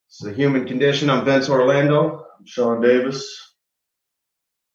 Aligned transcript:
It's 0.08 0.18
the 0.18 0.34
human 0.34 0.66
condition. 0.66 1.12
I'm 1.12 1.24
Vince 1.24 1.48
Orlando. 1.48 2.26
I'm 2.40 2.46
Sean 2.48 2.82
Davis. 2.82 3.54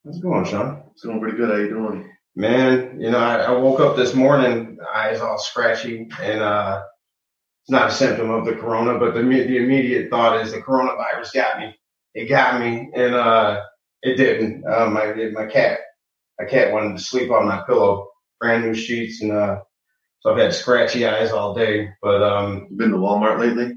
How's 0.04 0.19
it 0.19 0.22
going, 0.22 0.45
Sean? 0.45 0.85
It's 0.93 1.03
going 1.03 1.19
pretty 1.19 1.37
good. 1.37 1.51
How 1.51 1.56
you 1.56 1.69
doing? 1.69 2.09
Man, 2.37 3.01
you 3.01 3.10
know, 3.10 3.19
I, 3.19 3.38
I 3.38 3.51
woke 3.51 3.81
up 3.81 3.97
this 3.97 4.15
morning, 4.15 4.78
eyes 4.94 5.21
all 5.21 5.38
scratchy, 5.38 6.08
and 6.22 6.40
uh, 6.40 6.81
it's 7.65 7.72
not 7.72 7.88
a 7.88 7.92
symptom 7.92 8.31
of 8.31 8.44
the 8.44 8.53
corona, 8.53 9.01
but 9.01 9.15
the, 9.15 9.22
the 9.22 9.56
immediate 9.56 10.10
thought 10.10 10.40
is 10.40 10.53
the 10.53 10.63
coronavirus 10.63 11.35
got 11.35 11.58
me. 11.58 11.74
It 12.15 12.28
got 12.28 12.60
me, 12.60 12.88
and 12.94 13.17
uh, 13.17 13.63
it 14.03 14.15
didn't. 14.15 14.65
Uh, 14.65 14.88
my 14.90 15.13
my 15.33 15.47
cat, 15.47 15.81
my 16.38 16.46
cat 16.46 16.73
wanted 16.73 16.96
to 16.96 17.02
sleep 17.02 17.30
on 17.30 17.46
my 17.46 17.62
pillow, 17.66 18.09
brand 18.41 18.65
new 18.65 18.74
sheets, 18.74 19.23
and 19.23 19.33
uh, 19.33 19.61
so 20.20 20.33
I've 20.33 20.38
had 20.38 20.55
scratchy 20.55 21.06
eyes 21.06 21.30
all 21.33 21.55
day. 21.55 21.91
But 22.02 22.23
um, 22.23 22.66
You 22.70 22.77
been 22.77 22.91
to 22.91 22.97
Walmart 22.97 23.38
lately? 23.38 23.74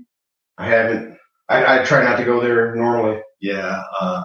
I 0.57 0.67
haven't. 0.67 1.17
I, 1.48 1.79
I 1.79 1.84
try 1.84 2.03
not 2.03 2.17
to 2.17 2.25
go 2.25 2.41
there 2.41 2.75
normally. 2.75 3.21
Yeah. 3.39 3.81
Uh, 3.99 4.23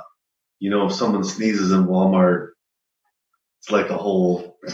you 0.58 0.70
know, 0.70 0.86
if 0.86 0.92
someone 0.94 1.24
sneezes 1.24 1.72
in 1.72 1.86
Walmart, 1.86 2.48
it's 3.60 3.70
like 3.70 3.90
a 3.90 3.96
whole. 3.96 4.58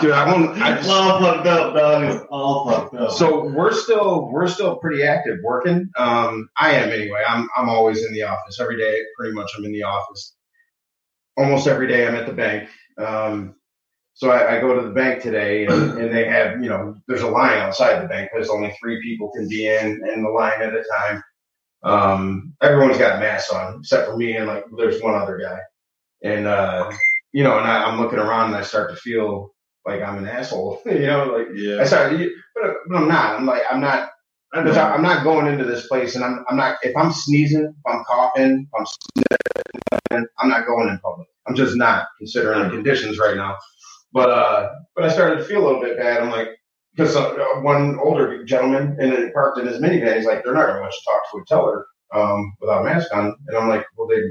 Dude, 0.00 0.12
I 0.12 0.26
won't. 0.30 0.60
I 0.60 0.76
it's 0.76 0.88
all 0.88 1.20
fucked 1.20 1.46
up, 1.46 1.74
dog. 1.74 2.02
It's 2.04 2.24
all 2.30 2.70
fucked 2.70 2.94
up. 2.94 3.10
So 3.12 3.48
we're 3.48 3.72
still 3.72 4.30
we're 4.30 4.46
still 4.46 4.76
pretty 4.76 5.02
active 5.02 5.38
working. 5.42 5.88
Um, 5.96 6.48
I 6.58 6.72
am 6.72 6.90
anyway. 6.90 7.22
I'm 7.26 7.48
I'm 7.56 7.68
always 7.68 8.04
in 8.04 8.12
the 8.12 8.22
office 8.22 8.60
every 8.60 8.76
day. 8.76 9.00
Pretty 9.18 9.34
much, 9.34 9.50
I'm 9.56 9.64
in 9.64 9.72
the 9.72 9.82
office. 9.84 10.34
Almost 11.36 11.66
every 11.66 11.88
day, 11.88 12.06
I'm 12.06 12.14
at 12.14 12.26
the 12.26 12.32
bank. 12.32 12.68
Um, 12.98 13.56
so 14.14 14.30
I, 14.30 14.56
I 14.56 14.60
go 14.60 14.74
to 14.80 14.86
the 14.86 14.94
bank 14.94 15.22
today, 15.22 15.66
and, 15.66 15.92
and 15.98 16.14
they 16.14 16.24
have 16.24 16.62
you 16.62 16.68
know 16.68 16.96
there's 17.06 17.22
a 17.22 17.28
line 17.28 17.58
outside 17.58 18.02
the 18.02 18.08
bank 18.08 18.30
because 18.32 18.48
only 18.48 18.74
three 18.80 19.00
people 19.02 19.30
can 19.32 19.48
be 19.48 19.66
in 19.68 20.00
in 20.14 20.22
the 20.22 20.30
line 20.30 20.62
at 20.62 20.74
a 20.74 20.84
time. 20.98 21.22
Um, 21.82 22.54
everyone's 22.62 22.98
got 22.98 23.20
masks 23.20 23.52
on 23.52 23.80
except 23.80 24.08
for 24.08 24.16
me 24.16 24.36
and 24.36 24.46
like 24.46 24.64
there's 24.78 25.02
one 25.02 25.14
other 25.14 25.38
guy, 25.38 25.58
and 26.22 26.46
uh, 26.46 26.90
you 27.32 27.42
know, 27.42 27.58
and 27.58 27.66
I, 27.66 27.84
I'm 27.84 28.00
looking 28.00 28.20
around 28.20 28.46
and 28.46 28.56
I 28.56 28.62
start 28.62 28.90
to 28.90 28.96
feel 28.96 29.54
like 29.84 30.00
I'm 30.00 30.18
an 30.18 30.28
asshole. 30.28 30.80
you 30.86 31.06
know, 31.06 31.36
like 31.36 31.48
I 31.48 31.52
yeah. 31.54 31.84
started, 31.84 32.30
but, 32.54 32.74
but 32.88 32.96
I'm 32.96 33.08
not. 33.08 33.36
I'm 33.36 33.46
like, 33.46 33.62
I'm 33.70 33.80
not. 33.80 34.10
Because. 34.54 34.76
I'm 34.78 35.02
not 35.02 35.24
going 35.24 35.46
into 35.48 35.64
this 35.64 35.86
place, 35.88 36.16
and 36.16 36.24
I'm, 36.24 36.44
I'm 36.50 36.56
not. 36.56 36.78
If 36.82 36.96
I'm 36.96 37.12
sneezing, 37.12 37.64
if 37.64 37.86
I'm 37.92 38.04
coughing, 38.04 38.68
if 38.72 38.80
I'm 38.80 38.86
sniffing, 38.86 40.26
I'm 40.38 40.48
not 40.50 40.66
going 40.66 40.88
in 40.88 40.98
public. 41.00 41.28
I'm 41.46 41.56
just 41.56 41.76
not 41.76 42.06
considering 42.18 42.64
the 42.64 42.70
conditions 42.70 43.18
right 43.18 43.36
now. 43.36 43.56
But 44.12 44.30
uh, 44.30 44.70
but 44.94 45.04
I 45.04 45.12
started 45.12 45.38
to 45.38 45.44
feel 45.44 45.64
a 45.64 45.66
little 45.66 45.82
bit 45.82 45.98
bad. 45.98 46.22
I'm 46.22 46.30
like, 46.30 46.48
because 46.96 47.16
uh, 47.16 47.34
one 47.62 47.98
older 48.02 48.44
gentleman 48.44 48.96
and 49.00 49.12
it 49.12 49.34
parked 49.34 49.58
in 49.58 49.66
his 49.66 49.80
minivan. 49.80 50.16
He's 50.16 50.26
like, 50.26 50.44
they're 50.44 50.54
not 50.54 50.66
going 50.66 50.90
to 50.90 50.96
talk 51.06 51.22
to 51.32 51.38
a 51.38 51.44
teller 51.46 51.86
um, 52.14 52.54
without 52.60 52.82
a 52.82 52.84
mask 52.84 53.14
on. 53.14 53.36
And 53.48 53.56
I'm 53.56 53.68
like, 53.68 53.86
well, 53.96 54.08
they 54.08 54.22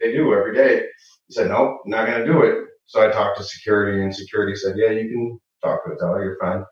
they 0.00 0.12
do 0.12 0.32
every 0.34 0.54
day. 0.54 0.82
He 1.28 1.34
said, 1.34 1.48
nope, 1.50 1.80
not 1.86 2.06
going 2.06 2.20
to 2.20 2.26
do 2.32 2.42
it. 2.42 2.64
So 2.86 3.02
I 3.06 3.12
talked 3.12 3.38
to 3.38 3.44
security, 3.44 4.02
and 4.02 4.14
security 4.14 4.56
said, 4.56 4.76
yeah, 4.78 4.90
you 4.90 5.08
can 5.10 5.40
talk 5.62 5.84
to 5.86 5.92
a 5.92 5.98
teller. 5.98 6.24
You're 6.24 6.38
fine. 6.40 6.64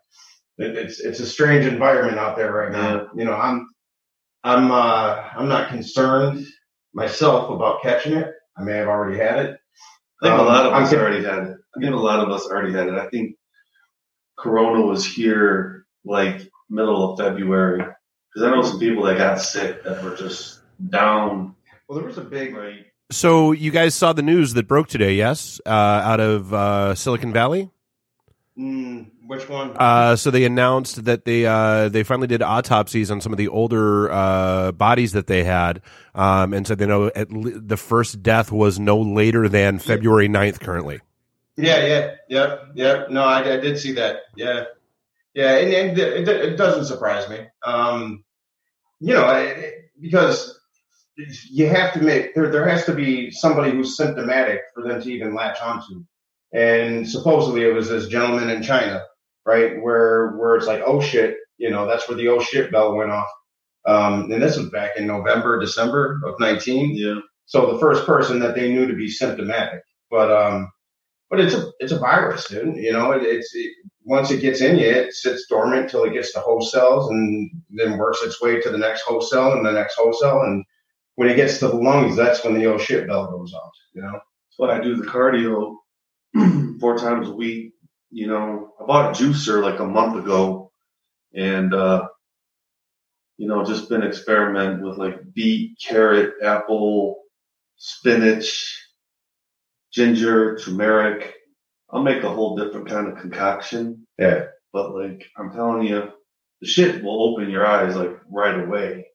It, 0.57 0.77
it's 0.77 0.99
it's 0.99 1.19
a 1.19 1.25
strange 1.25 1.65
environment 1.65 2.19
out 2.19 2.35
there 2.37 2.51
right 2.51 2.71
now. 2.71 3.07
You 3.15 3.25
know, 3.25 3.33
I'm 3.33 3.67
I'm 4.43 4.71
uh, 4.71 5.29
I'm 5.37 5.49
not 5.49 5.69
concerned 5.69 6.45
myself 6.93 7.49
about 7.49 7.81
catching 7.81 8.13
it. 8.13 8.33
I 8.57 8.63
may 8.63 8.77
have 8.77 8.87
already 8.87 9.17
had 9.17 9.39
it. 9.39 9.59
I 10.21 10.27
think 10.27 10.37
a 10.39 10.41
Um, 10.41 10.47
lot 10.47 10.65
of 10.65 10.73
I'm 10.73 10.83
us 10.83 10.93
already 10.93 11.23
had 11.23 11.39
it. 11.39 11.57
I 11.75 11.79
think 11.79 11.93
a 11.93 11.97
lot 11.97 12.19
of 12.19 12.29
us 12.31 12.45
already 12.47 12.73
had 12.73 12.87
it. 12.87 12.93
I 12.95 13.07
think 13.09 13.35
Corona 14.37 14.81
was 14.81 15.05
here 15.05 15.85
like 16.05 16.41
middle 16.69 17.11
of 17.13 17.19
February 17.19 17.79
because 17.79 18.47
I 18.47 18.51
know 18.51 18.61
some 18.61 18.79
people 18.79 19.03
that 19.05 19.17
got 19.17 19.41
sick 19.41 19.83
that 19.83 20.03
were 20.03 20.15
just 20.15 20.61
down. 20.89 21.55
Well, 21.87 21.97
there 21.99 22.07
was 22.07 22.17
a 22.17 22.21
big 22.23 22.55
Like, 22.55 22.93
So 23.11 23.51
you 23.51 23.71
guys 23.71 23.95
saw 23.95 24.13
the 24.13 24.21
news 24.21 24.53
that 24.53 24.67
broke 24.67 24.87
today, 24.87 25.15
yes, 25.15 25.61
uh, 25.65 25.69
out 25.69 26.19
of 26.19 26.53
uh, 26.53 26.95
Silicon 26.95 27.33
Valley. 27.33 27.69
mm, 28.57 29.09
which 29.25 29.47
one? 29.47 29.75
Uh, 29.77 30.15
so 30.15 30.31
they 30.31 30.45
announced 30.45 31.05
that 31.05 31.25
they 31.25 31.45
uh, 31.45 31.89
they 31.89 32.03
finally 32.03 32.27
did 32.27 32.41
autopsies 32.41 33.09
on 33.09 33.21
some 33.21 33.31
of 33.31 33.37
the 33.37 33.47
older 33.47 34.11
uh, 34.11 34.71
bodies 34.71 35.13
that 35.13 35.27
they 35.27 35.43
had, 35.43 35.81
um, 36.15 36.53
and 36.53 36.67
said 36.67 36.77
they 36.77 36.85
know 36.85 37.07
at 37.15 37.31
le- 37.31 37.59
the 37.59 37.77
first 37.77 38.21
death 38.21 38.51
was 38.51 38.79
no 38.79 38.99
later 38.99 39.47
than 39.47 39.79
February 39.79 40.27
9th 40.27 40.59
currently. 40.59 40.99
Yeah, 41.55 41.85
yeah, 41.85 42.11
yep, 42.29 42.67
yep. 42.75 43.09
No, 43.09 43.23
I, 43.23 43.39
I 43.39 43.57
did 43.57 43.77
see 43.79 43.93
that. 43.93 44.21
Yeah, 44.35 44.65
yeah, 45.33 45.57
and, 45.57 45.73
and 45.73 45.97
it, 45.97 46.27
it 46.27 46.55
doesn't 46.57 46.85
surprise 46.85 47.29
me. 47.29 47.39
Um, 47.63 48.23
you 48.99 49.13
know, 49.13 49.29
it, 49.29 49.91
because 50.01 50.59
you 51.49 51.67
have 51.67 51.93
to 51.93 52.01
make 52.01 52.33
there. 52.35 52.51
There 52.51 52.67
has 52.67 52.85
to 52.85 52.93
be 52.93 53.31
somebody 53.31 53.71
who's 53.71 53.95
symptomatic 53.95 54.61
for 54.73 54.83
them 54.83 55.01
to 55.01 55.11
even 55.11 55.33
latch 55.33 55.61
onto. 55.61 56.03
And 56.53 57.09
supposedly 57.09 57.63
it 57.63 57.73
was 57.73 57.89
this 57.89 58.07
gentleman 58.07 58.49
in 58.49 58.61
China, 58.61 59.03
right, 59.45 59.81
where 59.81 60.31
where 60.37 60.55
it's 60.55 60.67
like, 60.67 60.81
oh 60.85 61.01
shit, 61.01 61.37
you 61.57 61.69
know, 61.69 61.87
that's 61.87 62.07
where 62.07 62.17
the 62.17 62.27
oh 62.29 62.39
shit 62.39 62.71
bell 62.71 62.95
went 62.95 63.11
off. 63.11 63.27
Um, 63.85 64.31
and 64.31 64.41
this 64.41 64.57
was 64.57 64.69
back 64.69 64.91
in 64.97 65.07
November, 65.07 65.59
December 65.59 66.21
of 66.25 66.39
nineteen. 66.39 66.95
yeah, 66.95 67.19
So 67.45 67.73
the 67.73 67.79
first 67.79 68.05
person 68.05 68.39
that 68.39 68.55
they 68.55 68.71
knew 68.71 68.87
to 68.87 68.95
be 68.95 69.09
symptomatic, 69.09 69.81
but 70.09 70.31
um, 70.31 70.71
but 71.29 71.39
it's 71.39 71.53
a 71.55 71.71
it's 71.79 71.91
a 71.91 71.99
virus, 71.99 72.47
dude. 72.47 72.75
You 72.77 72.93
know, 72.93 73.11
it, 73.11 73.23
it's 73.23 73.53
it, 73.55 73.71
once 74.05 74.31
it 74.31 74.41
gets 74.41 74.61
in 74.61 74.77
you, 74.77 74.87
it 74.87 75.13
sits 75.13 75.47
dormant 75.49 75.89
till 75.89 76.03
it 76.05 76.13
gets 76.13 76.33
to 76.33 76.39
host 76.39 76.71
cells, 76.71 77.09
and 77.09 77.49
then 77.71 77.97
works 77.97 78.21
its 78.21 78.41
way 78.41 78.61
to 78.61 78.69
the 78.69 78.77
next 78.77 79.01
host 79.03 79.31
cell 79.31 79.53
and 79.53 79.65
the 79.65 79.71
next 79.71 79.95
host 79.97 80.21
cell, 80.21 80.41
and 80.41 80.63
when 81.15 81.29
it 81.29 81.35
gets 81.35 81.59
to 81.59 81.67
the 81.67 81.75
lungs, 81.75 82.15
that's 82.15 82.43
when 82.43 82.53
the 82.53 82.65
oh 82.67 82.77
shit 82.77 83.07
bell 83.07 83.27
goes 83.31 83.53
off. 83.53 83.71
You 83.93 84.03
know, 84.03 84.11
that's 84.13 84.57
why 84.57 84.77
I 84.77 84.81
do 84.81 84.95
the 84.95 85.05
cardio 85.05 85.75
four 86.79 86.97
times 86.97 87.29
a 87.29 87.33
week. 87.33 87.72
You 88.13 88.27
know, 88.27 88.73
I 88.79 88.85
bought 88.85 89.19
a 89.19 89.23
juicer 89.23 89.63
like 89.63 89.79
a 89.79 89.85
month 89.85 90.23
ago, 90.23 90.71
and 91.33 91.73
uh, 91.73 92.07
you 93.37 93.47
know, 93.47 93.65
just 93.65 93.89
been 93.89 94.03
experimenting 94.03 94.81
with 94.85 94.97
like 94.97 95.33
beet, 95.33 95.79
carrot, 95.83 96.35
apple, 96.43 97.15
spinach, 97.77 98.87
ginger, 99.91 100.57
turmeric. 100.57 101.33
I'll 101.91 102.03
make 102.03 102.23
a 102.23 102.29
whole 102.29 102.55
different 102.55 102.87
kind 102.87 103.07
of 103.07 103.17
concoction. 103.17 104.07
Yeah. 104.19 104.45
But 104.71 104.93
like, 104.95 105.25
I'm 105.37 105.51
telling 105.51 105.87
you, 105.87 106.09
the 106.61 106.67
shit 106.67 107.03
will 107.03 107.31
open 107.31 107.49
your 107.49 107.65
eyes 107.65 107.95
like 107.95 108.15
right 108.29 108.59
away. 108.63 109.07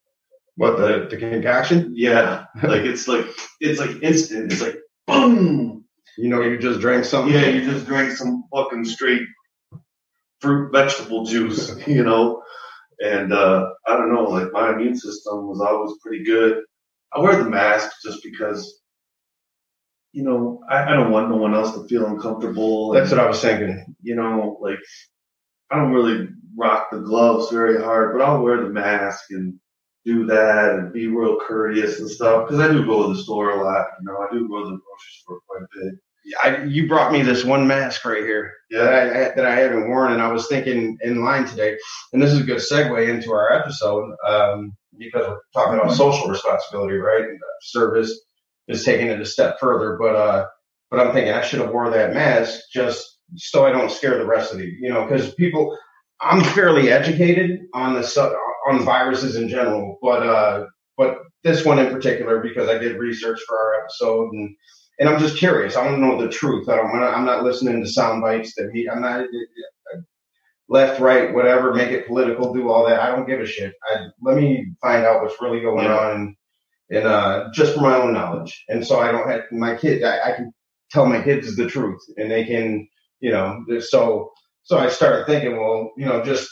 what 0.57 0.77
the 0.77 1.07
the 1.09 1.17
concoction? 1.17 1.93
Yeah. 1.97 2.47
Like 2.63 2.83
it's 2.83 3.07
like, 3.07 3.27
it's 3.61 3.79
like 3.79 4.03
instant. 4.03 4.53
It's 4.53 4.61
like, 4.61 4.77
boom. 5.07 5.78
You 6.19 6.31
know, 6.31 6.43
you 6.43 6.59
just 6.59 6.81
drank 6.81 7.05
something. 7.05 7.33
Yeah, 7.33 7.47
you 7.47 7.65
just 7.71 7.87
drank 7.87 8.13
some 8.13 8.45
fucking 8.53 8.85
straight 8.87 9.23
fruit 10.41 10.73
vegetable 10.73 11.25
juice, 11.25 11.75
you 11.87 12.03
know? 12.05 12.43
And, 13.01 13.33
uh, 13.33 13.71
I 13.87 13.97
don't 13.97 14.13
know, 14.13 14.25
like 14.25 14.53
my 14.53 14.73
immune 14.73 14.97
system 14.99 15.47
was 15.47 15.61
always 15.61 15.95
pretty 16.03 16.25
good. 16.25 16.63
I 17.13 17.21
wear 17.21 17.43
the 17.43 17.49
mask 17.49 17.93
just 18.05 18.23
because, 18.25 18.81
you 20.13 20.25
know, 20.25 20.63
I, 20.69 20.85
I 20.85 20.91
don't 20.95 21.13
want 21.13 21.31
no 21.31 21.37
one 21.37 21.55
else 21.55 21.73
to 21.75 21.87
feel 21.87 22.07
uncomfortable. 22.07 22.93
That's 22.93 23.13
what 23.13 23.21
I 23.21 23.29
was 23.29 23.41
thinking. 23.41 23.95
you 24.03 24.17
know, 24.17 24.59
like 24.61 24.81
I 25.71 25.77
don't 25.77 25.93
really 25.93 26.29
rock 26.57 26.89
the 26.91 26.99
gloves 27.01 27.53
very 27.53 27.81
hard, 27.83 28.17
but 28.17 28.25
I'll 28.25 28.43
wear 28.43 28.63
the 28.63 28.71
mask 28.71 29.27
and 29.31 29.61
do 30.05 30.27
that 30.27 30.75
and 30.75 30.93
be 30.93 31.07
real 31.09 31.39
courteous 31.41 32.01
and 32.01 32.11
stuff 32.11 32.49
because 32.49 32.61
I 32.61 32.73
do 32.73 32.87
go 32.87 33.09
to 33.09 33.15
the 33.15 33.23
store 33.23 33.51
a 33.51 33.65
lot. 33.65 33.87
You 34.01 34.07
know, 34.07 34.19
I 34.19 34.27
do 34.33 34.49
go 34.49 34.65
to 34.65 34.71
the 34.71 34.79
grocery 34.79 35.13
store 35.21 35.41
quite 35.47 35.63
a 35.63 35.69
bit. 35.85 35.95
I, 36.43 36.65
you 36.65 36.89
brought 36.89 37.13
me 37.13 37.23
this 37.23 37.45
one 37.45 37.67
mask 37.67 38.05
right 38.05 38.23
here 38.23 38.53
that 38.71 38.93
I, 38.93 39.09
that 39.35 39.47
I 39.47 39.57
haven't 39.57 39.89
worn, 39.89 40.13
and 40.13 40.23
I 40.23 40.33
was 40.33 40.49
thinking 40.49 40.99
in 41.03 41.25
line 41.25 41.47
today, 41.47 41.77
and 42.13 42.23
this 42.23 42.33
is 42.33 42.41
a 42.41 42.45
good 42.45 42.59
segue 42.59 43.09
into 43.09 43.33
our 43.33 43.53
episode 43.53 44.15
um, 44.27 44.73
because 44.99 45.27
we're 45.27 45.41
talking 45.55 45.79
about 45.79 45.95
social 45.95 46.29
responsibility, 46.29 46.97
right? 46.97 47.25
And, 47.25 47.39
service 47.61 48.21
is 48.69 48.85
taking 48.85 49.09
it 49.09 49.21
a 49.21 49.27
step 49.27 49.59
further, 49.59 49.97
but 50.01 50.15
uh, 50.15 50.47
but 50.91 51.01
I'm 51.01 51.13
thinking 51.13 51.33
I 51.33 51.43
should 51.43 51.61
have 51.61 51.73
wore 51.73 51.91
that 51.91 52.15
mask 52.15 52.61
just 52.73 53.19
so 53.37 53.67
I 53.67 53.73
don't 53.73 53.91
scare 53.91 54.17
the 54.17 54.27
rest 54.27 54.53
of 54.53 54.59
the, 54.59 54.67
you 54.67 54.89
know, 54.89 55.05
because 55.05 55.35
people, 55.35 55.77
I'm 56.21 56.43
fairly 56.43 56.91
educated 56.91 57.61
on 57.75 57.95
the 57.95 58.39
on 58.69 58.85
viruses 58.85 59.37
in 59.37 59.49
general, 59.49 59.99
but 60.03 60.23
uh, 60.23 60.67
but 60.97 61.19
this 61.45 61.65
one 61.65 61.79
in 61.79 61.93
particular 61.93 62.41
because 62.41 62.69
I 62.69 62.79
did 62.79 62.99
research 62.99 63.41
for 63.47 63.59
our 63.59 63.83
episode 63.83 64.33
and 64.33 64.57
and 64.99 65.09
I'm 65.09 65.21
just 65.21 65.39
curious. 65.39 65.77
I 65.77 65.85
want 65.87 65.97
to 65.97 66.01
know 66.01 66.21
the 66.21 66.29
truth. 66.31 66.69
I 66.69 66.77
don't 66.77 66.91
want 66.91 67.03
to, 67.03 67.09
I'm 67.09 67.25
not 67.27 67.45
listening 67.45 67.83
to 67.83 67.89
sound 67.91 68.23
bites 68.23 68.55
that 68.57 68.71
he, 68.73 68.89
I'm 68.89 69.01
not 69.03 69.27
left, 70.69 71.01
right, 71.01 71.33
whatever, 71.35 71.75
make 71.75 71.91
it 71.91 72.07
political, 72.07 72.53
do 72.55 72.69
all 72.71 72.87
that. 72.89 73.01
I 73.01 73.11
don't 73.15 73.27
give 73.27 73.41
a 73.41 73.47
shit. 73.47 73.75
I, 73.91 74.07
let 74.23 74.37
me 74.37 74.73
find 74.83 75.05
out 75.05 75.23
what's 75.23 75.41
really 75.41 75.61
going 75.61 75.85
Yeah. 75.85 75.99
on 75.99 76.17
and, 76.17 76.37
and, 76.91 77.07
uh, 77.07 77.49
just 77.55 77.75
for 77.75 77.81
my 77.83 77.97
own 77.97 78.13
knowledge. 78.15 78.65
And 78.69 78.87
so 78.87 79.01
I 79.01 79.13
don't 79.13 79.29
have 79.29 79.43
my 79.53 79.77
kid, 79.77 80.05
I, 80.05 80.31
I 80.31 80.33
can 80.37 80.53
tell 80.91 81.07
my 81.07 81.23
kids 81.23 81.57
the 81.57 81.69
truth 81.69 82.01
and 82.17 82.31
they 82.31 82.45
can, 82.45 82.89
you 83.21 83.31
know, 83.31 83.65
so, 83.81 84.33
so 84.63 84.79
I 84.79 84.89
started 84.91 85.27
thinking, 85.27 85.57
well, 85.59 85.93
you 85.97 86.07
know, 86.07 86.23
just 86.25 86.49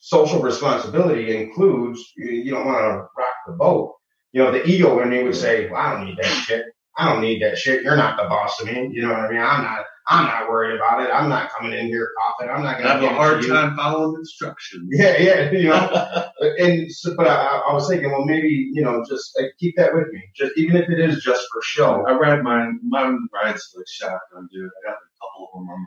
social 0.00 0.42
responsibility 0.42 1.36
includes 1.36 2.00
you 2.16 2.50
don't 2.50 2.66
want 2.66 2.80
to 2.80 2.96
rock 3.18 3.34
the 3.46 3.52
boat. 3.52 3.94
You 4.32 4.42
know, 4.44 4.52
the 4.52 4.66
ego 4.66 5.00
in 5.00 5.10
me 5.10 5.22
would 5.24 5.36
say, 5.36 5.68
well, 5.70 5.80
I 5.80 5.92
don't 5.94 6.06
need 6.06 6.18
that 6.18 6.26
shit. 6.46 6.64
I 6.96 7.08
don't 7.08 7.22
need 7.22 7.42
that 7.42 7.58
shit. 7.58 7.82
You're 7.82 7.96
not 7.96 8.16
the 8.16 8.28
boss 8.28 8.60
of 8.60 8.66
me. 8.66 8.90
You 8.92 9.02
know 9.02 9.10
what 9.10 9.20
I 9.20 9.30
mean? 9.30 9.40
I'm 9.40 9.62
not. 9.62 9.84
I'm 10.10 10.26
not 10.26 10.48
worried 10.48 10.74
about 10.74 11.02
it. 11.02 11.10
I'm 11.12 11.28
not 11.28 11.50
coming 11.50 11.72
in 11.72 11.86
here 11.86 12.10
coughing. 12.18 12.50
I'm 12.50 12.64
not 12.64 12.78
going 12.78 12.88
to 12.88 12.94
have 12.94 13.02
a 13.02 13.14
hard 13.14 13.46
time 13.46 13.76
following 13.76 14.16
instructions. 14.16 14.88
Yeah, 14.92 15.16
yeah, 15.18 15.50
you 15.52 15.68
know. 15.68 16.28
and 16.58 16.90
so, 16.90 17.14
but 17.16 17.28
I, 17.28 17.62
I, 17.68 17.72
was 17.72 17.88
thinking, 17.88 18.10
well, 18.10 18.24
maybe 18.24 18.70
you 18.72 18.82
know, 18.82 19.04
just 19.08 19.38
like, 19.38 19.52
keep 19.60 19.76
that 19.76 19.94
with 19.94 20.08
me, 20.12 20.20
just 20.34 20.52
even 20.56 20.76
if 20.76 20.88
it 20.88 20.98
is 20.98 21.22
just 21.22 21.46
for 21.52 21.62
show. 21.62 22.04
I 22.08 22.14
ride 22.14 22.42
mine. 22.42 22.80
Mine 22.82 23.18
rides 23.32 23.72
like 23.76 23.86
shotgun, 23.88 24.48
dude. 24.52 24.64
I 24.64 24.90
got 24.90 24.96
a 24.96 25.10
couple 25.20 25.48
of 25.54 25.60
them. 25.60 25.68
On. 25.70 25.86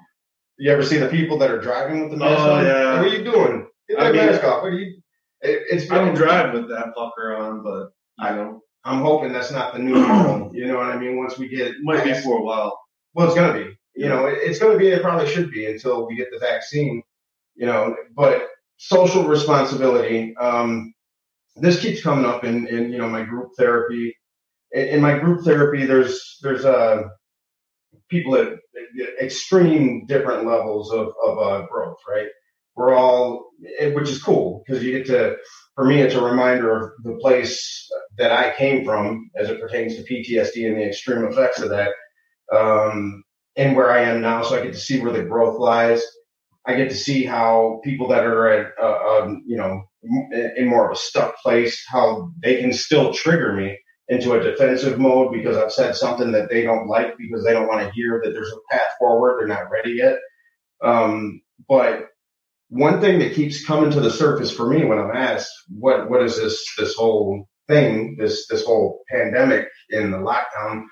You 0.58 0.72
ever 0.72 0.84
see 0.84 0.98
the 0.98 1.10
people 1.10 1.38
that 1.40 1.52
are 1.52 1.60
driving 1.60 2.02
with 2.02 2.18
the 2.18 2.26
oh, 2.26 2.30
mask 2.30 2.42
oh, 2.42 2.54
on? 2.54 2.66
Yeah. 2.66 3.02
What 3.02 3.06
are 3.06 3.18
you 3.18 3.24
doing? 3.24 3.68
Get 3.90 3.98
that 3.98 4.06
I 4.06 4.12
mean, 4.14 4.26
mask 4.26 4.44
off. 4.46 4.64
What 4.64 4.72
are 4.72 4.80
you? 4.80 5.02
It, 5.42 5.64
it's. 5.70 5.92
I 5.92 5.98
don't 5.98 6.16
drive 6.16 6.54
with 6.54 6.70
that 6.70 6.94
fucker 6.96 7.38
on, 7.38 7.62
but 7.62 7.90
you 8.30 8.36
know. 8.36 8.62
I'm 8.84 9.02
hoping 9.02 9.32
that's 9.32 9.52
not 9.52 9.74
the 9.74 9.80
new 9.80 9.96
normal. 9.96 10.52
You 10.54 10.68
know 10.68 10.78
what 10.78 10.88
I 10.88 11.00
mean? 11.00 11.18
Once 11.18 11.38
we 11.38 11.48
get 11.48 11.74
might 11.82 12.04
be 12.04 12.14
for 12.14 12.38
a 12.38 12.44
while. 12.44 12.80
Well, 13.14 13.28
it's 13.28 13.36
gonna 13.36 13.54
be. 13.54 13.78
You 13.96 14.08
know, 14.08 14.28
it, 14.28 14.40
it's 14.44 14.60
gonna 14.60 14.78
be. 14.78 14.88
It 14.90 15.02
probably 15.02 15.28
should 15.28 15.52
be 15.52 15.66
until 15.66 16.08
we 16.08 16.16
get 16.16 16.30
the 16.32 16.40
vaccine. 16.40 17.02
You 17.56 17.66
know, 17.66 17.96
but 18.16 18.50
social 18.78 19.24
responsibility. 19.24 20.36
Um, 20.38 20.94
this 21.56 21.80
keeps 21.80 22.02
coming 22.02 22.26
up 22.26 22.44
in, 22.44 22.68
in 22.68 22.92
you 22.92 22.98
know 22.98 23.10
my 23.10 23.24
group 23.24 23.52
therapy. 23.58 24.16
In, 24.72 24.88
in 24.88 25.02
my 25.02 25.18
group 25.18 25.44
therapy, 25.44 25.86
there's 25.86 26.38
there's 26.42 26.66
uh 26.66 27.04
people 28.10 28.36
at 28.36 28.60
extreme 29.22 30.06
different 30.06 30.46
levels 30.46 30.92
of 30.92 31.14
of 31.26 31.40
uh, 31.40 31.66
growth, 31.68 31.98
right? 32.08 32.28
We're 32.76 32.96
all, 32.96 33.52
which 33.80 34.10
is 34.10 34.22
cool 34.22 34.64
because 34.66 34.84
you 34.84 34.92
get 34.92 35.06
to 35.08 35.36
for 35.76 35.86
me, 35.86 36.02
it's 36.02 36.16
a 36.16 36.24
reminder 36.24 36.78
of 36.78 36.92
the 37.04 37.18
place 37.22 37.90
that 38.18 38.32
I 38.32 38.56
came 38.56 38.86
from 38.86 39.30
as 39.36 39.50
it 39.50 39.60
pertains 39.60 39.96
to 39.96 40.04
PTSD 40.04 40.68
and 40.68 40.78
the 40.78 40.88
extreme 40.88 41.26
effects 41.26 41.62
of 41.62 41.70
that, 41.70 41.92
um, 42.54 43.24
and 43.56 43.76
where 43.76 43.92
I 43.92 44.02
am 44.04 44.22
now. 44.22 44.44
So 44.44 44.60
I 44.60 44.64
get 44.64 44.74
to 44.74 44.80
see 44.80 45.00
where 45.00 45.14
the 45.14 45.24
growth 45.24 45.60
lies. 45.60 46.04
I 46.66 46.76
get 46.76 46.90
to 46.90 46.96
see 46.96 47.26
how 47.26 47.82
people 47.84 48.08
that 48.10 48.24
are 48.24 48.48
at, 48.50 48.72
uh, 48.82 49.22
um, 49.22 49.44
you 49.46 49.58
know, 49.58 49.84
in 50.56 50.68
more 50.68 50.86
of 50.86 50.96
a 50.96 51.00
stuck 51.00 51.36
place, 51.38 51.84
how 51.88 52.32
they 52.42 52.62
can 52.62 52.72
still 52.72 53.14
trigger 53.14 53.54
me 53.54 53.78
into 54.10 54.34
a 54.34 54.44
defensive 54.44 55.00
mode 55.00 55.32
because 55.34 55.58
I've 55.58 55.72
said 55.72 55.96
something 55.96 56.32
that 56.34 56.50
they 56.50 56.62
don't 56.64 56.88
like 56.88 57.18
because 57.18 57.44
they 57.44 57.54
don't 57.54 57.68
want 57.68 57.82
to 57.82 57.94
hear 57.94 58.22
that 58.24 58.32
there's 58.32 58.52
a 58.52 58.76
path 58.76 58.90
forward. 59.00 59.40
They're 59.40 59.48
not 59.48 59.72
ready 59.72 59.94
yet. 59.94 60.20
Um, 60.84 61.42
but 61.68 62.10
one 62.74 63.00
thing 63.00 63.20
that 63.20 63.36
keeps 63.36 63.64
coming 63.64 63.92
to 63.92 64.00
the 64.00 64.10
surface 64.10 64.52
for 64.52 64.68
me 64.68 64.84
when 64.84 64.98
I'm 64.98 65.16
asked 65.16 65.52
what 65.70 66.10
what 66.10 66.24
is 66.24 66.38
this 66.38 66.66
this 66.78 66.96
whole 66.96 67.48
thing 67.68 68.18
this 68.18 68.48
this 68.48 68.66
whole 68.66 69.04
pandemic 69.10 69.68
in 69.92 70.10
the 70.10 70.18
lockdown 70.18 70.86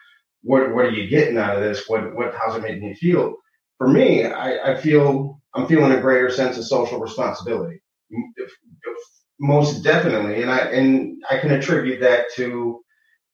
what 0.44 0.74
what 0.74 0.86
are 0.86 0.92
you 0.92 1.10
getting 1.10 1.38
out 1.38 1.56
of 1.56 1.64
this? 1.64 1.88
What 1.88 2.16
what 2.16 2.36
how's 2.36 2.56
it 2.56 2.62
making 2.62 2.84
you 2.84 2.96
feel? 2.96 3.36
For 3.80 3.88
me 3.88 4.26
I, 4.26 4.74
I 4.74 4.78
feel 4.78 5.42
I'm 5.56 5.68
feeling 5.68 5.92
a 5.92 6.02
greater 6.02 6.30
sense 6.30 6.58
of 6.58 6.66
social 6.66 7.00
responsibility. 7.00 7.82
Most 9.40 9.84
definitely 9.84 10.44
and 10.44 10.52
I 10.52 10.60
and 10.60 11.24
I 11.32 11.40
can 11.40 11.52
attribute 11.52 12.02
that 12.02 12.26
to 12.36 12.80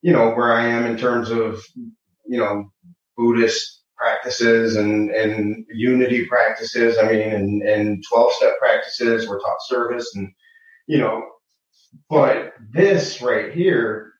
you 0.02 0.14
know 0.14 0.32
where 0.32 0.54
I 0.54 0.68
am 0.68 0.86
in 0.86 0.98
terms 0.98 1.32
of 1.32 1.62
you 1.76 2.40
know 2.40 2.72
Buddhist 3.18 3.77
practices 3.98 4.76
and, 4.76 5.10
and 5.12 5.66
unity 5.70 6.26
practices. 6.26 6.98
I 6.98 7.12
mean, 7.12 7.22
and, 7.22 7.62
and 7.64 8.04
12 8.08 8.34
step 8.34 8.60
practices. 8.60 9.28
We're 9.28 9.40
taught 9.40 9.58
service 9.66 10.16
and, 10.16 10.32
you 10.88 11.00
know, 11.00 11.26
but 12.10 12.54
this 12.72 13.22
right 13.22 13.54
here, 13.54 14.14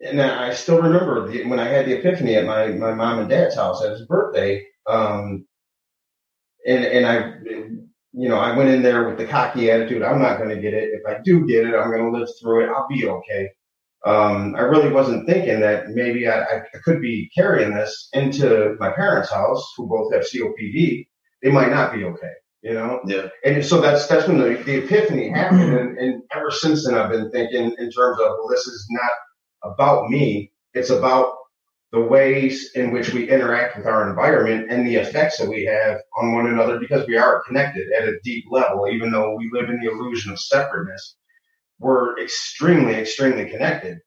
and 0.00 0.20
I 0.20 0.52
still 0.54 0.80
remember 0.80 1.28
the, 1.28 1.44
when 1.44 1.58
I 1.58 1.68
had 1.68 1.86
the 1.86 1.98
epiphany 1.98 2.36
at 2.36 2.46
my, 2.46 2.68
my 2.68 2.94
mom 2.94 3.20
and 3.20 3.28
dad's 3.28 3.56
house 3.56 3.82
at 3.82 3.92
his 3.92 4.06
birthday. 4.06 4.64
Um, 4.86 5.46
and, 6.66 6.84
and 6.84 7.06
I, 7.06 7.32
you 8.12 8.28
know, 8.28 8.38
I 8.38 8.56
went 8.56 8.70
in 8.70 8.82
there 8.82 9.08
with 9.08 9.18
the 9.18 9.26
cocky 9.26 9.70
attitude. 9.70 10.02
I'm 10.02 10.20
not 10.20 10.38
going 10.38 10.50
to 10.50 10.60
get 10.60 10.74
it. 10.74 10.90
If 10.92 11.02
I 11.06 11.20
do 11.24 11.46
get 11.46 11.66
it, 11.66 11.74
I'm 11.74 11.90
going 11.90 12.10
to 12.10 12.18
live 12.18 12.28
through 12.40 12.64
it. 12.64 12.70
I'll 12.70 12.88
be 12.88 13.08
okay 13.08 13.48
um, 14.06 14.54
I 14.56 14.60
really 14.60 14.90
wasn't 14.90 15.26
thinking 15.26 15.60
that 15.60 15.88
maybe 15.88 16.28
I, 16.28 16.42
I, 16.42 16.62
could 16.84 17.00
be 17.00 17.30
carrying 17.36 17.74
this 17.74 18.08
into 18.12 18.76
my 18.78 18.90
parents' 18.90 19.30
house, 19.30 19.72
who 19.76 19.88
both 19.88 20.12
have 20.12 20.22
COPD. 20.22 21.06
They 21.42 21.50
might 21.50 21.70
not 21.70 21.92
be 21.92 22.04
okay, 22.04 22.32
you 22.62 22.74
know. 22.74 23.00
Yeah. 23.04 23.26
And 23.44 23.64
so 23.64 23.80
that's 23.80 24.06
that's 24.06 24.28
when 24.28 24.38
the, 24.38 24.62
the 24.64 24.84
epiphany 24.84 25.30
happened, 25.30 25.76
and, 25.76 25.98
and 25.98 26.22
ever 26.32 26.50
since 26.52 26.86
then, 26.86 26.94
I've 26.94 27.10
been 27.10 27.30
thinking 27.32 27.74
in 27.76 27.90
terms 27.90 28.20
of 28.20 28.36
well, 28.38 28.48
this 28.48 28.66
is 28.68 28.86
not 28.90 29.72
about 29.72 30.08
me. 30.08 30.52
It's 30.74 30.90
about 30.90 31.34
the 31.90 32.00
ways 32.00 32.70
in 32.76 32.92
which 32.92 33.12
we 33.12 33.28
interact 33.28 33.76
with 33.76 33.86
our 33.86 34.08
environment 34.08 34.70
and 34.70 34.86
the 34.86 34.96
effects 34.96 35.38
that 35.38 35.48
we 35.48 35.64
have 35.64 35.98
on 36.18 36.34
one 36.34 36.46
another 36.46 36.78
because 36.78 37.06
we 37.08 37.16
are 37.16 37.42
connected 37.46 37.90
at 37.98 38.08
a 38.08 38.20
deep 38.22 38.44
level, 38.50 38.86
even 38.88 39.10
though 39.10 39.34
we 39.34 39.50
live 39.52 39.70
in 39.70 39.80
the 39.80 39.90
illusion 39.90 40.30
of 40.30 40.38
separateness 40.38 41.16
were 41.78 42.18
extremely, 42.20 42.94
extremely 42.94 43.48
connected. 43.48 43.98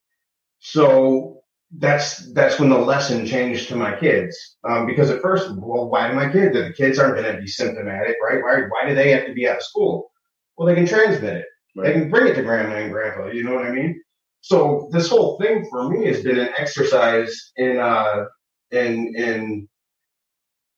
So 0.60 1.42
that's 1.78 2.32
that's 2.34 2.60
when 2.60 2.70
the 2.70 2.78
lesson 2.78 3.26
changed 3.26 3.70
to 3.70 3.76
my 3.76 3.98
kids. 3.98 4.38
Um, 4.68 4.86
because 4.86 5.10
at 5.10 5.22
first, 5.22 5.50
well, 5.58 5.90
why 5.90 6.08
do 6.10 6.16
my 6.16 6.32
kids? 6.32 6.54
The 6.54 6.74
kids 6.74 7.00
aren't 7.00 7.16
going 7.16 7.34
to 7.34 7.42
be 7.42 7.48
symptomatic, 7.48 8.18
right? 8.22 8.44
Why 8.44 8.62
why 8.70 8.90
do 8.90 8.96
they 8.96 9.12
have 9.12 9.26
to 9.26 9.34
be 9.34 9.48
out 9.48 9.58
of 9.58 9.64
school? 9.64 10.12
Well, 10.58 10.68
they 10.68 10.76
can 10.76 10.86
transmit 10.86 11.38
it. 11.38 11.46
Right. 11.76 11.88
They 11.88 11.94
can 11.94 12.10
bring 12.10 12.28
it 12.28 12.36
to 12.36 12.44
grandma 12.44 12.76
and 12.76 12.92
grandpa. 12.92 13.28
You 13.28 13.44
know 13.44 13.54
what 13.56 13.66
I 13.66 13.72
mean? 13.72 14.02
So 14.42 14.90
this 14.92 15.10
whole 15.10 15.40
thing 15.40 15.66
for 15.70 15.90
me 15.90 16.08
has 16.08 16.22
been 16.22 16.40
an 16.40 16.50
exercise 16.58 17.52
in 17.56 17.80
uh, 17.80 18.26
in 18.72 19.14
in 19.16 19.68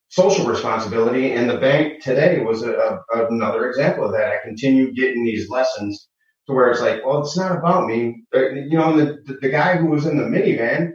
social 0.10 0.46
responsibility. 0.46 1.32
And 1.32 1.50
the 1.50 1.58
bank 1.58 2.04
today 2.04 2.44
was 2.44 2.62
a, 2.62 2.74
a, 2.74 3.26
another 3.28 3.68
example 3.68 4.06
of 4.06 4.12
that. 4.12 4.32
I 4.32 4.38
continue 4.44 4.94
getting 4.94 5.26
these 5.26 5.50
lessons 5.50 6.08
to 6.48 6.54
where 6.54 6.70
it's 6.70 6.82
like, 6.82 7.06
well, 7.06 7.22
it's 7.22 7.38
not 7.38 7.58
about 7.58 7.88
me. 7.88 8.24
You 8.34 8.78
know, 8.78 8.98
the, 8.98 9.18
the, 9.26 9.38
the 9.42 9.50
guy 9.50 9.78
who 9.78 9.88
was 9.88 10.06
in 10.06 10.18
the 10.18 10.24
minivan, 10.24 10.92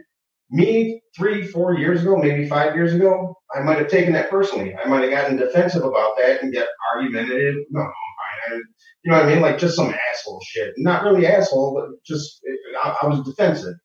me 0.51 1.01
three, 1.15 1.45
four 1.47 1.77
years 1.77 2.01
ago, 2.01 2.17
maybe 2.17 2.47
five 2.47 2.75
years 2.75 2.93
ago, 2.93 3.35
I 3.55 3.61
might 3.61 3.79
have 3.79 3.87
taken 3.87 4.13
that 4.13 4.29
personally. 4.29 4.75
I 4.75 4.87
might 4.87 5.01
have 5.01 5.11
gotten 5.11 5.37
defensive 5.37 5.83
about 5.83 6.17
that 6.17 6.41
and 6.43 6.53
get 6.53 6.67
argumentative. 6.93 7.55
No, 7.71 7.81
I, 7.81 8.55
you 9.03 9.11
know 9.11 9.17
what 9.17 9.25
I 9.25 9.33
mean? 9.33 9.41
Like 9.41 9.57
just 9.57 9.75
some 9.75 9.93
asshole 10.11 10.41
shit. 10.47 10.73
Not 10.77 11.03
really 11.03 11.25
asshole, 11.25 11.73
but 11.73 12.03
just 12.05 12.41
I, 12.83 12.95
I 13.01 13.07
was 13.07 13.23
defensive. 13.23 13.75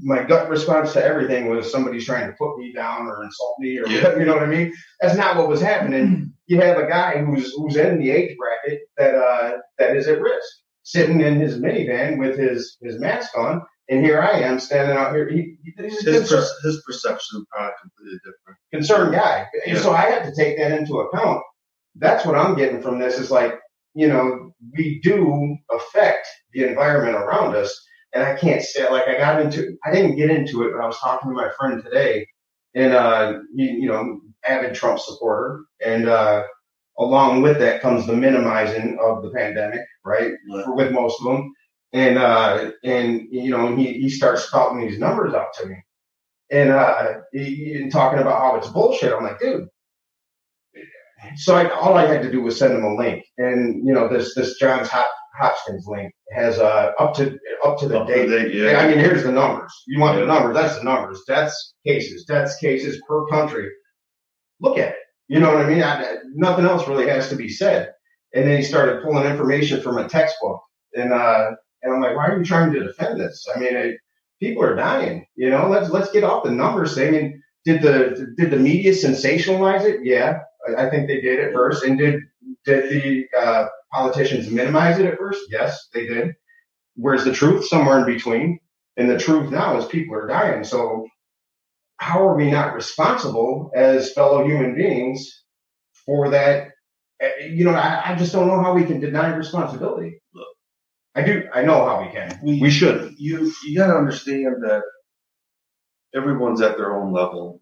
My 0.00 0.24
gut 0.24 0.48
response 0.48 0.92
to 0.94 1.04
everything 1.04 1.48
was 1.48 1.70
somebody's 1.70 2.04
trying 2.04 2.26
to 2.26 2.36
put 2.36 2.58
me 2.58 2.72
down 2.72 3.06
or 3.06 3.22
insult 3.22 3.54
me 3.60 3.78
or 3.78 3.86
yeah. 3.86 4.16
you 4.18 4.24
know 4.24 4.34
what 4.34 4.42
I 4.42 4.46
mean. 4.46 4.72
That's 5.00 5.16
not 5.16 5.36
what 5.36 5.48
was 5.48 5.60
happening. 5.60 6.30
You 6.46 6.60
have 6.60 6.76
a 6.76 6.86
guy 6.86 7.24
who's 7.24 7.54
who's 7.54 7.76
in 7.76 7.98
the 7.98 8.10
age 8.10 8.36
bracket 8.36 8.80
that 8.98 9.14
uh, 9.14 9.52
that 9.78 9.96
is 9.96 10.06
at 10.08 10.20
risk 10.20 10.46
sitting 10.84 11.20
in 11.20 11.40
his 11.40 11.58
minivan 11.58 12.18
with 12.18 12.38
his, 12.38 12.76
his 12.80 13.00
mask 13.00 13.36
on. 13.36 13.62
And 13.88 14.04
here 14.04 14.22
I 14.22 14.40
am 14.40 14.58
standing 14.60 14.96
out 14.96 15.14
here. 15.14 15.28
He, 15.28 15.56
his, 15.76 16.02
per, 16.02 16.46
his 16.62 16.82
perception 16.86 17.40
is 17.40 17.46
probably 17.50 17.72
completely 17.82 18.18
different. 18.24 18.58
Concerned 18.72 19.14
guy. 19.14 19.46
Yeah. 19.66 19.80
So 19.80 19.92
I 19.92 20.02
have 20.02 20.24
to 20.24 20.34
take 20.34 20.56
that 20.58 20.72
into 20.72 21.00
account. 21.00 21.42
That's 21.96 22.24
what 22.24 22.36
I'm 22.36 22.56
getting 22.56 22.80
from 22.80 22.98
this 22.98 23.18
is 23.18 23.30
like, 23.30 23.54
you 23.94 24.08
know, 24.08 24.52
we 24.76 25.00
do 25.02 25.56
affect 25.70 26.26
the 26.52 26.64
environment 26.64 27.16
around 27.16 27.56
us. 27.56 27.78
And 28.14 28.22
I 28.22 28.36
can't 28.36 28.62
say, 28.62 28.88
like, 28.90 29.08
I 29.08 29.18
got 29.18 29.40
into, 29.40 29.76
I 29.84 29.92
didn't 29.92 30.16
get 30.16 30.30
into 30.30 30.62
it, 30.62 30.72
but 30.72 30.82
I 30.82 30.86
was 30.86 30.98
talking 30.98 31.30
to 31.30 31.36
my 31.36 31.50
friend 31.58 31.82
today 31.82 32.26
and, 32.74 32.92
uh, 32.92 33.38
you, 33.54 33.66
you 33.66 33.88
know, 33.88 34.20
avid 34.46 34.74
Trump 34.74 34.98
supporter. 34.98 35.64
And, 35.84 36.08
uh, 36.08 36.44
along 36.98 37.42
with 37.42 37.58
that 37.58 37.80
comes 37.80 38.06
the 38.06 38.12
minimizing 38.12 38.98
of 39.02 39.22
the 39.22 39.30
pandemic, 39.30 39.80
right? 40.04 40.32
right. 40.52 40.74
With 40.74 40.92
most 40.92 41.20
of 41.20 41.26
them. 41.26 41.52
And, 41.92 42.18
uh, 42.18 42.72
and, 42.82 43.28
you 43.30 43.50
know, 43.50 43.76
he, 43.76 43.92
he 43.94 44.10
starts 44.10 44.42
spouting 44.42 44.80
these 44.80 44.98
numbers 44.98 45.32
out 45.32 45.52
to 45.60 45.66
me 45.66 45.76
and, 46.50 46.70
uh, 46.70 47.20
he, 47.32 47.74
and 47.74 47.92
talking 47.92 48.18
about 48.18 48.40
how 48.40 48.56
it's 48.56 48.68
bullshit. 48.68 49.12
I'm 49.12 49.22
like, 49.22 49.38
dude. 49.38 49.68
So 51.36 51.54
I, 51.54 51.70
all 51.70 51.94
I 51.94 52.06
had 52.06 52.22
to 52.22 52.32
do 52.32 52.42
was 52.42 52.58
send 52.58 52.74
him 52.74 52.84
a 52.84 52.94
link 52.96 53.24
and, 53.38 53.86
you 53.86 53.94
know, 53.94 54.08
this, 54.08 54.34
this 54.34 54.58
Johns 54.58 54.88
Hopkins 54.88 55.86
link 55.86 56.12
has, 56.32 56.58
uh, 56.58 56.90
up 56.98 57.14
to, 57.14 57.38
up 57.64 57.78
to 57.78 57.88
the 57.88 58.00
up 58.00 58.08
date. 58.08 58.26
date 58.26 58.54
yeah. 58.54 58.78
I 58.78 58.88
mean, 58.88 58.98
here's 58.98 59.22
the 59.22 59.32
numbers. 59.32 59.72
You 59.86 60.00
want 60.00 60.18
yeah. 60.18 60.22
the 60.22 60.32
numbers? 60.32 60.54
That's 60.54 60.76
the 60.78 60.84
numbers. 60.84 61.22
That's 61.28 61.74
cases. 61.86 62.24
That's 62.26 62.56
cases 62.56 63.00
per 63.08 63.24
country. 63.28 63.70
Look 64.60 64.78
at 64.78 64.90
it. 64.90 64.96
You 65.28 65.40
know 65.40 65.54
what 65.54 65.64
I 65.64 65.68
mean? 65.68 65.82
I, 65.82 66.16
nothing 66.34 66.66
else 66.66 66.86
really 66.86 67.08
has 67.08 67.28
to 67.30 67.36
be 67.36 67.48
said. 67.48 67.92
And 68.34 68.46
then 68.46 68.58
he 68.58 68.64
started 68.64 69.02
pulling 69.02 69.26
information 69.26 69.80
from 69.80 69.98
a 69.98 70.08
textbook, 70.08 70.60
and 70.94 71.12
uh, 71.12 71.52
and 71.82 71.94
I'm 71.94 72.00
like, 72.00 72.16
why 72.16 72.28
are 72.28 72.38
you 72.38 72.44
trying 72.44 72.72
to 72.72 72.82
defend 72.82 73.20
this? 73.20 73.46
I 73.54 73.58
mean, 73.58 73.76
it, 73.76 73.96
people 74.40 74.64
are 74.64 74.74
dying. 74.74 75.24
You 75.36 75.50
know, 75.50 75.68
let's 75.68 75.90
let's 75.90 76.10
get 76.10 76.24
off 76.24 76.44
the 76.44 76.50
numbers 76.50 76.94
thing. 76.94 77.14
And 77.14 77.34
did 77.64 77.82
the 77.82 78.34
did 78.36 78.50
the 78.50 78.58
media 78.58 78.92
sensationalize 78.92 79.84
it? 79.84 80.00
Yeah, 80.02 80.40
I, 80.68 80.86
I 80.86 80.90
think 80.90 81.06
they 81.06 81.20
did 81.20 81.40
at 81.40 81.52
first. 81.52 81.84
And 81.84 81.96
did 81.96 82.20
did 82.66 82.90
the 82.90 83.26
uh, 83.38 83.66
politicians 83.92 84.50
minimize 84.50 84.98
it 84.98 85.06
at 85.06 85.18
first? 85.18 85.40
Yes, 85.50 85.88
they 85.94 86.06
did. 86.06 86.34
Where's 86.96 87.24
the 87.24 87.32
truth? 87.32 87.66
Somewhere 87.66 87.98
in 87.98 88.06
between. 88.06 88.58
And 88.96 89.10
the 89.10 89.18
truth 89.18 89.50
now 89.50 89.76
is 89.76 89.86
people 89.86 90.14
are 90.14 90.28
dying. 90.28 90.64
So 90.64 91.06
how 92.04 92.18
are 92.28 92.36
we 92.36 92.50
not 92.50 92.74
responsible 92.74 93.70
as 93.74 94.12
fellow 94.12 94.44
human 94.44 94.74
beings 94.76 95.20
for 96.06 96.30
that? 96.30 96.56
Uh, 97.22 97.28
You 97.58 97.64
know, 97.64 97.72
I, 97.74 98.12
I 98.12 98.16
just 98.16 98.32
don't 98.32 98.48
know 98.48 98.62
how 98.62 98.74
we 98.74 98.84
can 98.84 99.00
deny 99.00 99.28
responsibility. 99.34 100.20
Look, 100.34 100.48
I 101.14 101.22
do. 101.22 101.34
I 101.54 101.62
know 101.68 101.78
how 101.88 101.96
we 102.04 102.10
can. 102.16 102.28
We- 102.44 102.60
We 102.60 102.70
should. 102.70 102.98
You 103.18 103.52
you 103.64 103.72
got 103.80 103.88
to 103.88 103.96
understand 104.02 104.54
that 104.68 104.82
everyone's 106.14 106.60
at 106.60 106.76
their 106.76 106.92
own 106.98 107.12
level. 107.12 107.60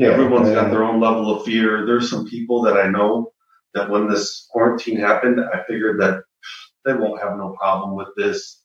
Everyone's 0.00 0.50
got 0.50 0.70
their 0.70 0.84
own 0.84 1.00
level 1.00 1.26
of 1.34 1.44
fear. 1.44 1.86
There's 1.86 2.10
some 2.10 2.26
people 2.26 2.62
that 2.62 2.76
I 2.76 2.88
know 2.88 3.32
that 3.74 3.88
when 3.90 4.08
this 4.08 4.46
quarantine 4.50 4.98
happened, 4.98 5.38
I 5.40 5.62
figured 5.68 6.00
that 6.00 6.22
they 6.84 6.94
won't 6.94 7.22
have 7.22 7.36
no 7.38 7.54
problem 7.58 7.96
with 7.96 8.08
this. 8.16 8.62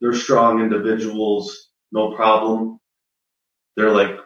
They're 0.00 0.12
strong 0.26 0.60
individuals, 0.60 1.70
no 1.92 2.14
problem. 2.16 2.78
They're 3.76 3.92
like 3.92 4.16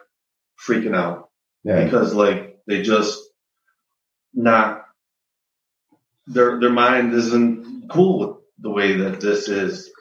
freaking 0.67 0.95
out 0.95 1.29
Yeah. 1.63 1.83
because 1.83 2.13
like 2.13 2.57
they 2.67 2.81
just 2.81 3.19
not 4.33 4.85
their 6.27 6.59
their 6.59 6.71
mind 6.71 7.13
isn't 7.13 7.89
cool 7.89 8.19
with 8.19 8.37
the 8.59 8.69
way 8.69 8.97
that 8.97 9.19
this 9.21 9.47
is, 9.47 9.91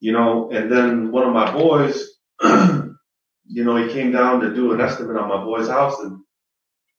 you 0.00 0.12
know. 0.12 0.50
And 0.50 0.70
then 0.70 1.10
one 1.10 1.26
of 1.26 1.32
my 1.32 1.50
boys, 1.52 2.08
you 2.42 3.64
know, 3.64 3.76
he 3.76 3.92
came 3.92 4.12
down 4.12 4.40
to 4.40 4.54
do 4.54 4.72
an 4.72 4.80
estimate 4.80 5.16
on 5.16 5.28
my 5.28 5.42
boy's 5.44 5.68
house, 5.68 5.98
and 6.00 6.20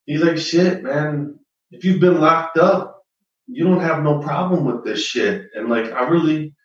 he's 0.05 0.21
like, 0.21 0.37
"Shit, 0.37 0.83
man, 0.83 1.39
if 1.71 1.83
you've 1.83 1.99
been 2.01 2.19
locked 2.21 2.57
up, 2.57 3.03
you 3.47 3.65
don't 3.65 3.81
have 3.81 4.03
no 4.03 4.19
problem 4.19 4.65
with 4.65 4.83
this 4.83 5.03
shit." 5.05 5.47
And 5.53 5.69
like, 5.69 5.91
I 5.91 6.07
really, 6.07 6.55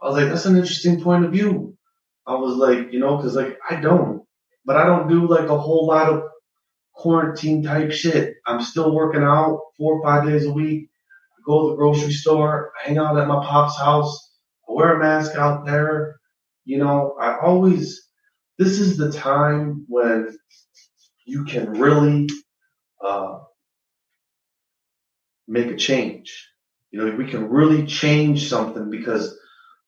I 0.00 0.06
was 0.06 0.16
like, 0.16 0.28
"That's 0.28 0.46
an 0.46 0.56
interesting 0.56 1.02
point 1.02 1.24
of 1.26 1.32
view." 1.32 1.76
I 2.26 2.34
was 2.34 2.54
like, 2.56 2.92
you 2.92 3.00
know, 3.00 3.16
because 3.16 3.34
like 3.34 3.58
I 3.68 3.76
don't, 3.80 4.19
but 4.64 4.76
I 4.76 4.84
don't 4.84 5.08
do 5.08 5.26
like 5.26 5.48
a 5.48 5.58
whole 5.58 5.86
lot 5.86 6.12
of 6.12 6.22
quarantine 6.94 7.62
type 7.62 7.92
shit. 7.92 8.34
I'm 8.46 8.62
still 8.62 8.94
working 8.94 9.22
out 9.22 9.60
four 9.76 9.94
or 9.94 10.02
five 10.02 10.26
days 10.28 10.46
a 10.46 10.52
week. 10.52 10.90
I 11.38 11.40
go 11.46 11.62
to 11.62 11.70
the 11.70 11.76
grocery 11.76 12.12
store. 12.12 12.72
I 12.78 12.88
hang 12.88 12.98
out 12.98 13.18
at 13.18 13.28
my 13.28 13.44
pop's 13.44 13.78
house. 13.78 14.32
I 14.68 14.72
wear 14.72 14.96
a 14.96 14.98
mask 14.98 15.34
out 15.36 15.64
there. 15.66 16.20
You 16.64 16.78
know, 16.78 17.16
I 17.20 17.38
always, 17.38 18.08
this 18.58 18.78
is 18.78 18.96
the 18.96 19.10
time 19.10 19.86
when 19.88 20.36
you 21.24 21.44
can 21.44 21.72
really 21.72 22.28
uh, 23.04 23.38
make 25.48 25.68
a 25.68 25.76
change. 25.76 26.48
You 26.90 27.04
know, 27.04 27.16
we 27.16 27.30
can 27.30 27.48
really 27.48 27.86
change 27.86 28.48
something 28.48 28.90
because 28.90 29.38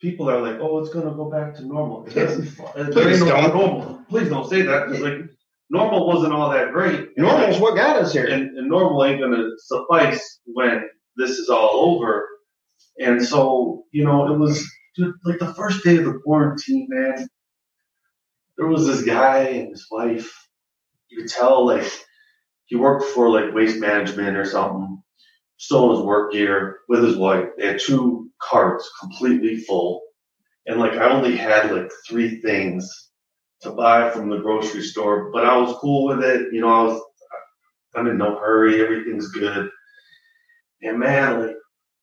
people 0.02 0.28
are 0.28 0.40
like, 0.42 0.58
oh, 0.60 0.78
it's 0.80 0.92
going 0.92 1.08
to 1.08 1.14
go 1.14 1.30
back 1.30 1.54
to 1.54 1.64
normal. 1.64 2.04
It 2.06 2.14
doesn't- 2.14 2.92
Please 2.92 3.20
don't. 3.20 3.54
normal. 3.54 4.02
Please 4.10 4.28
don't 4.28 4.48
say 4.50 4.62
that. 4.62 4.90
like, 5.00 5.30
normal 5.70 6.06
wasn't 6.06 6.34
all 6.34 6.50
that 6.50 6.72
great. 6.72 7.16
Normal's 7.16 7.58
what 7.60 7.76
got 7.76 7.96
us 7.96 8.12
here. 8.12 8.26
and, 8.26 8.58
and 8.58 8.68
normal 8.68 9.04
ain't 9.04 9.20
gonna 9.20 9.48
suffice 9.58 10.40
when 10.44 10.82
this 11.16 11.30
is 11.38 11.48
all 11.48 11.70
over. 11.96 12.28
And 12.98 13.24
so, 13.24 13.84
you 13.92 14.04
know, 14.04 14.30
it 14.34 14.38
was 14.38 14.68
dude, 14.96 15.14
like 15.24 15.38
the 15.38 15.54
first 15.54 15.82
day 15.84 15.96
of 15.96 16.04
the 16.04 16.20
quarantine, 16.24 16.86
man. 16.90 17.26
There 18.58 18.66
was 18.66 18.86
this 18.86 19.02
guy 19.02 19.38
and 19.44 19.70
his 19.70 19.86
wife. 19.90 20.30
You 21.08 21.22
could 21.22 21.30
tell, 21.30 21.64
like, 21.66 21.90
he 22.66 22.76
worked 22.76 23.04
for 23.04 23.30
like 23.30 23.54
waste 23.54 23.78
management 23.80 24.36
or 24.36 24.44
something. 24.44 25.02
Still 25.58 25.90
in 25.90 25.96
his 25.96 26.04
work 26.04 26.32
gear 26.32 26.78
with 26.88 27.02
his 27.04 27.16
wife. 27.16 27.46
They 27.56 27.66
had 27.68 27.80
two 27.80 28.30
carts 28.42 28.90
completely 29.00 29.58
full, 29.58 30.02
and 30.66 30.80
like 30.80 30.92
I 30.92 31.10
only 31.10 31.36
had 31.36 31.72
like 31.72 31.90
three 32.08 32.40
things 32.40 32.88
to 33.62 33.70
buy 33.70 34.10
from 34.10 34.28
the 34.28 34.38
grocery 34.38 34.82
store, 34.82 35.30
but 35.32 35.44
I 35.44 35.56
was 35.56 35.76
cool 35.76 36.08
with 36.08 36.24
it. 36.24 36.52
You 36.52 36.60
know, 36.60 36.68
I 36.68 36.82
was 36.84 37.02
I'm 37.94 38.06
in 38.06 38.18
no 38.18 38.38
hurry. 38.38 38.82
Everything's 38.82 39.28
good. 39.28 39.70
And 40.82 40.98
man, 40.98 41.40
like 41.40 41.56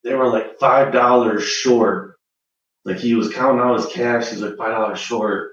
they 0.04 0.14
were 0.14 0.28
like 0.28 0.60
five 0.60 0.94
dollars 0.94 1.44
short. 1.44 2.16
Like 2.86 2.98
he 2.98 3.16
was 3.16 3.34
counting 3.34 3.62
out 3.62 3.82
his 3.82 3.92
cash. 3.92 4.30
He's 4.30 4.42
like 4.42 4.58
five 4.58 4.72
dollars 4.72 5.00
short. 5.00 5.52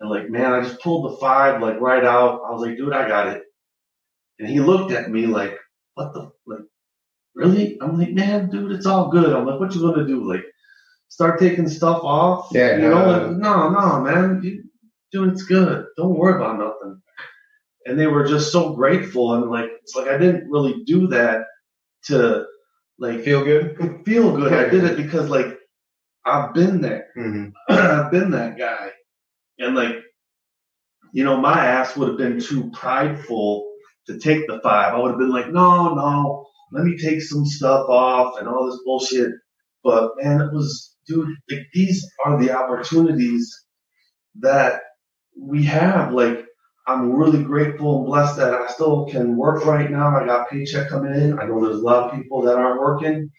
And 0.00 0.10
like, 0.10 0.30
man, 0.30 0.52
I 0.52 0.62
just 0.62 0.80
pulled 0.80 1.12
the 1.12 1.16
five 1.18 1.60
like 1.60 1.80
right 1.80 2.04
out. 2.04 2.40
I 2.46 2.52
was 2.52 2.62
like, 2.62 2.76
dude, 2.76 2.92
I 2.92 3.06
got 3.06 3.28
it. 3.28 3.42
And 4.38 4.48
he 4.48 4.60
looked 4.60 4.92
at 4.92 5.10
me 5.10 5.26
like, 5.26 5.58
what 5.94 6.14
the 6.14 6.30
like, 6.46 6.60
really? 7.34 7.78
I'm 7.80 7.98
like, 7.98 8.12
man, 8.12 8.50
dude, 8.50 8.72
it's 8.72 8.86
all 8.86 9.08
good. 9.10 9.34
I'm 9.34 9.46
like, 9.46 9.60
what 9.60 9.74
you 9.74 9.80
gonna 9.80 10.06
do? 10.06 10.28
Like, 10.28 10.44
start 11.08 11.38
taking 11.38 11.68
stuff 11.68 12.02
off? 12.02 12.48
Yeah, 12.52 12.76
you 12.76 12.82
know, 12.82 13.04
no. 13.04 13.12
like, 13.12 13.36
no, 13.36 13.68
no, 13.70 14.00
man, 14.00 14.40
you, 14.42 14.64
dude, 15.12 15.32
it's 15.32 15.44
good. 15.44 15.86
Don't 15.96 16.16
worry 16.16 16.36
about 16.36 16.58
nothing 16.58 17.00
and 17.86 17.98
they 17.98 18.06
were 18.06 18.26
just 18.26 18.52
so 18.52 18.74
grateful 18.74 19.34
and 19.34 19.50
like 19.50 19.70
it's 19.82 19.94
like 19.94 20.08
I 20.08 20.18
didn't 20.18 20.50
really 20.50 20.84
do 20.84 21.06
that 21.08 21.46
to 22.04 22.46
like 22.98 23.22
Feel 23.24 23.42
good? 23.44 23.76
feel 24.04 24.36
good. 24.36 24.52
I 24.52 24.68
did 24.68 24.84
it 24.84 24.96
because 25.02 25.30
like 25.30 25.58
I've 26.24 26.52
been 26.52 26.80
there. 26.80 27.08
hmm 27.14 27.46
I've 27.68 28.10
been 28.10 28.30
that 28.32 28.58
guy. 28.58 28.90
And 29.58 29.74
like, 29.74 29.96
you 31.12 31.24
know, 31.24 31.38
my 31.38 31.64
ass 31.64 31.96
would 31.96 32.08
have 32.08 32.18
been 32.18 32.40
too 32.40 32.70
prideful 32.70 33.72
to 34.06 34.18
take 34.18 34.46
the 34.46 34.60
five. 34.62 34.94
I 34.94 34.98
would 34.98 35.10
have 35.10 35.18
been 35.18 35.32
like, 35.32 35.50
no, 35.50 35.94
no, 35.94 36.46
let 36.72 36.84
me 36.84 36.96
take 36.96 37.22
some 37.22 37.44
stuff 37.44 37.88
off 37.88 38.38
and 38.38 38.48
all 38.48 38.66
this 38.66 38.80
bullshit. 38.84 39.32
But 39.82 40.12
man, 40.18 40.40
it 40.40 40.52
was, 40.52 40.96
dude, 41.06 41.28
like 41.50 41.66
these 41.74 42.06
are 42.24 42.40
the 42.40 42.52
opportunities 42.52 43.64
that 44.40 44.82
we 45.38 45.64
have. 45.64 46.12
Like, 46.12 46.44
I'm 46.86 47.12
really 47.12 47.42
grateful 47.42 47.98
and 47.98 48.06
blessed 48.06 48.36
that 48.36 48.54
I 48.54 48.66
still 48.68 49.06
can 49.06 49.36
work 49.36 49.64
right 49.64 49.90
now. 49.90 50.16
I 50.16 50.26
got 50.26 50.50
paycheck 50.50 50.88
coming 50.88 51.14
in. 51.14 51.38
I 51.38 51.46
know 51.46 51.64
there's 51.64 51.80
a 51.80 51.84
lot 51.84 52.10
of 52.10 52.18
people 52.20 52.42
that 52.42 52.56
aren't 52.56 52.80
working. 52.80 53.30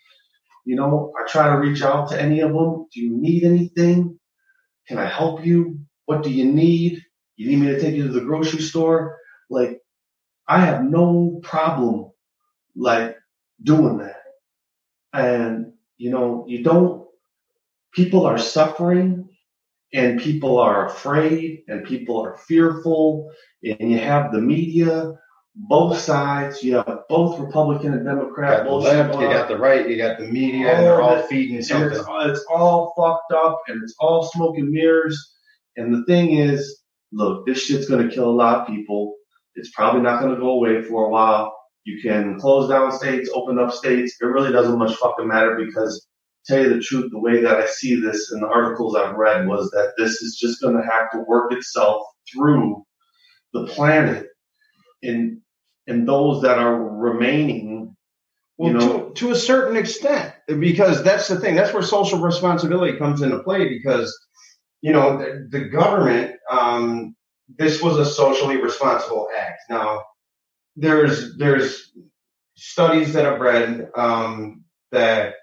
You 0.66 0.76
know, 0.76 1.12
I 1.20 1.28
try 1.28 1.50
to 1.50 1.60
reach 1.60 1.82
out 1.82 2.10
to 2.10 2.22
any 2.22 2.40
of 2.42 2.54
them. 2.54 2.86
Do 2.94 3.02
you 3.02 3.18
need 3.18 3.44
anything? 3.44 4.20
Can 4.88 4.98
I 5.00 5.06
help 5.06 5.46
you? 5.46 5.80
What 6.06 6.24
do 6.24 6.32
you 6.32 6.46
need? 6.46 7.02
You 7.36 7.50
need 7.50 7.60
me 7.60 7.68
to 7.68 7.80
take 7.80 7.96
you 7.96 8.08
to 8.08 8.14
the 8.14 8.22
grocery 8.22 8.62
store? 8.62 9.18
Like, 9.50 9.80
I 10.48 10.60
have 10.60 10.84
no 10.84 11.40
problem, 11.44 12.12
like, 12.76 13.18
doing 13.64 13.98
that. 14.00 14.18
And, 15.14 15.74
you 15.98 16.10
know, 16.10 16.46
you 16.48 16.64
don't, 16.64 17.06
people 17.94 18.26
are 18.26 18.38
suffering 18.38 19.30
and 19.94 20.22
people 20.22 20.58
are 20.60 20.86
afraid 20.88 21.64
and 21.68 21.84
people 21.86 22.20
are 22.22 22.38
fearful 22.38 23.32
and 23.64 23.92
you 23.92 24.00
have 24.00 24.32
the 24.32 24.42
media, 24.42 25.14
both 25.54 25.98
sides, 25.98 26.64
you 26.64 26.76
have 26.76 27.02
both 27.10 27.40
Republican 27.40 27.94
and 27.94 28.06
You 28.06 28.10
Democrat 28.10 28.64
got 28.64 28.70
the 28.70 28.76
left, 28.76 29.20
you 29.20 29.28
got 29.28 29.48
the 29.50 29.58
right, 29.58 29.90
you 29.90 29.98
got 29.98 30.18
the 30.18 30.28
media, 30.28 30.74
and 30.74 30.86
they're 30.86 31.02
oh, 31.02 31.04
All 31.04 31.16
all 31.18 31.24
feeding 31.24 31.62
something. 31.62 31.92
it's, 31.92 32.08
it's 32.10 32.46
all 32.50 32.94
fucked 32.98 33.34
up 33.34 33.62
and 33.68 33.84
it's 33.84 33.96
all 34.00 34.24
smoke 34.24 34.58
and 34.58 34.70
mirrors. 34.70 35.36
And 35.76 35.94
the 35.94 36.04
thing 36.06 36.38
is, 36.38 36.82
look, 37.12 37.46
this 37.46 37.64
shit's 37.64 37.90
gonna 37.90 38.10
kill 38.10 38.30
a 38.30 38.32
lot 38.32 38.62
of 38.62 38.68
people. 38.68 39.16
It's 39.56 39.72
probably 39.72 40.02
not 40.02 40.22
gonna 40.22 40.38
go 40.38 40.52
away 40.52 40.82
for 40.84 41.06
a 41.06 41.10
while. 41.10 41.54
You 41.84 42.02
can 42.02 42.40
close 42.40 42.70
down 42.70 42.92
states, 42.92 43.30
open 43.34 43.60
up 43.60 43.74
states. 43.74 44.16
It 44.22 44.26
really 44.26 44.52
doesn't 44.52 44.78
much 44.78 44.96
fucking 44.96 45.28
matter 45.28 45.56
because 45.56 46.08
tell 46.46 46.62
you 46.62 46.70
the 46.74 46.82
truth, 46.82 47.12
the 47.12 47.20
way 47.20 47.42
that 47.42 47.58
I 47.58 47.66
see 47.68 48.00
this 48.00 48.32
in 48.32 48.42
the 48.42 48.48
articles 48.48 48.96
I've 48.96 49.16
read 49.16 49.48
was 49.48 49.72
that 49.72 49.94
this 49.98 50.22
is 50.22 50.38
just 50.40 50.62
gonna 50.62 50.84
have 50.86 51.12
to 51.12 51.26
work 51.28 51.54
itself 51.54 52.04
through 52.32 52.84
the 53.54 53.66
planet 53.68 54.28
and 55.04 55.42
and 55.88 56.08
those 56.08 56.44
that 56.44 56.60
are 56.60 56.76
remaining 56.76 57.96
Well, 58.58 58.72
you 58.72 58.78
know, 58.78 59.10
to, 59.10 59.14
to 59.16 59.32
a 59.32 59.36
certain 59.36 59.76
extent, 59.78 60.34
because 60.48 61.04
that's 61.04 61.28
the 61.28 61.40
thing. 61.40 61.56
That's 61.56 61.74
where 61.74 61.84
social 61.84 62.20
responsibility 62.20 62.98
comes 62.98 63.22
into 63.22 63.40
play. 63.44 63.68
Because 63.70 64.18
you 64.82 64.94
know 64.94 65.18
the, 65.18 65.48
the 65.50 65.66
government, 65.66 66.36
um, 66.52 67.16
this 67.58 67.82
was 67.82 67.98
a 67.98 68.06
socially 68.06 68.58
responsible 68.62 69.28
act. 69.38 69.62
Now, 69.70 70.04
there's 70.76 71.38
there's 71.38 71.92
studies 72.56 73.14
that 73.14 73.26
I've 73.26 73.42
read 73.42 73.90
um, 73.96 74.64
that 74.92 75.36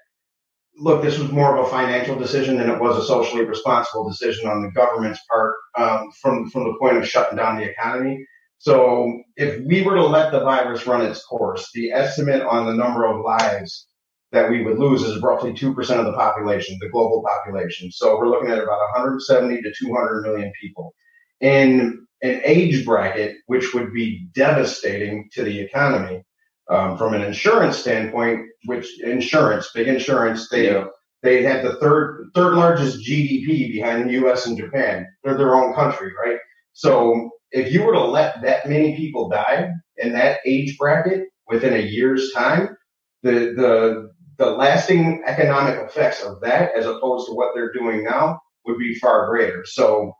look, 0.77 1.01
this 1.01 1.19
was 1.19 1.31
more 1.31 1.57
of 1.57 1.65
a 1.65 1.69
financial 1.69 2.17
decision 2.17 2.57
than 2.57 2.69
it 2.69 2.79
was 2.79 2.97
a 2.97 3.05
socially 3.05 3.45
responsible 3.45 4.07
decision 4.07 4.49
on 4.49 4.63
the 4.63 4.71
government's 4.71 5.19
part 5.29 5.55
um, 5.77 6.09
from 6.21 6.49
from 6.49 6.63
the 6.63 6.77
point 6.79 6.97
of 6.97 7.07
shutting 7.07 7.37
down 7.37 7.57
the 7.57 7.69
economy. 7.69 8.25
So 8.57 9.21
if 9.37 9.63
we 9.65 9.83
were 9.83 9.95
to 9.95 10.05
let 10.05 10.31
the 10.31 10.41
virus 10.41 10.85
run 10.85 11.05
its 11.05 11.23
course, 11.23 11.69
the 11.73 11.91
estimate 11.91 12.41
on 12.41 12.65
the 12.65 12.73
number 12.73 13.05
of 13.05 13.23
lives 13.23 13.87
that 14.31 14.49
we 14.49 14.63
would 14.63 14.77
lose 14.77 15.01
is 15.01 15.21
roughly 15.21 15.53
2% 15.53 15.69
of 15.77 16.05
the 16.05 16.13
population, 16.13 16.77
the 16.79 16.89
global 16.89 17.23
population. 17.23 17.89
So 17.91 18.17
we're 18.17 18.29
looking 18.29 18.51
at 18.51 18.59
about 18.59 18.79
170 18.95 19.61
to 19.61 19.73
200 19.81 20.21
million 20.21 20.51
people. 20.61 20.93
In 21.39 22.05
an 22.21 22.41
age 22.43 22.85
bracket, 22.85 23.37
which 23.47 23.73
would 23.73 23.93
be 23.93 24.27
devastating 24.33 25.29
to 25.33 25.43
the 25.43 25.59
economy. 25.59 26.23
Um, 26.69 26.97
from 26.99 27.15
an 27.15 27.23
insurance 27.23 27.77
standpoint, 27.77 28.45
which 28.65 29.01
insurance, 29.01 29.71
big 29.73 29.87
insurance, 29.87 30.49
they 30.49 30.67
Yeah. 30.71 30.85
they 31.23 31.41
had 31.43 31.63
the 31.65 31.75
third 31.77 32.29
third 32.35 32.53
largest 32.55 32.99
GDP 32.99 33.71
behind 33.71 34.07
the 34.07 34.13
U.S. 34.13 34.45
and 34.45 34.57
Japan. 34.57 35.07
They're 35.23 35.37
their 35.37 35.55
own 35.55 35.73
country, 35.73 36.11
right? 36.23 36.37
So 36.73 37.31
if 37.51 37.73
you 37.73 37.83
were 37.83 37.93
to 37.93 38.03
let 38.05 38.41
that 38.43 38.69
many 38.69 38.95
people 38.95 39.29
die 39.29 39.71
in 39.97 40.13
that 40.13 40.39
age 40.45 40.77
bracket 40.77 41.27
within 41.47 41.73
a 41.73 41.79
year's 41.79 42.31
time, 42.33 42.77
the 43.23 43.53
the 43.55 44.09
the 44.37 44.51
lasting 44.51 45.23
economic 45.25 45.79
effects 45.79 46.23
of 46.23 46.39
that, 46.41 46.71
as 46.75 46.85
opposed 46.85 47.27
to 47.27 47.33
what 47.33 47.53
they're 47.55 47.73
doing 47.73 48.03
now, 48.03 48.39
would 48.65 48.77
be 48.77 48.95
far 48.95 49.27
greater. 49.27 49.65
So 49.65 50.13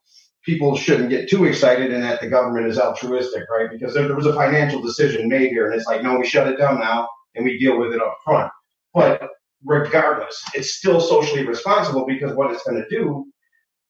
people 0.49 0.75
shouldn't 0.75 1.11
get 1.11 1.29
too 1.29 1.45
excited 1.45 1.93
in 1.93 2.01
that 2.01 2.19
the 2.19 2.27
government 2.27 2.65
is 2.65 2.79
altruistic, 2.79 3.43
right? 3.51 3.69
Because 3.69 3.93
there, 3.93 4.07
there 4.07 4.15
was 4.15 4.25
a 4.25 4.33
financial 4.33 4.81
decision 4.81 5.29
made 5.29 5.49
here, 5.49 5.67
and 5.67 5.75
it's 5.75 5.85
like, 5.85 6.01
no, 6.01 6.17
we 6.17 6.25
shut 6.25 6.47
it 6.47 6.57
down 6.57 6.79
now 6.79 7.07
and 7.35 7.45
we 7.45 7.59
deal 7.59 7.77
with 7.77 7.93
it 7.93 8.01
up 8.01 8.17
front. 8.25 8.51
But 8.91 9.29
regardless, 9.63 10.41
it's 10.55 10.73
still 10.73 10.99
socially 10.99 11.45
responsible 11.45 12.07
because 12.07 12.33
what 12.33 12.51
it's 12.51 12.63
going 12.63 12.83
to 12.83 12.89
do. 12.89 13.25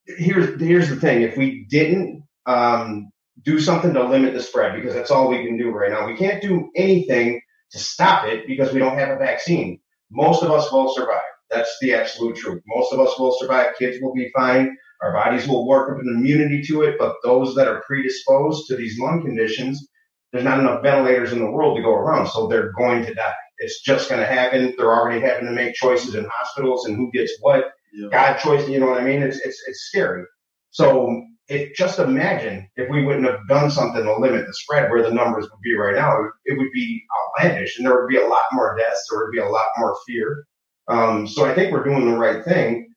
Here's 0.05 0.59
here's 0.59 0.89
the 0.89 0.97
thing: 0.97 1.21
if 1.21 1.37
we 1.37 1.65
didn't 1.69 2.23
um, 2.45 3.09
do 3.43 3.59
something 3.59 3.93
to 3.93 4.03
limit 4.03 4.33
the 4.33 4.41
spread, 4.41 4.75
because 4.75 4.93
that's 4.93 5.11
all 5.11 5.29
we 5.29 5.45
can 5.45 5.57
do 5.57 5.69
right 5.69 5.91
now, 5.91 6.07
we 6.07 6.17
can't 6.17 6.41
do 6.41 6.69
anything 6.75 7.39
to 7.71 7.79
stop 7.79 8.25
it 8.25 8.47
because 8.47 8.73
we 8.73 8.79
don't 8.79 8.97
have 8.97 9.09
a 9.09 9.17
vaccine. 9.17 9.79
Most 10.11 10.43
of 10.43 10.51
us 10.51 10.69
will 10.71 10.93
survive. 10.93 11.21
That's 11.51 11.73
the 11.79 11.93
absolute 11.93 12.35
truth. 12.35 12.61
Most 12.67 12.91
of 12.91 12.99
us 12.99 13.17
will 13.17 13.37
survive. 13.39 13.77
Kids 13.77 14.01
will 14.01 14.13
be 14.13 14.29
fine. 14.35 14.75
Our 15.01 15.13
bodies 15.13 15.47
will 15.47 15.67
work 15.67 15.91
up 15.91 16.01
an 16.01 16.13
immunity 16.15 16.61
to 16.63 16.83
it. 16.83 16.97
But 16.99 17.15
those 17.23 17.55
that 17.55 17.67
are 17.67 17.83
predisposed 17.85 18.67
to 18.67 18.75
these 18.75 18.99
lung 18.99 19.23
conditions, 19.23 19.87
there's 20.31 20.43
not 20.43 20.59
enough 20.59 20.83
ventilators 20.83 21.31
in 21.31 21.39
the 21.39 21.49
world 21.49 21.77
to 21.77 21.83
go 21.83 21.93
around, 21.93 22.27
so 22.27 22.47
they're 22.47 22.71
going 22.73 23.05
to 23.05 23.13
die. 23.13 23.33
It's 23.59 23.81
just 23.81 24.09
going 24.09 24.21
to 24.21 24.27
happen. 24.27 24.73
They're 24.77 24.93
already 24.93 25.21
having 25.21 25.45
to 25.45 25.51
make 25.51 25.75
choices 25.75 26.15
in 26.15 26.27
hospitals 26.31 26.85
and 26.85 26.95
who 26.95 27.11
gets 27.11 27.33
what. 27.41 27.65
Yeah. 27.93 28.09
God 28.11 28.37
choice, 28.37 28.67
you 28.69 28.79
know 28.79 28.87
what 28.87 29.01
I 29.01 29.03
mean? 29.03 29.23
It's 29.23 29.39
it's 29.39 29.61
it's 29.67 29.81
scary. 29.81 30.23
So 30.69 31.23
it 31.47 31.75
just 31.75 31.97
imagine 31.97 32.69
if 32.75 32.89
we 32.89 33.03
wouldn't 33.03 33.25
have 33.25 33.47
done 33.47 33.71
something 33.71 34.03
to 34.03 34.17
limit 34.17 34.45
the 34.45 34.53
spread 34.53 34.91
where 34.91 35.01
the 35.01 35.13
numbers 35.13 35.45
would 35.49 35.61
be 35.63 35.75
right 35.75 35.95
now, 35.95 36.15
it 36.45 36.57
would 36.57 36.71
be 36.71 37.03
outlandish 37.17 37.77
and 37.77 37.87
there 37.87 37.99
would 37.99 38.07
be 38.07 38.17
a 38.17 38.27
lot 38.27 38.43
more 38.53 38.77
deaths, 38.77 39.07
there 39.09 39.19
would 39.19 39.31
be 39.31 39.39
a 39.39 39.49
lot 39.49 39.65
more 39.77 39.97
fear. 40.05 40.45
Um, 40.87 41.27
so 41.27 41.45
I 41.45 41.55
think 41.55 41.71
we're 41.71 41.83
doing 41.83 42.09
the 42.09 42.17
right 42.17 42.45
thing. 42.45 42.93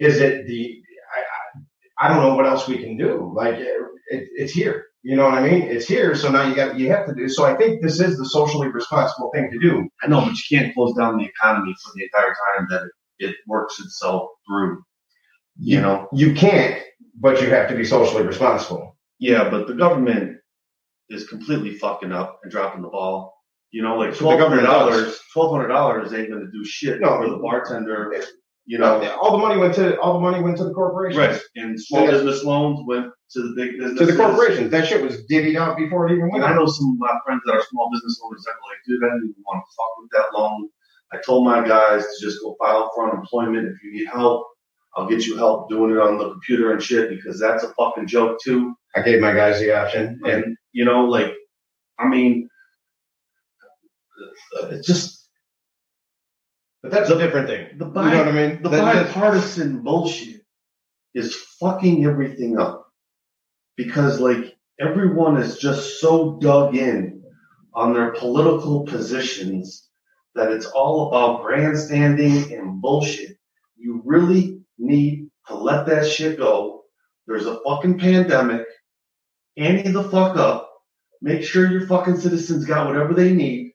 Is 0.00 0.18
it 0.18 0.48
the 0.48 0.81
I, 2.02 2.08
don't 2.08 2.22
know 2.22 2.34
what 2.34 2.46
else 2.46 2.68
we 2.68 2.78
can 2.78 2.96
do. 2.96 3.32
Like 3.34 3.54
it, 3.54 3.76
it, 4.08 4.28
it's 4.36 4.52
here. 4.52 4.86
You 5.02 5.16
know 5.16 5.24
what 5.24 5.34
I 5.34 5.48
mean? 5.48 5.62
It's 5.62 5.86
here. 5.86 6.14
So 6.14 6.30
now 6.30 6.46
you 6.46 6.54
got 6.54 6.78
you 6.78 6.88
have 6.90 7.06
to 7.06 7.14
do. 7.14 7.28
So 7.28 7.44
I 7.44 7.56
think 7.56 7.82
this 7.82 8.00
is 8.00 8.18
the 8.18 8.24
socially 8.26 8.68
responsible 8.68 9.30
thing 9.34 9.50
to 9.50 9.58
do. 9.58 9.88
I 10.02 10.06
know, 10.08 10.20
but 10.20 10.32
you 10.32 10.58
can't 10.58 10.74
close 10.74 10.94
down 10.96 11.18
the 11.18 11.24
economy 11.24 11.74
for 11.82 11.92
the 11.94 12.04
entire 12.04 12.34
time 12.56 12.66
that 12.70 12.82
it, 13.18 13.30
it 13.30 13.36
works 13.48 13.80
itself 13.80 14.28
through. 14.46 14.82
You 15.58 15.80
know? 15.80 16.08
You 16.12 16.34
can't, 16.34 16.82
but 17.18 17.40
you 17.42 17.50
have 17.50 17.68
to 17.68 17.76
be 17.76 17.84
socially 17.84 18.22
responsible. 18.24 18.96
Yeah, 19.18 19.50
but 19.50 19.66
the 19.66 19.74
government 19.74 20.38
is 21.08 21.28
completely 21.28 21.74
fucking 21.78 22.12
up 22.12 22.40
and 22.42 22.50
dropping 22.50 22.82
the 22.82 22.88
ball. 22.88 23.34
You 23.70 23.82
know, 23.82 23.96
like 23.96 24.14
twelve 24.14 24.38
hundred 24.38 24.62
dollars. 24.62 25.18
Twelve 25.32 25.52
hundred 25.52 25.68
dollars 25.68 26.12
ain't 26.12 26.30
gonna 26.30 26.50
do 26.52 26.64
shit 26.64 27.00
No. 27.00 27.18
for 27.18 27.30
the 27.30 27.36
bartender. 27.38 28.12
You 28.64 28.78
know, 28.78 29.02
all 29.20 29.32
the 29.32 29.38
money 29.38 29.58
went 29.58 29.74
to 29.74 29.98
all 30.00 30.14
the 30.14 30.20
money 30.20 30.40
went 30.40 30.56
to 30.58 30.64
the 30.64 30.72
corporations. 30.72 31.18
right? 31.18 31.40
And 31.56 31.80
small 31.80 32.06
business 32.06 32.44
loans 32.44 32.80
went 32.86 33.12
to 33.32 33.42
the 33.42 33.54
big 33.56 33.78
businesses. 33.78 33.98
To 33.98 34.06
the 34.06 34.16
corporations. 34.16 34.70
That 34.70 34.86
shit 34.86 35.02
was 35.02 35.26
divvied 35.30 35.56
out 35.56 35.76
before 35.76 36.08
it 36.08 36.12
even 36.12 36.30
went 36.30 36.44
I 36.44 36.54
know 36.54 36.66
some 36.66 36.90
of 36.90 36.98
my 36.98 37.18
friends 37.24 37.42
that 37.46 37.54
are 37.54 37.62
small 37.70 37.90
business 37.92 38.20
owners 38.24 38.44
that 38.44 38.52
were 38.52 38.70
like, 38.70 38.78
dude, 38.86 39.02
I 39.02 39.14
didn't 39.14 39.30
even 39.30 39.42
want 39.44 39.64
to 39.64 39.74
fuck 39.76 39.98
with 39.98 40.10
that 40.12 40.38
loan. 40.38 40.68
I 41.12 41.18
told 41.26 41.44
my 41.44 41.66
guys 41.66 42.04
to 42.04 42.24
just 42.24 42.40
go 42.40 42.56
file 42.58 42.90
for 42.94 43.10
unemployment. 43.10 43.66
If 43.66 43.82
you 43.82 43.92
need 43.92 44.06
help, 44.06 44.46
I'll 44.96 45.08
get 45.08 45.26
you 45.26 45.36
help 45.36 45.68
doing 45.68 45.90
it 45.90 45.98
on 45.98 46.18
the 46.18 46.30
computer 46.30 46.72
and 46.72 46.82
shit 46.82 47.10
because 47.10 47.40
that's 47.40 47.64
a 47.64 47.74
fucking 47.74 48.06
joke 48.06 48.38
too. 48.42 48.74
I 48.94 49.02
gave 49.02 49.20
my 49.20 49.32
guys 49.32 49.58
the 49.58 49.74
option. 49.74 50.20
And 50.24 50.44
And 50.44 50.56
you 50.72 50.84
know, 50.84 51.04
like, 51.04 51.34
I 51.98 52.06
mean, 52.08 52.48
it's 54.70 54.86
just 54.86 55.21
but 56.82 56.90
that's 56.90 57.10
a 57.10 57.18
different 57.18 57.48
thing. 57.48 57.78
the 57.78 57.86
You 57.86 57.92
know 57.92 58.00
what 58.18 58.28
I 58.28 58.32
mean? 58.32 58.62
the 58.62 58.68
That- 58.68 58.84
that's- 58.84 59.14
bipartisan 59.14 59.82
bullshit 59.82 60.42
is 61.14 61.34
fucking 61.60 62.04
everything 62.06 62.58
up 62.58 62.88
because 63.76 64.20
like 64.20 64.56
everyone 64.80 65.36
is 65.36 65.58
just 65.58 66.00
so 66.00 66.38
dug 66.40 66.74
in 66.76 67.22
on 67.74 67.94
their 67.94 68.12
political 68.12 68.84
positions 68.84 69.88
that 70.34 70.50
it's 70.50 70.66
all 70.66 71.08
about 71.08 71.42
grandstanding 71.42 72.52
and 72.52 72.80
bullshit. 72.80 73.36
You 73.76 74.02
really 74.04 74.62
need 74.78 75.30
to 75.48 75.54
let 75.54 75.86
that 75.86 76.06
shit 76.06 76.38
go. 76.38 76.84
There's 77.26 77.46
a 77.46 77.60
fucking 77.66 77.98
pandemic. 77.98 78.66
Ante 79.56 79.90
the 79.90 80.04
fuck 80.04 80.36
up. 80.36 80.70
Make 81.20 81.44
sure 81.44 81.70
your 81.70 81.86
fucking 81.86 82.16
citizens 82.18 82.64
got 82.64 82.86
whatever 82.86 83.14
they 83.14 83.32
need. 83.32 83.72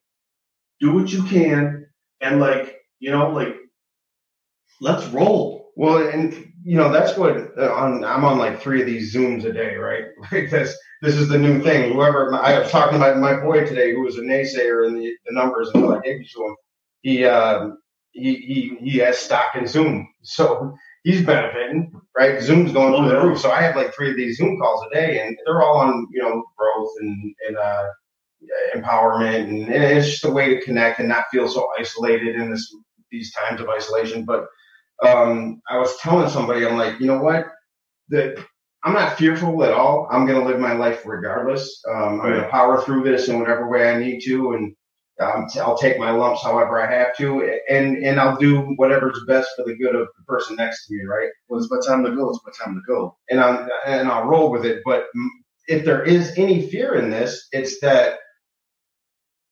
Do 0.80 0.94
what 0.94 1.12
you 1.12 1.24
can. 1.24 1.86
And 2.22 2.40
like, 2.40 2.77
you 3.00 3.12
know, 3.12 3.32
like, 3.32 3.56
let's 4.82 5.06
roll. 5.08 5.72
Well, 5.76 6.08
and 6.08 6.34
you 6.64 6.76
know 6.78 6.92
that's 6.92 7.18
what 7.18 7.38
uh, 7.58 7.72
on, 7.74 8.04
I'm 8.04 8.26
on 8.26 8.40
like 8.40 8.62
three 8.62 8.82
of 8.82 8.88
these 8.88 9.14
zooms 9.14 9.46
a 9.46 9.54
day, 9.54 9.76
right? 9.76 10.06
Like 10.32 10.50
this, 10.50 10.78
this 11.02 11.16
is 11.16 11.30
the 11.30 11.38
new 11.38 11.62
thing. 11.62 11.94
Whoever 11.94 12.34
I 12.34 12.60
was 12.60 12.72
talking 12.72 12.98
about 12.98 13.18
my 13.18 13.40
boy 13.40 13.66
today, 13.66 13.94
who 13.94 14.02
was 14.02 14.18
a 14.18 14.22
naysayer 14.22 14.88
in 14.88 14.96
the, 14.96 15.14
the 15.26 15.34
numbers 15.34 15.70
until 15.74 15.94
I 15.94 16.02
gave 16.02 16.20
you 16.20 16.26
to 16.26 16.46
him. 16.46 16.56
He 17.02 17.26
um, 17.26 17.78
he 18.12 18.36
he 18.36 18.78
he 18.82 18.98
has 18.98 19.18
stock 19.18 19.56
in 19.56 19.68
Zoom, 19.68 20.08
so 20.24 20.76
he's 21.04 21.26
benefiting, 21.26 21.92
right? 22.18 22.42
Zoom's 22.42 22.74
going 22.74 22.96
through 22.96 23.10
the 23.10 23.22
roof. 23.22 23.40
So 23.40 23.52
I 23.52 23.62
have 23.62 23.76
like 23.76 23.94
three 23.94 24.10
of 24.10 24.18
these 24.18 24.38
Zoom 24.38 24.60
calls 24.60 24.84
a 24.92 24.96
day, 24.96 25.22
and 25.26 25.38
they're 25.46 25.62
all 25.62 25.78
on 25.78 26.08
you 26.12 26.22
know 26.22 26.44
growth 26.58 26.92
and 27.00 27.36
and 27.48 27.58
uh, 27.58 27.86
empowerment, 28.76 29.44
and, 29.44 29.74
and 29.74 29.84
it's 29.98 30.10
just 30.10 30.26
a 30.26 30.32
way 30.32 30.56
to 30.56 30.66
connect 30.66 31.00
and 31.00 31.08
not 31.10 31.26
feel 31.32 31.48
so 31.48 31.68
isolated 31.80 32.36
in 32.36 32.52
this 32.52 32.74
these 33.12 33.34
times 33.34 33.62
of 33.62 33.70
isolation, 33.70 34.26
but 34.26 34.48
um, 35.06 35.62
I 35.70 35.78
was 35.78 35.96
telling 35.98 36.30
somebody, 36.30 36.66
I'm 36.66 36.78
like, 36.78 37.00
you 37.00 37.08
know 37.08 37.22
what? 37.22 37.48
That 38.10 38.38
I'm 38.84 38.94
not 38.94 39.18
fearful 39.18 39.64
at 39.64 39.74
all. 39.74 40.08
I'm 40.12 40.26
going 40.26 40.40
to 40.40 40.48
live 40.48 40.60
my 40.60 40.74
life 40.74 41.04
regardless. 41.06 41.84
Um, 41.90 42.22
I'm 42.22 42.32
going 42.32 42.42
to 42.42 42.50
power 42.50 42.82
through 42.82 43.04
this 43.04 43.28
in 43.28 43.40
whatever 43.40 43.70
way 43.70 43.92
I 43.92 44.00
need 44.00 44.22
to, 44.26 44.54
and 44.54 44.76
um, 45.20 45.48
t- 45.52 45.60
I'll 45.60 45.78
take 45.78 46.00
my 46.00 46.12
lumps 46.12 46.44
however 46.44 46.82
I 46.82 46.90
have 46.92 47.16
to, 47.18 47.60
and 47.70 47.98
and 48.04 48.20
I'll 48.20 48.38
do 48.38 48.62
whatever's 48.78 49.20
best 49.28 49.50
for 49.56 49.66
the 49.66 49.76
good 49.76 49.96
of 49.96 50.08
the 50.18 50.24
person 50.28 50.56
next 50.56 50.88
to 50.88 50.96
me, 50.96 51.04
right? 51.06 51.30
When 51.48 51.62
it's 51.62 51.72
my 51.72 51.80
time 51.86 52.06
to 52.06 52.16
go, 52.16 52.30
it's 52.30 52.40
my 52.46 52.52
time 52.66 52.76
to 52.76 52.82
go. 52.88 53.18
And 53.30 53.40
I'm 53.40 53.68
and 53.86 54.08
I'll 54.10 54.26
roll 54.26 54.52
with 54.52 54.66
it. 54.66 54.82
But 54.86 55.08
if 55.68 55.86
there 55.86 56.04
is 56.04 56.34
any 56.38 56.70
fear 56.70 56.96
in 56.96 57.10
this, 57.10 57.48
it's 57.52 57.80
that 57.82 58.20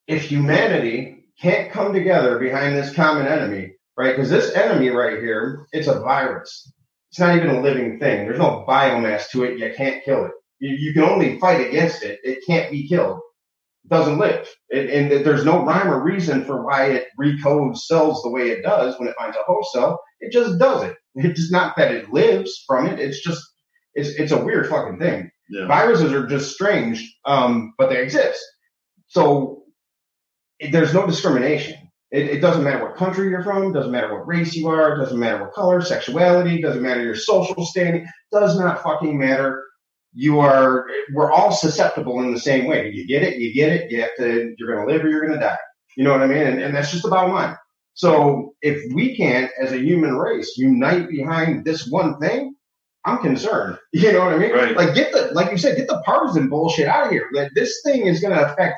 if 0.07 0.23
humanity 0.23 1.14
can't 1.41 1.71
come 1.71 1.93
together 1.93 2.39
behind 2.39 2.75
this 2.75 2.93
common 2.93 3.27
enemy, 3.27 3.73
right? 3.97 4.15
Because 4.15 4.29
this 4.29 4.55
enemy 4.55 4.89
right 4.89 5.19
here, 5.19 5.67
it's 5.71 5.87
a 5.87 5.99
virus. 5.99 6.71
It's 7.11 7.19
not 7.19 7.35
even 7.35 7.49
a 7.49 7.61
living 7.61 7.99
thing. 7.99 8.25
There's 8.25 8.39
no 8.39 8.65
biomass 8.67 9.29
to 9.31 9.43
it. 9.43 9.57
You 9.59 9.73
can't 9.75 10.03
kill 10.03 10.25
it. 10.25 10.31
You, 10.59 10.75
you 10.75 10.93
can 10.93 11.03
only 11.03 11.39
fight 11.39 11.67
against 11.67 12.03
it. 12.03 12.19
It 12.23 12.39
can't 12.45 12.71
be 12.71 12.87
killed. 12.87 13.19
It 13.85 13.89
doesn't 13.89 14.17
live. 14.17 14.47
It, 14.69 14.89
and 14.89 15.25
there's 15.25 15.45
no 15.45 15.63
rhyme 15.63 15.89
or 15.89 16.03
reason 16.03 16.43
for 16.43 16.65
why 16.65 16.87
it 16.87 17.07
recodes 17.19 17.79
cells 17.79 18.21
the 18.23 18.29
way 18.29 18.49
it 18.49 18.63
does 18.63 18.99
when 18.99 19.07
it 19.07 19.15
finds 19.17 19.37
a 19.37 19.43
host 19.45 19.71
cell. 19.73 20.01
It 20.19 20.31
just 20.31 20.59
does 20.59 20.83
it. 20.83 20.95
It's 21.17 21.49
not 21.49 21.77
that 21.77 21.93
it 21.93 22.11
lives 22.11 22.63
from 22.67 22.87
it. 22.87 22.99
It's 22.99 23.21
just, 23.21 23.41
it's, 23.93 24.09
it's 24.19 24.33
a 24.33 24.43
weird 24.43 24.67
fucking 24.67 24.99
thing. 24.99 25.31
Yeah. 25.49 25.67
Viruses 25.67 26.11
are 26.11 26.27
just 26.27 26.53
strange, 26.53 27.15
um, 27.25 27.73
but 27.77 27.89
they 27.89 28.01
exist. 28.01 28.43
So 29.07 29.63
it, 30.59 30.71
there's 30.71 30.93
no 30.93 31.05
discrimination. 31.05 31.75
It, 32.11 32.29
it 32.29 32.39
doesn't 32.39 32.63
matter 32.63 32.83
what 32.83 32.95
country 32.95 33.29
you're 33.29 33.43
from, 33.43 33.73
doesn't 33.73 33.91
matter 33.91 34.13
what 34.13 34.27
race 34.27 34.55
you 34.55 34.67
are, 34.67 34.97
doesn't 34.97 35.19
matter 35.19 35.43
what 35.43 35.53
color, 35.53 35.81
sexuality, 35.81 36.61
doesn't 36.61 36.81
matter 36.81 37.03
your 37.03 37.15
social 37.15 37.65
standing, 37.65 38.07
does 38.31 38.57
not 38.57 38.81
fucking 38.83 39.17
matter. 39.17 39.63
You 40.13 40.39
are, 40.39 40.85
we're 41.13 41.31
all 41.31 41.51
susceptible 41.51 42.21
in 42.21 42.33
the 42.33 42.39
same 42.39 42.65
way. 42.67 42.89
You 42.89 43.05
get 43.05 43.23
it, 43.23 43.37
you 43.37 43.53
get 43.53 43.71
it, 43.71 43.91
you 43.91 44.01
have 44.01 44.15
to, 44.17 44.55
you're 44.57 44.73
going 44.73 44.87
to 44.87 44.93
live 44.93 45.03
or 45.03 45.09
you're 45.09 45.25
going 45.25 45.37
to 45.37 45.45
die. 45.45 45.57
You 45.97 46.03
know 46.03 46.11
what 46.11 46.21
I 46.21 46.27
mean? 46.27 46.43
And, 46.43 46.61
and 46.61 46.75
that's 46.75 46.91
just 46.91 47.03
the 47.03 47.09
bottom 47.09 47.33
line. 47.33 47.57
So 47.95 48.53
if 48.61 48.93
we 48.93 49.15
can't, 49.15 49.51
as 49.59 49.71
a 49.71 49.79
human 49.79 50.15
race, 50.15 50.53
unite 50.57 51.09
behind 51.09 51.65
this 51.65 51.87
one 51.87 52.19
thing, 52.19 52.55
I'm 53.05 53.19
concerned. 53.19 53.77
You 53.93 54.11
know 54.11 54.25
what 54.25 54.33
I 54.33 54.37
mean? 54.37 54.51
Right. 54.51 54.75
Like 54.75 54.93
get 54.93 55.13
the, 55.13 55.31
like 55.33 55.51
you 55.51 55.57
said, 55.57 55.77
get 55.77 55.87
the 55.87 56.01
partisan 56.05 56.49
bullshit 56.49 56.87
out 56.87 57.05
of 57.05 57.11
here. 57.11 57.29
That 57.33 57.51
this 57.55 57.81
thing 57.85 58.07
is 58.07 58.19
going 58.19 58.35
to 58.35 58.51
affect. 58.51 58.77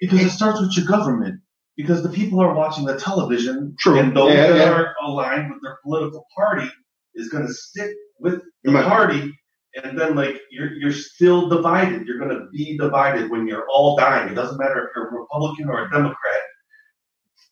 Because 0.00 0.20
it 0.20 0.30
starts 0.30 0.60
with 0.60 0.76
your 0.76 0.86
government. 0.86 1.40
Because 1.76 2.02
the 2.02 2.08
people 2.08 2.40
are 2.40 2.54
watching 2.54 2.84
the 2.84 2.96
television, 2.98 3.74
True. 3.78 3.98
and 3.98 4.14
those 4.16 4.34
Yeah, 4.34 4.48
that 4.48 4.56
yeah. 4.56 4.70
are 4.72 4.94
aligned 5.04 5.50
with 5.50 5.62
their 5.62 5.78
political 5.82 6.26
party 6.36 6.68
is 7.14 7.28
going 7.28 7.46
to 7.46 7.52
stick 7.52 7.92
with 8.18 8.42
the 8.64 8.70
My- 8.72 8.82
party 8.82 9.32
and 9.74 9.98
then 9.98 10.14
like 10.16 10.40
you're 10.50 10.72
you're 10.72 10.92
still 10.92 11.48
divided. 11.48 12.06
You're 12.06 12.18
gonna 12.18 12.46
be 12.52 12.76
divided 12.76 13.30
when 13.30 13.46
you're 13.46 13.66
all 13.72 13.96
dying. 13.96 14.28
It 14.30 14.34
doesn't 14.34 14.58
matter 14.58 14.84
if 14.84 14.90
you're 14.96 15.08
a 15.08 15.20
Republican 15.20 15.68
or 15.68 15.84
a 15.84 15.90
Democrat. 15.90 16.40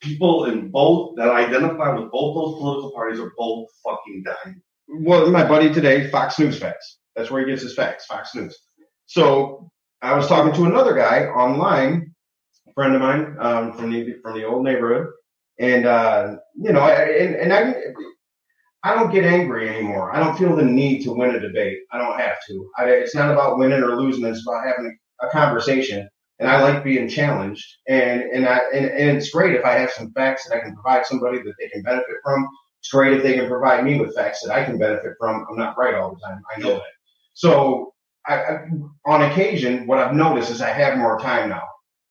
People 0.00 0.44
in 0.46 0.70
both 0.70 1.16
that 1.16 1.28
identify 1.30 1.94
with 1.94 2.10
both 2.10 2.34
those 2.34 2.58
political 2.58 2.92
parties 2.92 3.20
are 3.20 3.32
both 3.36 3.68
fucking 3.84 4.24
dying. 4.24 4.60
Well, 4.88 5.30
my 5.30 5.46
buddy 5.46 5.72
today, 5.72 6.08
Fox 6.10 6.38
News 6.38 6.58
facts. 6.58 6.98
That's 7.16 7.30
where 7.30 7.44
he 7.44 7.50
gets 7.50 7.62
his 7.62 7.74
facts, 7.74 8.06
Fox 8.06 8.34
News. 8.34 8.56
So 9.06 9.70
I 10.02 10.14
was 10.16 10.28
talking 10.28 10.52
to 10.54 10.64
another 10.66 10.94
guy 10.94 11.26
online, 11.26 12.14
friend 12.78 12.94
of 12.94 13.00
mine 13.00 13.34
um, 13.40 13.72
from 13.72 13.90
the 13.90 14.14
from 14.22 14.38
the 14.38 14.44
old 14.44 14.62
neighborhood, 14.62 15.08
and 15.58 15.84
uh, 15.84 16.36
you 16.54 16.72
know, 16.72 16.78
I, 16.78 16.92
and, 16.92 17.34
and 17.34 17.52
I 17.52 17.74
I 18.84 18.94
don't 18.94 19.10
get 19.12 19.24
angry 19.24 19.68
anymore. 19.68 20.14
I 20.14 20.20
don't 20.20 20.38
feel 20.38 20.54
the 20.54 20.62
need 20.62 21.02
to 21.02 21.12
win 21.12 21.34
a 21.34 21.40
debate. 21.40 21.78
I 21.90 21.98
don't 21.98 22.16
have 22.16 22.36
to. 22.46 22.70
I, 22.78 22.84
it's 22.84 23.16
not 23.16 23.32
about 23.32 23.58
winning 23.58 23.82
or 23.82 23.96
losing. 23.96 24.24
It's 24.24 24.46
about 24.46 24.64
having 24.64 24.96
a 25.20 25.26
conversation. 25.30 26.08
And 26.38 26.48
I 26.48 26.62
like 26.62 26.84
being 26.84 27.08
challenged. 27.08 27.66
And 27.88 28.22
and 28.22 28.46
I 28.46 28.60
and, 28.72 28.86
and 28.86 29.16
it's 29.16 29.30
great 29.30 29.56
if 29.56 29.64
I 29.64 29.72
have 29.72 29.90
some 29.90 30.12
facts 30.12 30.48
that 30.48 30.56
I 30.56 30.60
can 30.60 30.74
provide 30.74 31.04
somebody 31.04 31.38
that 31.38 31.54
they 31.58 31.68
can 31.70 31.82
benefit 31.82 32.18
from. 32.22 32.46
It's 32.78 32.90
great 32.90 33.14
if 33.14 33.24
they 33.24 33.34
can 33.34 33.48
provide 33.48 33.82
me 33.82 33.98
with 33.98 34.14
facts 34.14 34.40
that 34.44 34.54
I 34.54 34.64
can 34.64 34.78
benefit 34.78 35.14
from. 35.18 35.44
I'm 35.50 35.58
not 35.58 35.76
right 35.76 35.94
all 35.94 36.14
the 36.14 36.20
time. 36.24 36.40
I 36.56 36.60
know 36.60 36.74
that. 36.74 36.94
So 37.34 37.92
I, 38.24 38.34
I, 38.36 38.58
on 39.04 39.22
occasion, 39.22 39.88
what 39.88 39.98
I've 39.98 40.14
noticed 40.14 40.52
is 40.52 40.62
I 40.62 40.70
have 40.70 40.96
more 40.96 41.18
time 41.18 41.48
now 41.48 41.64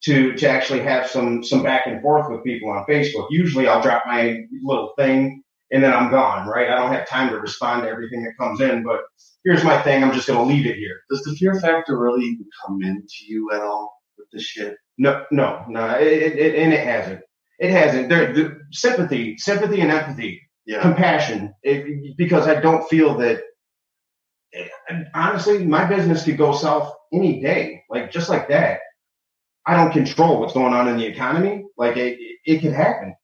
to 0.04 0.34
to 0.34 0.48
actually 0.48 0.82
have 0.82 1.08
some 1.10 1.44
some 1.44 1.64
back 1.64 1.88
and 1.88 2.02
forth 2.02 2.30
with 2.30 2.44
people 2.44 2.70
on 2.70 2.86
Facebook. 2.86 3.28
Usually, 3.30 3.68
I'll 3.68 3.82
drop 3.82 4.04
my 4.06 4.42
little 4.64 4.94
thing 4.98 5.44
and 5.72 5.84
then 5.84 5.94
I'm 5.94 6.12
gone, 6.12 6.48
right? 6.48 6.70
I 6.70 6.76
don't 6.76 6.94
have 6.94 7.08
time 7.08 7.30
to 7.30 7.40
respond 7.40 7.84
to 7.84 7.90
everything 7.90 8.24
that 8.24 8.38
comes 8.40 8.62
in, 8.62 8.84
but 8.84 9.02
here's 9.44 9.64
my 9.64 9.82
thing. 9.82 10.04
I'm 10.04 10.14
just 10.14 10.28
going 10.28 10.40
to 10.40 10.54
leave 10.54 10.66
it 10.66 10.78
here. 10.78 11.02
Does 11.10 11.22
the 11.24 11.36
fear 11.36 11.60
factor 11.60 11.98
really 11.98 12.38
come 12.66 12.82
into 12.82 13.26
you 13.28 13.50
at 13.54 13.62
all 13.62 13.94
with 14.18 14.28
this 14.32 14.44
shit? 14.44 14.78
No, 14.98 15.26
no, 15.32 15.64
no, 15.68 15.96
it, 16.00 16.08
it, 16.08 16.56
and 16.56 16.74
it 16.74 16.86
hasn't. 16.86 17.20
It 17.60 17.72
hasn't. 17.72 18.10
There, 18.10 18.34
the 18.34 18.60
sympathy, 18.72 19.38
sympathy 19.38 19.82
and 19.82 19.92
empathy, 19.92 20.42
yeah. 20.66 20.82
compassion, 20.82 21.54
it, 21.64 22.16
because 22.18 22.48
I 22.48 22.60
don't 22.60 22.88
feel 22.88 23.18
that. 23.18 23.42
Honestly, 25.14 25.66
my 25.66 25.86
business 25.86 26.24
could 26.24 26.38
go 26.38 26.54
south 26.54 26.94
any 27.14 27.42
day, 27.42 27.84
like 27.90 28.12
just 28.12 28.30
like 28.30 28.48
that. 28.48 28.80
I 29.68 29.76
don't 29.76 29.92
control 29.92 30.40
what's 30.40 30.54
going 30.54 30.74
on 30.74 30.88
in 30.88 30.98
the 30.98 31.06
economy. 31.06 31.66
Like 31.78 31.98
it, 31.98 32.18
it 32.46 32.62
could 32.62 32.74
happen. 32.74 33.16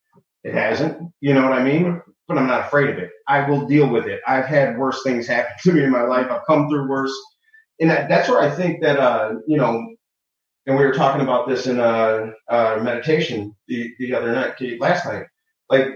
It 0.44 0.54
hasn't. 0.54 1.12
You 1.22 1.34
know 1.34 1.44
what 1.44 1.54
I 1.54 1.64
mean? 1.64 2.02
but 2.28 2.38
I'm 2.38 2.48
not 2.48 2.68
afraid 2.68 2.90
of 2.90 2.98
it. 2.98 3.12
I 3.28 3.48
will 3.50 3.66
deal 3.66 3.88
with 3.88 4.06
it. 4.06 4.22
I've 4.28 4.46
had 4.46 4.78
worse 4.78 5.04
things 5.04 5.28
happen 5.28 5.54
to 5.64 5.74
me 5.74 5.84
in 5.84 5.92
my 5.92 6.04
life. 6.04 6.28
I've 6.30 6.46
come 6.48 6.70
through 6.70 6.90
worse. 6.90 7.14
And 7.80 7.90
that, 7.90 8.08
that's 8.08 8.30
where 8.30 8.40
I 8.40 8.50
think 8.50 8.82
that, 8.82 9.00
uh, 9.00 9.36
you 9.48 9.58
know, 9.58 9.96
and 10.66 10.78
we 10.78 10.86
were 10.86 10.94
talking 10.94 11.22
about 11.22 11.48
this 11.48 11.68
in 11.68 11.80
uh, 11.80 12.32
uh, 12.48 12.80
meditation 12.82 13.54
the, 13.68 13.94
the 14.00 14.14
other 14.14 14.32
night, 14.32 14.56
last 14.80 15.06
night. 15.06 15.26
Like, 15.70 15.88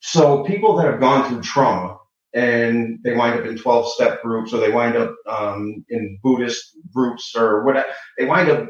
so 0.00 0.44
people 0.44 0.76
that 0.76 0.86
have 0.86 1.00
gone 1.00 1.28
through 1.28 1.40
trauma 1.42 1.96
and 2.34 2.98
they 3.02 3.16
wind 3.16 3.40
up 3.40 3.46
in 3.46 3.58
12 3.58 3.92
step 3.92 4.22
groups 4.22 4.52
or 4.52 4.60
they 4.60 4.70
wind 4.70 4.96
up 4.96 5.14
um, 5.28 5.84
in 5.88 6.18
Buddhist 6.22 6.76
groups 6.94 7.34
or 7.36 7.64
whatever, 7.64 7.88
they 8.18 8.26
wind 8.26 8.50
up 8.50 8.68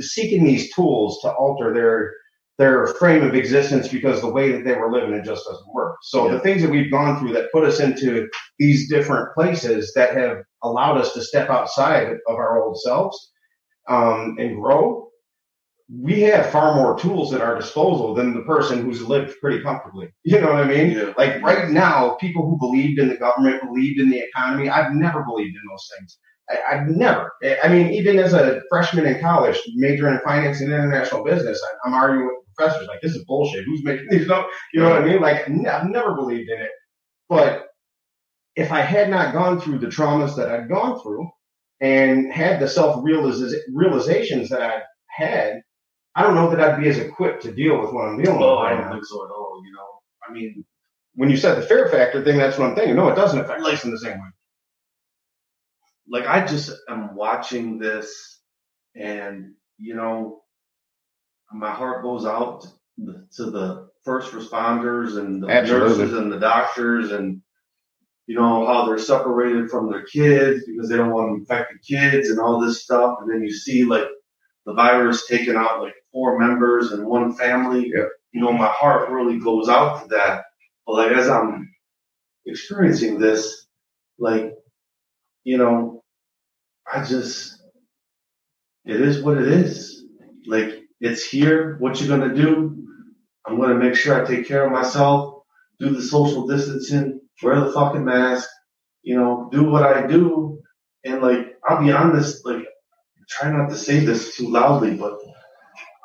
seeking 0.00 0.44
these 0.44 0.72
tools 0.74 1.20
to 1.22 1.32
alter 1.32 1.72
their 1.72 2.12
their 2.58 2.88
frame 2.88 3.22
of 3.22 3.36
existence 3.36 3.86
because 3.86 4.20
the 4.20 4.30
way 4.30 4.50
that 4.50 4.64
they 4.64 4.74
were 4.74 4.90
living 4.90 5.12
it 5.14 5.24
just 5.24 5.44
doesn't 5.46 5.72
work. 5.72 5.96
So 6.02 6.26
yeah. 6.26 6.32
the 6.32 6.40
things 6.40 6.60
that 6.62 6.70
we've 6.70 6.90
gone 6.90 7.18
through 7.18 7.32
that 7.34 7.52
put 7.52 7.64
us 7.64 7.78
into 7.78 8.28
these 8.58 8.90
different 8.90 9.32
places 9.34 9.92
that 9.94 10.16
have 10.16 10.38
allowed 10.64 10.98
us 10.98 11.14
to 11.14 11.22
step 11.22 11.50
outside 11.50 12.08
of 12.08 12.34
our 12.34 12.60
old 12.60 12.76
selves 12.80 13.32
um, 13.88 14.36
and 14.40 14.60
grow, 14.60 15.07
we 15.90 16.20
have 16.20 16.50
far 16.50 16.74
more 16.74 16.98
tools 16.98 17.32
at 17.32 17.40
our 17.40 17.56
disposal 17.58 18.14
than 18.14 18.34
the 18.34 18.42
person 18.42 18.82
who's 18.82 19.02
lived 19.02 19.34
pretty 19.40 19.62
comfortably. 19.62 20.08
You 20.24 20.40
know 20.40 20.52
what 20.52 20.64
I 20.64 20.68
mean? 20.68 20.90
Yeah. 20.90 21.14
Like 21.16 21.42
right 21.42 21.70
now, 21.70 22.16
people 22.20 22.46
who 22.46 22.58
believed 22.58 22.98
in 22.98 23.08
the 23.08 23.16
government, 23.16 23.62
believed 23.62 23.98
in 23.98 24.10
the 24.10 24.18
economy, 24.18 24.68
I've 24.68 24.92
never 24.92 25.24
believed 25.24 25.56
in 25.56 25.62
those 25.70 25.88
things. 25.96 26.18
I, 26.50 26.76
have 26.76 26.88
never. 26.88 27.32
I 27.62 27.68
mean, 27.68 27.92
even 27.92 28.18
as 28.18 28.34
a 28.34 28.60
freshman 28.68 29.06
in 29.06 29.20
college, 29.20 29.58
majoring 29.76 30.14
in 30.14 30.20
finance 30.20 30.60
and 30.60 30.70
international 30.70 31.24
business, 31.24 31.62
I, 31.62 31.88
I'm 31.88 31.94
arguing 31.94 32.26
with 32.26 32.54
professors 32.54 32.88
like, 32.88 33.00
this 33.00 33.14
is 33.14 33.24
bullshit. 33.24 33.64
Who's 33.64 33.84
making 33.84 34.08
these 34.10 34.28
up? 34.28 34.48
You 34.74 34.80
know 34.80 34.90
what 34.90 35.02
I 35.02 35.04
mean? 35.06 35.20
Like, 35.20 35.48
I've 35.48 35.88
never 35.88 36.14
believed 36.14 36.50
in 36.50 36.60
it. 36.60 36.70
But 37.28 37.68
if 38.56 38.72
I 38.72 38.80
had 38.80 39.08
not 39.08 39.32
gone 39.32 39.60
through 39.60 39.78
the 39.78 39.86
traumas 39.86 40.36
that 40.36 40.50
I'd 40.50 40.68
gone 40.68 41.00
through 41.00 41.28
and 41.80 42.32
had 42.32 42.60
the 42.60 42.68
self 42.68 43.02
realizations 43.04 44.48
that 44.50 44.62
I 44.62 44.82
had, 45.06 45.62
I 46.18 46.22
don't 46.22 46.34
know 46.34 46.50
that 46.50 46.60
I'd 46.60 46.80
be 46.80 46.88
as 46.88 46.98
equipped 46.98 47.44
to 47.44 47.52
deal 47.52 47.80
with 47.80 47.92
what 47.92 48.08
I'm 48.08 48.20
dealing 48.20 48.42
oh, 48.42 48.60
with. 48.60 48.72
I 48.72 48.76
don't 48.76 48.90
think 48.90 49.04
so 49.04 49.24
at 49.24 49.30
all. 49.30 49.62
You 49.64 49.72
know, 49.72 49.86
I 50.28 50.32
mean, 50.32 50.64
when 51.14 51.30
you 51.30 51.36
said 51.36 51.54
the 51.54 51.62
fear 51.62 51.88
factor 51.88 52.24
thing, 52.24 52.38
that's 52.38 52.58
I'm 52.58 52.74
thinking. 52.74 52.96
No, 52.96 53.08
it 53.08 53.14
doesn't 53.14 53.38
affect 53.38 53.62
us 53.62 53.84
in 53.84 53.92
the 53.92 54.00
same 54.00 54.18
way. 54.18 54.26
Like 56.10 56.26
I 56.26 56.44
just 56.44 56.72
am 56.88 57.14
watching 57.14 57.78
this, 57.78 58.40
and 58.96 59.54
you 59.76 59.94
know, 59.94 60.42
my 61.52 61.70
heart 61.70 62.02
goes 62.02 62.26
out 62.26 62.66
to 63.36 63.50
the 63.50 63.88
first 64.04 64.32
responders 64.32 65.18
and 65.18 65.40
the 65.40 65.48
Absolutely. 65.48 65.98
nurses 65.98 66.18
and 66.18 66.32
the 66.32 66.40
doctors 66.40 67.12
and 67.12 67.40
you 68.26 68.34
know 68.34 68.66
how 68.66 68.86
they're 68.86 68.98
separated 68.98 69.70
from 69.70 69.88
their 69.88 70.02
kids 70.02 70.64
because 70.66 70.88
they 70.88 70.96
don't 70.96 71.12
want 71.12 71.28
to 71.28 71.40
infect 71.40 71.72
the 71.72 71.96
kids 71.96 72.30
and 72.30 72.40
all 72.40 72.60
this 72.60 72.82
stuff 72.82 73.18
and 73.20 73.30
then 73.30 73.42
you 73.42 73.52
see 73.52 73.84
like 73.84 74.08
the 74.68 74.74
virus 74.74 75.26
taking 75.26 75.56
out 75.56 75.82
like 75.82 75.94
four 76.12 76.38
members 76.38 76.92
and 76.92 77.06
one 77.06 77.34
family 77.34 77.90
yeah. 77.94 78.04
you 78.32 78.40
know 78.40 78.52
my 78.52 78.68
heart 78.68 79.10
really 79.10 79.38
goes 79.40 79.68
out 79.68 80.02
to 80.02 80.08
that 80.08 80.44
but 80.86 80.94
like 80.94 81.12
as 81.12 81.28
i'm 81.28 81.68
experiencing 82.46 83.18
this 83.18 83.66
like 84.18 84.52
you 85.44 85.58
know 85.58 86.02
i 86.92 87.04
just 87.04 87.60
it 88.84 89.00
is 89.00 89.22
what 89.22 89.38
it 89.38 89.48
is 89.48 90.04
like 90.46 90.82
it's 91.00 91.24
here. 91.24 91.76
What 91.78 92.00
you 92.00 92.08
gonna 92.08 92.34
do? 92.34 92.86
I'm 93.46 93.60
gonna 93.60 93.76
make 93.76 93.94
sure 93.94 94.20
I 94.20 94.26
take 94.26 94.46
care 94.48 94.66
of 94.66 94.72
myself, 94.72 95.42
do 95.78 95.90
the 95.90 96.02
social 96.02 96.46
distancing, 96.46 97.20
wear 97.42 97.60
the 97.60 97.72
fucking 97.72 98.04
mask, 98.04 98.48
you 99.02 99.16
know, 99.16 99.48
do 99.52 99.64
what 99.70 99.84
I 99.84 100.06
do. 100.06 100.60
And 101.04 101.22
like, 101.22 101.56
I'll 101.66 101.82
be 101.82 101.92
honest, 101.92 102.44
like, 102.44 102.66
try 103.28 103.50
not 103.50 103.70
to 103.70 103.76
say 103.76 104.00
this 104.00 104.36
too 104.36 104.48
loudly, 104.48 104.94
but 104.94 105.18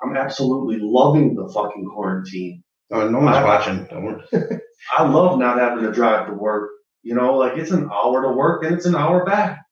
I'm 0.03 0.15
absolutely 0.17 0.77
loving 0.79 1.35
the 1.35 1.47
fucking 1.49 1.85
quarantine. 1.85 2.63
Oh, 2.91 3.09
no 3.09 3.19
one's 3.19 3.37
I, 3.37 3.43
watching. 3.43 3.85
Don't 3.85 4.03
worry. 4.03 4.23
I 4.97 5.07
love 5.07 5.39
not 5.39 5.57
having 5.57 5.83
to 5.85 5.91
drive 5.91 6.27
to 6.27 6.33
work. 6.33 6.71
You 7.01 7.15
know, 7.15 7.35
like 7.35 7.57
it's 7.57 7.71
an 7.71 7.89
hour 7.91 8.21
to 8.21 8.29
work 8.29 8.63
and 8.63 8.75
it's 8.75 8.85
an 8.85 8.95
hour 8.95 9.25
back. 9.25 9.65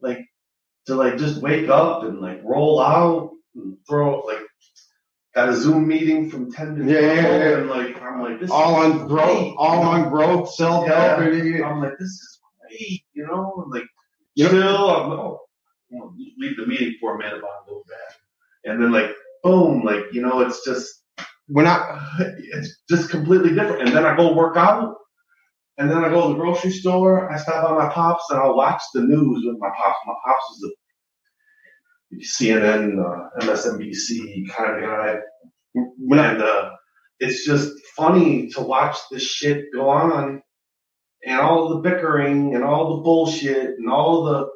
Like 0.00 0.18
to 0.86 0.94
like 0.94 1.16
just 1.16 1.42
wake 1.42 1.68
up 1.68 2.04
and 2.04 2.20
like 2.20 2.40
roll 2.44 2.80
out 2.80 3.32
and 3.54 3.76
throw 3.88 4.20
like 4.20 4.42
got 5.34 5.48
a 5.48 5.56
Zoom 5.56 5.88
meeting 5.88 6.30
from 6.30 6.52
ten 6.52 6.76
to 6.76 6.84
yeah, 6.84 7.00
yeah, 7.00 7.14
yeah, 7.14 7.58
and 7.58 7.70
like 7.70 8.00
I'm 8.00 8.22
like 8.22 8.40
this 8.40 8.50
all 8.50 8.76
on 8.76 9.08
growth, 9.08 9.54
all 9.58 9.82
on 9.82 10.08
growth, 10.08 10.52
self 10.54 10.86
help. 10.86 11.20
Yeah. 11.20 11.68
I'm 11.68 11.80
like 11.80 11.98
this 11.98 12.08
is 12.08 12.40
great, 12.60 13.02
you 13.12 13.26
know, 13.26 13.64
like 13.68 13.86
you 14.34 14.48
chill. 14.48 14.60
Know, 14.60 14.88
I'm 14.88 15.10
oh, 15.12 15.45
leave 16.38 16.56
the 16.56 16.66
meeting 16.66 16.94
for 17.00 17.14
a 17.14 17.18
minute, 17.18 17.40
but 17.40 17.50
I'm 17.50 17.82
back, 17.88 18.16
and 18.64 18.82
then 18.82 18.92
like 18.92 19.10
boom, 19.42 19.82
like 19.82 20.04
you 20.12 20.22
know, 20.22 20.40
it's 20.40 20.64
just 20.64 21.02
we're 21.48 21.64
not. 21.64 21.98
It's 22.18 22.76
just 22.88 23.10
completely 23.10 23.50
different, 23.50 23.82
and 23.82 23.96
then 23.96 24.04
I 24.06 24.16
go 24.16 24.34
work 24.34 24.56
out. 24.56 24.96
And 25.78 25.90
then 25.90 25.98
I 25.98 26.08
go 26.08 26.22
to 26.22 26.28
the 26.32 26.40
grocery 26.40 26.70
store. 26.70 27.30
I 27.30 27.36
stop 27.36 27.68
by 27.68 27.86
my 27.86 27.92
pops, 27.92 28.24
and 28.30 28.38
I'll 28.38 28.56
watch 28.56 28.82
the 28.94 29.02
news 29.02 29.42
with 29.44 29.56
my 29.58 29.68
pops. 29.68 29.98
My 30.06 30.14
pops 30.24 30.44
is 30.54 30.60
the 30.60 30.74
CNN, 32.14 32.98
uh, 32.98 33.28
MSNBC 33.40 34.50
kind 34.50 34.76
of 34.76 34.88
guy. 34.88 35.16
And 35.74 36.42
uh, 36.42 36.70
it's 37.20 37.44
just 37.44 37.72
funny 37.96 38.48
to 38.52 38.62
watch 38.62 38.96
this 39.10 39.22
shit 39.22 39.66
go 39.74 39.90
on 39.90 40.42
and 41.24 41.40
all 41.40 41.68
the 41.68 41.80
bickering 41.80 42.54
and 42.54 42.64
all 42.64 42.96
the 42.96 43.02
bullshit 43.02 43.74
and 43.78 43.90
all 43.90 44.24
the 44.24 44.48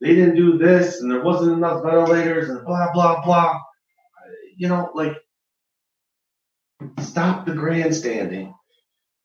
they 0.00 0.14
didn't 0.14 0.36
do 0.36 0.58
this 0.58 1.00
and 1.00 1.10
there 1.10 1.22
wasn't 1.22 1.52
enough 1.52 1.82
ventilators 1.82 2.48
and 2.48 2.64
blah 2.64 2.92
blah 2.92 3.24
blah. 3.24 3.60
You 4.56 4.68
know, 4.68 4.90
like 4.94 5.16
stop 7.00 7.46
the 7.46 7.54
grandstanding. 7.54 8.54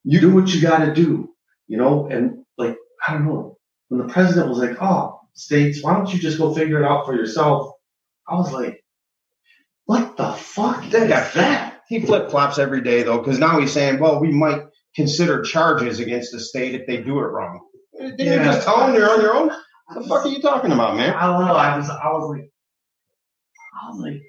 You 0.04 0.20
do 0.20 0.34
what 0.34 0.54
you 0.54 0.62
got 0.62 0.86
to 0.86 0.94
do. 0.94 1.30
You 1.68 1.78
know, 1.78 2.08
and 2.08 2.46
like 2.58 2.78
I 3.08 3.14
don't 3.14 3.26
know 3.26 3.58
when 3.90 4.06
the 4.06 4.12
president 4.12 4.50
was 4.50 4.60
like, 4.60 4.82
"Oh, 4.82 5.20
states, 5.40 5.82
why 5.82 5.94
don't 5.94 6.12
you 6.14 6.20
just 6.20 6.38
go 6.38 6.54
figure 6.54 6.82
it 6.82 6.86
out 6.86 7.06
for 7.06 7.16
yourself? 7.16 7.72
I 8.28 8.36
was 8.36 8.52
like, 8.52 8.84
what 9.86 10.18
the 10.18 10.34
fuck 10.34 10.86
is 10.86 10.92
that? 10.92 11.82
He 11.88 12.02
flip 12.02 12.30
flops 12.30 12.60
every 12.60 12.82
day 12.82 13.04
though, 13.04 13.18
because 13.18 13.40
now 13.40 13.60
he's 13.60 13.72
saying, 13.72 14.00
well, 14.00 14.20
we 14.20 14.32
might 14.32 14.64
consider 14.96 15.42
charges 15.42 16.00
against 16.00 16.32
the 16.32 16.40
state 16.40 16.76
if 16.76 16.86
they 16.86 16.98
do 16.98 17.20
it 17.20 17.28
wrong. 17.28 17.62
Didn't 17.98 18.20
yeah. 18.20 18.34
you 18.34 18.44
just 18.44 18.66
tell 18.66 18.80
them 18.80 18.94
they're 18.94 19.10
on 19.10 19.20
their 19.20 19.34
own? 19.34 19.52
What 19.92 20.04
the 20.04 20.08
fuck 20.10 20.26
are 20.26 20.30
you 20.30 20.42
talking 20.42 20.72
about, 20.72 20.96
man? 20.96 21.14
I 21.16 21.26
don't 21.28 21.46
know. 21.46 21.54
I 21.56 21.78
was, 21.78 21.90
I 21.90 22.08
was 22.10 22.30
like, 22.30 22.52
I 23.82 23.90
was 23.90 24.00
like, 24.02 24.22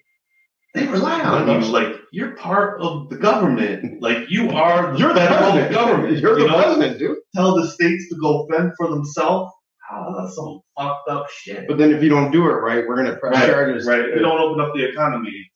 They 0.75 0.87
rely 0.87 1.21
on 1.21 1.63
you. 1.63 1.69
Like 1.69 1.97
you're 2.13 2.35
part 2.37 2.81
of 2.81 3.09
the 3.11 3.17
government. 3.17 4.01
Like 4.03 4.31
you 4.31 4.51
are 4.51 4.93
the 4.93 4.99
You're 4.99 5.13
the 5.13 5.27
president. 5.27 5.73
government. 5.73 6.19
You're 6.19 6.39
you 6.39 6.45
the 6.47 6.51
know? 6.51 6.63
president, 6.63 6.99
dude. 6.99 7.19
Tell 7.35 7.55
the 7.61 7.69
states 7.69 8.09
to 8.11 8.17
go 8.21 8.47
fend 8.51 8.73
for 8.77 8.89
themselves. 8.89 9.53
Oh, 9.93 10.23
that's 10.23 10.37
some 10.37 10.61
fucked 10.79 11.09
up 11.11 11.27
shit. 11.31 11.67
But 11.69 11.77
then 11.79 11.91
if 11.93 12.03
you 12.03 12.09
don't 12.09 12.31
do 12.31 12.45
it 12.49 12.53
right, 12.55 12.87
we're 12.87 12.97
gonna 12.97 13.17
press 13.17 13.35
Right, 13.35 13.51
charges. 13.51 13.87
Right. 13.87 14.01
If 14.01 14.15
you 14.17 14.21
don't 14.23 14.41
open 14.41 14.61
up 14.61 14.73
the 14.75 14.89
economy, 14.89 15.51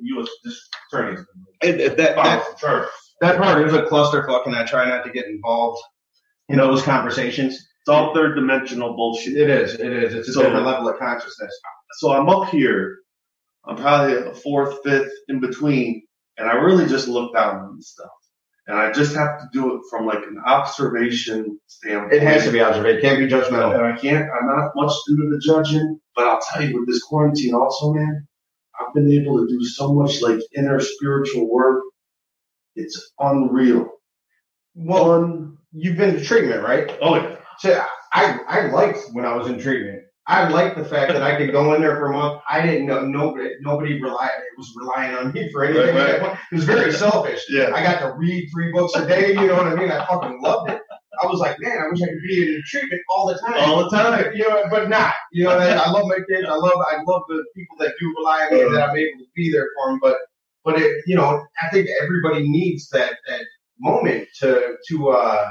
U.S. 0.00 0.28
District 0.44 0.76
Attorney's 0.92 1.26
And 1.62 1.80
that, 1.80 1.96
that, 2.16 2.58
charges. 2.58 2.90
that 3.22 3.38
part 3.38 3.66
is 3.66 3.72
a 3.72 3.82
clusterfuck, 3.82 4.46
and 4.46 4.54
I 4.54 4.64
try 4.64 4.86
not 4.88 5.04
to 5.06 5.10
get 5.10 5.26
involved 5.26 5.82
in 6.50 6.58
those 6.58 6.82
conversations. 6.82 7.58
It's 7.88 7.94
all 7.94 8.12
third 8.12 8.34
dimensional 8.34 8.94
bullshit. 8.94 9.34
It 9.38 9.48
is. 9.48 9.72
It 9.80 9.90
is. 9.90 10.12
It's 10.14 10.28
a 10.28 10.32
So- 10.34 10.42
different 10.42 10.66
level 10.66 10.90
of 10.90 10.98
consciousness. 10.98 11.58
so 11.92 12.12
I'm 12.12 12.28
up 12.28 12.50
here. 12.50 12.98
I'm 13.64 13.76
probably 13.76 14.14
a 14.14 14.34
fourth, 14.34 14.80
fifth 14.84 15.10
in 15.28 15.40
between, 15.40 16.02
and 16.36 16.46
I 16.50 16.56
really 16.56 16.84
just 16.84 17.08
look 17.08 17.32
down 17.32 17.56
on 17.56 17.80
stuff. 17.80 18.10
And 18.66 18.76
I 18.76 18.92
just 18.92 19.16
have 19.16 19.38
to 19.40 19.48
do 19.54 19.74
it 19.76 19.80
from 19.88 20.04
like 20.04 20.18
an 20.18 20.36
observation 20.44 21.58
standpoint. 21.66 22.12
It 22.12 22.20
has 22.20 22.44
to 22.44 22.50
be 22.52 22.58
observed. 22.58 22.86
It 22.88 23.00
can't 23.00 23.18
be 23.20 23.26
judgmental. 23.26 23.74
And 23.74 23.82
I 23.86 23.96
can't. 23.96 24.28
I'm 24.38 24.46
not 24.46 24.72
much 24.76 24.92
into 25.08 25.30
the 25.30 25.38
judging, 25.42 25.98
but 26.14 26.26
I'll 26.26 26.40
tell 26.42 26.62
you 26.62 26.78
with 26.78 26.86
this 26.88 27.02
quarantine 27.02 27.54
also, 27.54 27.94
man. 27.94 28.28
I've 28.78 28.92
been 28.92 29.10
able 29.10 29.38
to 29.38 29.48
do 29.48 29.64
so 29.64 29.94
much 29.94 30.20
like 30.20 30.40
inner 30.54 30.78
spiritual 30.80 31.50
work. 31.50 31.84
It's 32.76 33.12
unreal. 33.18 33.88
Well, 34.74 35.12
Un- 35.12 35.56
you've 35.72 35.96
been 35.96 36.16
to 36.16 36.22
treatment, 36.22 36.62
right? 36.62 36.94
oh 37.00 37.14
yeah. 37.16 37.36
So 37.58 37.84
I, 38.12 38.38
I 38.48 38.66
liked 38.66 39.00
when 39.12 39.24
I 39.24 39.34
was 39.34 39.48
in 39.48 39.58
treatment. 39.58 40.02
I 40.28 40.46
liked 40.48 40.76
the 40.76 40.84
fact 40.84 41.12
that 41.14 41.22
I 41.22 41.36
could 41.36 41.52
go 41.52 41.74
in 41.74 41.80
there 41.80 41.96
for 41.96 42.08
a 42.08 42.12
month. 42.12 42.42
I 42.48 42.60
didn't 42.60 42.86
know 42.86 43.00
nobody 43.00 43.48
nobody 43.62 44.00
relied 44.00 44.28
it 44.28 44.58
was 44.58 44.70
relying 44.76 45.14
on 45.14 45.32
me 45.32 45.50
for 45.50 45.64
anything. 45.64 45.96
Right, 45.96 46.20
right. 46.20 46.38
It 46.52 46.54
was 46.54 46.64
very 46.64 46.92
selfish. 46.92 47.44
Yeah. 47.50 47.70
I 47.74 47.82
got 47.82 48.00
to 48.00 48.12
read 48.12 48.48
three 48.52 48.70
books 48.72 48.94
a 48.94 49.06
day. 49.06 49.28
You 49.30 49.46
know 49.46 49.54
what 49.54 49.68
I 49.68 49.74
mean? 49.74 49.90
I 49.90 50.04
fucking 50.04 50.40
loved 50.42 50.70
it. 50.70 50.82
I 51.22 51.26
was 51.26 51.40
like, 51.40 51.56
man, 51.60 51.78
I 51.78 51.88
wish 51.88 52.02
I 52.02 52.06
could 52.06 52.22
be 52.28 52.42
in 52.42 52.62
treatment 52.66 53.00
all 53.08 53.26
the 53.26 53.38
time. 53.38 53.70
All 53.70 53.84
the 53.84 53.90
time. 53.90 54.32
You 54.34 54.48
know, 54.48 54.64
but 54.70 54.90
not. 54.90 55.14
You 55.32 55.44
know, 55.44 55.58
I 55.58 55.90
love 55.90 56.06
my 56.06 56.18
kids. 56.28 56.46
I 56.46 56.54
love 56.54 56.74
I 56.90 56.96
love 57.06 57.22
the 57.28 57.42
people 57.56 57.76
that 57.80 57.94
do 57.98 58.14
rely 58.18 58.44
on 58.44 58.54
me 58.54 58.62
and 58.62 58.74
that 58.74 58.90
I'm 58.90 58.96
able 58.96 59.18
to 59.18 59.26
be 59.34 59.50
there 59.50 59.68
for 59.76 59.90
them. 59.90 59.98
But 60.02 60.16
but 60.64 60.78
it, 60.78 61.02
you 61.06 61.16
know, 61.16 61.42
I 61.62 61.70
think 61.70 61.88
everybody 62.02 62.46
needs 62.46 62.88
that 62.90 63.14
that 63.28 63.40
moment 63.80 64.28
to 64.40 64.76
to 64.90 65.08
uh 65.08 65.50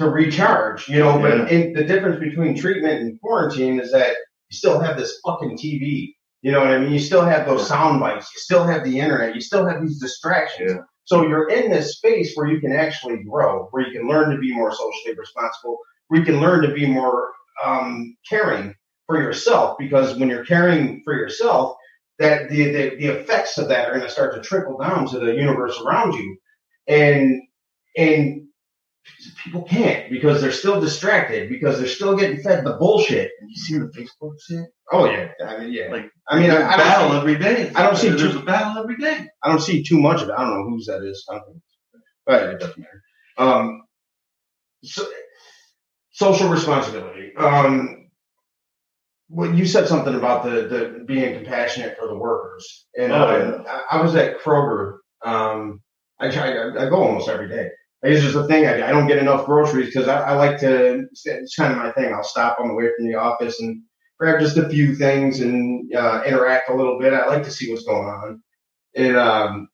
to 0.00 0.10
recharge. 0.10 0.88
You 0.88 1.00
know, 1.00 1.16
Yeah. 1.18 1.38
but 1.38 1.52
in, 1.52 1.72
the 1.72 1.84
difference 1.84 2.18
between 2.20 2.56
treatment 2.56 3.00
and 3.02 3.20
quarantine 3.20 3.80
is 3.80 3.92
that 3.92 4.16
you 4.50 4.56
still 4.56 4.80
have 4.80 4.98
this 4.98 5.20
fucking 5.24 5.56
TV. 5.58 6.14
You 6.42 6.52
know 6.52 6.60
what 6.60 6.70
I 6.70 6.78
mean? 6.78 6.92
You 6.92 6.98
still 6.98 7.24
have 7.24 7.46
those 7.46 7.68
sound 7.68 8.00
bites. 8.00 8.30
You 8.34 8.40
still 8.40 8.64
have 8.64 8.84
the 8.84 8.98
internet. 8.98 9.34
You 9.34 9.40
still 9.40 9.66
have 9.66 9.82
these 9.82 10.00
distractions. 10.00 10.72
Yeah. 10.72 10.82
So 11.04 11.26
you're 11.26 11.48
in 11.50 11.70
this 11.70 11.96
space 11.96 12.34
where 12.34 12.46
you 12.48 12.60
can 12.60 12.72
actually 12.72 13.22
grow, 13.24 13.68
where 13.72 13.86
you 13.86 13.92
can 13.92 14.08
learn 14.08 14.30
to 14.30 14.38
be 14.38 14.54
more 14.54 14.72
socially 14.72 15.14
responsible, 15.18 15.78
where 16.08 16.20
you 16.20 16.26
can 16.26 16.40
learn 16.40 16.62
to 16.62 16.72
be 16.74 16.86
more 16.86 17.30
um, 17.64 18.16
caring 18.28 18.74
for 19.06 19.20
yourself. 19.20 19.76
Because 19.78 20.16
when 20.18 20.28
you're 20.30 20.44
caring 20.46 21.02
for 21.04 21.14
yourself, 21.14 21.76
that 22.20 22.48
the, 22.48 22.64
the, 22.64 22.96
the 22.96 23.06
effects 23.20 23.58
of 23.58 23.68
that 23.68 23.88
are 23.88 23.94
going 23.94 24.06
to 24.06 24.10
start 24.10 24.34
to 24.34 24.40
trickle 24.42 24.78
down 24.78 25.06
to 25.08 25.18
the 25.18 25.34
universe 25.34 25.78
around 25.84 26.14
you. 26.14 26.36
And 26.88 27.42
and 27.96 28.46
people 29.42 29.62
can't 29.62 30.10
because 30.10 30.40
they're 30.40 30.52
still 30.52 30.80
distracted 30.80 31.48
because 31.48 31.78
they're 31.78 31.88
still 31.88 32.16
getting 32.16 32.40
fed 32.42 32.64
the 32.64 32.74
bullshit. 32.74 33.30
And 33.40 33.50
You 33.50 33.56
see 33.56 33.78
the 33.78 33.86
Facebook 33.86 34.34
shit? 34.46 34.66
Oh 34.92 35.04
yeah, 35.06 35.28
I 35.46 35.58
mean 35.58 35.72
yeah. 35.72 35.88
Like, 35.90 36.10
I 36.28 36.40
mean, 36.40 36.50
I, 36.50 36.72
I 36.72 36.76
battle 36.76 37.10
see, 37.10 37.16
every 37.18 37.38
day. 37.38 37.72
I 37.74 37.82
don't 37.82 37.96
see 37.96 38.08
There's 38.08 38.32
two- 38.32 38.38
a 38.40 38.42
battle 38.42 38.82
every 38.82 38.96
day. 38.96 39.26
I 39.42 39.48
don't 39.48 39.60
see 39.60 39.82
too 39.82 39.98
much 39.98 40.22
of 40.22 40.28
it. 40.28 40.34
I 40.36 40.44
don't 40.44 40.58
know 40.58 40.70
whose 40.70 40.86
that 40.86 41.02
is. 41.02 41.24
I 41.30 41.34
don't 41.34 41.44
think, 41.46 41.62
but 42.26 42.42
it 42.54 42.60
doesn't 42.60 42.78
matter. 42.78 43.02
Um, 43.38 43.82
so, 44.84 45.06
social 46.12 46.48
responsibility. 46.48 47.34
Um, 47.36 48.10
well, 49.28 49.54
you 49.54 49.64
said 49.66 49.86
something 49.86 50.14
about 50.14 50.44
the, 50.44 50.50
the 50.66 51.04
being 51.06 51.34
compassionate 51.34 51.96
for 51.98 52.08
the 52.08 52.16
workers, 52.16 52.86
and 52.98 53.12
Oh, 53.12 53.16
uh, 53.16 53.64
I, 53.90 53.98
I 53.98 54.02
was 54.02 54.14
at 54.16 54.40
Kroger. 54.40 54.98
Um, 55.24 55.80
I 56.18 56.30
try. 56.30 56.52
I, 56.52 56.86
I 56.86 56.88
go 56.88 56.96
almost 56.96 57.28
every 57.28 57.48
day. 57.48 57.68
It's 58.02 58.22
just 58.22 58.36
a 58.36 58.44
thing. 58.44 58.66
I, 58.66 58.88
I 58.88 58.92
don't 58.92 59.06
get 59.06 59.18
enough 59.18 59.44
groceries 59.44 59.86
because 59.92 60.08
I, 60.08 60.20
I 60.20 60.32
like 60.34 60.58
to. 60.60 61.06
It's 61.24 61.54
kind 61.54 61.72
of 61.72 61.78
my 61.78 61.92
thing. 61.92 62.14
I'll 62.14 62.24
stop 62.24 62.58
on 62.58 62.68
the 62.68 62.74
way 62.74 62.88
from 62.96 63.06
the 63.06 63.14
office 63.16 63.60
and 63.60 63.82
grab 64.18 64.40
just 64.40 64.56
a 64.56 64.68
few 64.68 64.94
things 64.94 65.40
and 65.40 65.94
uh, 65.94 66.22
interact 66.26 66.70
a 66.70 66.74
little 66.74 66.98
bit. 66.98 67.12
I 67.12 67.26
like 67.26 67.44
to 67.44 67.50
see 67.50 67.70
what's 67.70 67.84
going 67.84 68.06
on. 68.08 68.42
And 68.96 69.16
um, 69.16 69.68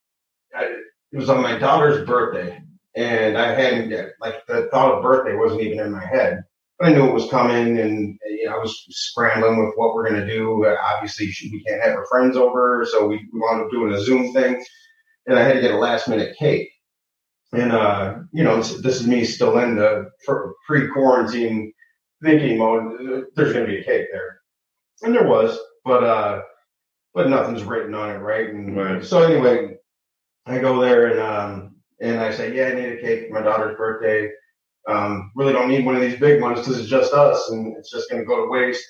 I, 0.55 0.65
it 1.13 1.19
was 1.19 1.29
on 1.29 1.43
my 1.43 1.59
daughter's 1.59 2.07
birthday, 2.07 2.61
and 2.97 3.39
I 3.39 3.55
hadn't 3.55 3.93
like 4.21 4.47
the 4.47 4.69
thought 4.71 4.93
of 4.93 5.03
birthday 5.03 5.37
wasn't 5.37 5.63
even 5.63 5.81
in 5.81 5.93
my 5.93 6.05
head. 6.05 6.43
But 6.79 6.89
I 6.89 6.93
knew 6.93 7.07
it 7.07 7.15
was 7.15 7.31
coming, 7.31 7.79
and 7.79 8.19
you 8.29 8.47
know, 8.47 8.57
I 8.57 8.59
was 8.59 8.85
scrambling 8.91 9.65
with 9.65 9.75
what 9.77 9.95
we're 9.95 10.09
gonna 10.09 10.27
do. 10.27 10.67
Obviously, 10.67 11.33
we 11.51 11.65
can't 11.65 11.83
have 11.83 11.95
her 11.95 12.07
friends 12.11 12.37
over, 12.37 12.87
so 12.91 13.07
we 13.07 13.27
wound 13.33 13.63
up 13.63 13.71
doing 13.71 13.95
a 13.95 14.01
Zoom 14.01 14.33
thing, 14.33 14.63
and 15.27 15.39
I 15.39 15.43
had 15.43 15.55
to 15.55 15.61
get 15.61 15.73
a 15.75 15.79
last 15.79 16.09
minute 16.09 16.37
cake. 16.39 16.71
And 17.57 17.73
uh, 17.73 18.19
you 18.33 18.45
know, 18.45 18.59
this, 18.59 18.81
this 18.83 19.01
is 19.01 19.07
me 19.07 19.25
still 19.25 19.59
in 19.59 19.77
the 19.77 20.11
pre 20.67 20.89
quarantine 20.93 21.73
thinking 22.23 22.59
mode. 22.59 23.27
There's 23.37 23.53
gonna 23.53 23.67
be 23.67 23.79
a 23.79 23.85
cake 23.85 24.09
there, 24.13 24.41
and 25.03 25.15
there 25.15 25.27
was, 25.27 25.59
but 25.85 26.05
uh, 26.05 26.43
but 27.15 27.31
nothing's 27.31 27.65
written 27.65 27.95
on 27.95 28.11
it, 28.11 28.19
right? 28.19 28.51
And 28.51 28.77
Right. 28.77 29.05
so 29.05 29.23
anyway, 29.23 29.77
I 30.47 30.59
go 30.59 30.81
there 30.81 31.07
and 31.09 31.21
um, 31.21 31.77
and 32.01 32.21
I 32.21 32.33
say, 32.33 32.55
yeah, 32.57 32.69
I 32.69 32.75
need 32.75 32.93
a 32.93 33.01
cake 33.01 33.29
for 33.29 33.35
my 33.35 33.43
daughter's 33.43 33.77
birthday. 33.77 34.31
Um, 34.89 35.33
really 35.37 35.53
don't 35.53 35.69
need 35.69 35.85
one 35.85 35.97
of 35.97 36.03
these 36.03 36.19
big 36.19 36.41
ones 36.43 36.61
because 36.61 36.79
it's 36.81 36.89
just 36.89 37.13
us 37.13 37.51
and 37.51 37.77
it's 37.77 37.91
just 37.91 38.11
going 38.11 38.23
to 38.23 38.27
go 38.27 38.45
to 38.45 38.51
waste. 38.51 38.85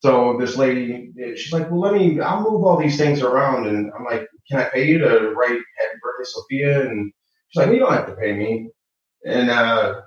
So 0.00 0.36
this 0.38 0.56
lady, 0.56 1.12
she's 1.36 1.52
like, 1.52 1.70
well, 1.70 1.80
let 1.80 1.94
me, 1.94 2.20
I'll 2.20 2.42
move 2.42 2.64
all 2.64 2.76
these 2.78 2.98
things 2.98 3.22
around. 3.22 3.66
And 3.66 3.90
I'm 3.98 4.04
like, 4.04 4.28
can 4.50 4.60
I 4.60 4.64
pay 4.72 4.86
you 4.86 4.98
to 4.98 5.30
write 5.30 5.50
happy 5.50 5.98
birthday, 6.02 6.24
Sophia? 6.24 6.88
And 6.88 7.12
she's 7.54 7.58
like, 7.58 7.66
well, 7.66 7.74
you 7.74 7.80
don't 7.80 7.92
have 7.92 8.06
to 8.06 8.16
pay 8.16 8.32
me. 8.32 8.68
And, 9.24 9.48
uh, 9.48 10.00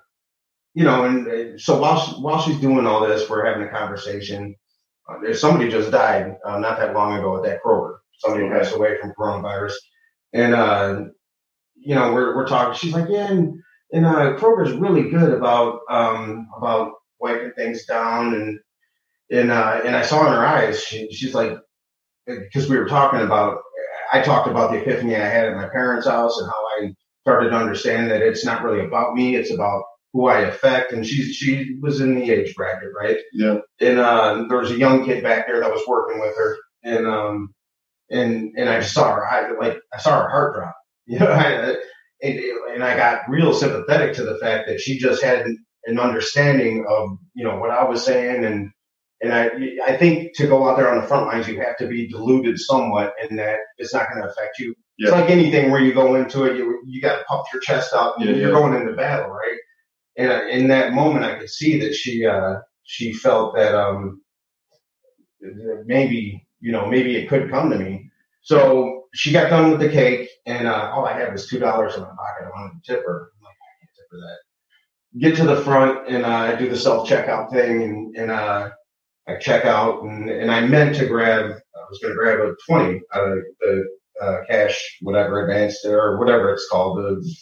you 0.74 0.84
know, 0.84 1.06
and 1.06 1.28
uh, 1.28 1.58
so 1.58 1.80
while, 1.80 2.00
she, 2.00 2.12
while 2.22 2.42
she's 2.42 2.60
doing 2.60 2.86
all 2.86 3.08
this, 3.08 3.30
we're 3.30 3.46
having 3.46 3.68
a 3.68 3.72
conversation. 3.72 4.54
Uh, 5.10 5.16
there's 5.22 5.40
somebody 5.40 5.70
just 5.70 5.90
died 5.92 6.36
uh, 6.46 6.60
not 6.60 6.78
that 6.78 6.94
long 6.94 7.18
ago 7.18 7.38
at 7.38 7.44
that 7.44 7.64
Kroger. 7.64 7.98
Somebody 8.20 8.44
Okay. 8.46 8.60
passed 8.60 8.76
away 8.76 9.00
from 9.00 9.14
coronavirus. 9.18 9.74
And, 10.34 10.54
uh, 10.54 11.02
you 11.76 11.96
know, 11.96 12.14
we're, 12.14 12.36
we're 12.36 12.48
talking, 12.48 12.78
she's 12.78 12.94
like, 12.94 13.10
yeah, 13.10 13.32
and, 13.32 13.60
and 13.94 14.06
uh, 14.06 14.36
Kroger's 14.38 14.74
really 14.74 15.10
good 15.10 15.32
about 15.32 15.80
um, 15.90 16.50
about 16.58 16.92
wiping 17.20 17.54
things 17.56 17.86
down, 17.86 18.34
and 18.34 18.60
and 19.32 19.50
uh, 19.50 19.80
and 19.86 19.96
I 19.96 20.02
saw 20.02 20.28
in 20.28 20.34
her 20.34 20.46
eyes, 20.46 20.84
she, 20.84 21.10
she's 21.12 21.34
like, 21.34 21.58
because 22.26 22.70
we 22.70 22.78
were 22.78 22.90
talking 22.90 23.22
about, 23.22 23.60
I 24.12 24.22
talked 24.22 24.50
about 24.50 24.72
the 24.72 24.80
epiphany 24.82 25.16
I 25.16 25.20
had 25.20 25.48
at 25.48 25.56
my 25.56 25.70
parents' 25.70 26.08
house 26.08 26.38
and 26.38 26.50
how 26.50 26.66
I 26.82 26.94
started 27.28 27.50
to 27.50 27.58
understand 27.58 28.10
that 28.10 28.22
it's 28.22 28.46
not 28.46 28.64
really 28.64 28.86
about 28.86 29.14
me, 29.14 29.36
it's 29.36 29.52
about 29.52 29.84
who 30.14 30.28
I 30.28 30.44
affect, 30.44 30.94
and 30.94 31.06
she 31.06 31.34
she 31.34 31.76
was 31.82 32.00
in 32.00 32.16
the 32.16 32.32
age 32.32 32.56
bracket, 32.56 32.88
right? 32.98 33.18
Yeah. 33.34 33.58
And 33.82 34.00
uh, 34.00 34.46
there 34.48 34.60
was 34.60 34.72
a 34.72 34.78
young 34.78 35.04
kid 35.04 35.24
back 35.24 35.46
there 35.46 35.60
that 35.60 35.70
was 35.70 35.84
working 35.90 36.22
with 36.22 36.34
her, 36.38 36.58
and 36.86 37.06
um, 37.06 37.54
and 38.10 38.54
and 38.58 38.70
I 38.70 38.80
saw 38.80 39.14
her, 39.14 39.28
I 39.28 39.52
like 39.60 39.78
I 39.94 39.98
saw 39.98 40.22
her 40.22 40.30
heart 40.30 40.56
drop, 40.56 40.76
you 41.06 41.20
know, 41.20 41.28
I, 41.28 41.76
and, 42.24 42.40
and 42.74 42.84
I 42.86 42.96
got 42.96 43.28
real 43.28 43.54
sympathetic 43.54 44.16
to 44.16 44.24
the 44.24 44.38
fact 44.38 44.70
that 44.70 44.80
she 44.80 44.98
just 44.98 45.22
had 45.22 45.46
an 45.84 46.00
understanding 46.00 46.86
of 46.88 47.10
you 47.36 47.44
know 47.44 47.60
what 47.60 47.72
I 47.72 47.84
was 47.84 48.06
saying 48.06 48.46
and 48.46 48.72
and 49.22 49.34
I 49.34 49.50
I 49.86 49.98
think 49.98 50.34
to 50.38 50.48
go 50.48 50.70
out 50.70 50.78
there 50.78 50.90
on 50.90 51.02
the 51.02 51.08
front 51.08 51.28
lines 51.28 51.50
you 51.50 51.60
have 51.60 51.76
to 51.80 51.88
be 51.88 52.08
deluded 52.08 52.58
somewhat 52.58 53.16
in 53.30 53.36
that 53.36 53.58
it's 53.80 53.94
not 53.94 54.10
going 54.10 54.24
to 54.24 54.30
affect 54.30 54.60
you. 54.60 54.74
It's 55.00 55.12
like 55.12 55.30
anything 55.30 55.70
where 55.70 55.82
you 55.82 55.94
go 55.94 56.16
into 56.16 56.46
it, 56.46 56.58
you 56.58 56.82
you 56.86 57.02
got 57.02 57.18
to 57.18 57.24
pump 57.26 57.46
your 57.54 57.62
chest 57.62 57.94
out. 57.94 58.16
Yeah, 58.20 58.32
you're 58.32 58.50
yeah. 58.50 58.50
going 58.50 58.74
into 58.74 58.94
battle, 58.94 59.30
right? 59.30 59.58
And 60.18 60.32
uh, 60.32 60.46
in 60.48 60.68
that 60.70 60.94
moment, 60.94 61.26
I 61.26 61.38
could 61.38 61.50
see 61.50 61.80
that 61.82 61.94
she 61.94 62.26
uh 62.26 62.56
she 62.84 63.14
felt 63.14 63.56
that 63.56 63.76
um 63.76 64.22
maybe 65.86 66.48
you 66.60 66.72
know 66.72 66.88
maybe 66.90 67.16
it 67.16 67.30
could 67.30 67.52
come 67.52 67.70
to 67.70 67.78
me. 67.78 68.10
So 68.42 69.06
she 69.14 69.32
got 69.32 69.50
done 69.50 69.72
with 69.72 69.80
the 69.80 69.90
cake, 69.90 70.30
and 70.46 70.68
uh, 70.68 70.92
all 70.94 71.06
I 71.06 71.18
had 71.18 71.32
was 71.32 71.48
two 71.48 71.60
dollars 71.60 71.96
in 71.96 72.02
my 72.02 72.08
pocket. 72.08 72.46
I 72.46 72.50
wanted 72.50 72.84
to 72.84 72.92
tip 72.94 73.04
her. 73.06 73.32
I'm 73.38 73.44
like, 73.44 73.56
I 73.56 73.74
can't 73.80 73.92
tip 73.96 74.06
her 74.12 74.18
that. 74.18 75.20
Get 75.20 75.36
to 75.38 75.44
the 75.46 75.62
front, 75.64 76.08
and 76.08 76.26
uh, 76.26 76.30
I 76.30 76.56
do 76.56 76.70
the 76.70 76.78
self 76.78 77.08
checkout 77.08 77.52
thing, 77.52 77.84
and, 77.84 78.16
and 78.16 78.32
uh, 78.32 78.70
I 79.28 79.36
check 79.36 79.66
out, 79.66 80.04
and, 80.04 80.30
and 80.30 80.52
I 80.52 80.62
meant 80.62 80.96
to 80.98 81.06
grab. 81.08 81.46
I 81.52 81.90
was 81.90 82.00
going 82.02 82.14
to 82.14 82.20
grab 82.20 82.40
a 82.40 82.56
twenty 82.68 83.02
out 83.14 83.28
of 83.28 83.40
the 83.60 83.97
uh, 84.22 84.38
cash, 84.50 84.98
whatever 85.02 85.46
advanced 85.48 85.86
or 85.86 86.18
whatever 86.20 86.52
it's 86.54 86.68
called. 86.70 86.98
The 87.00 87.36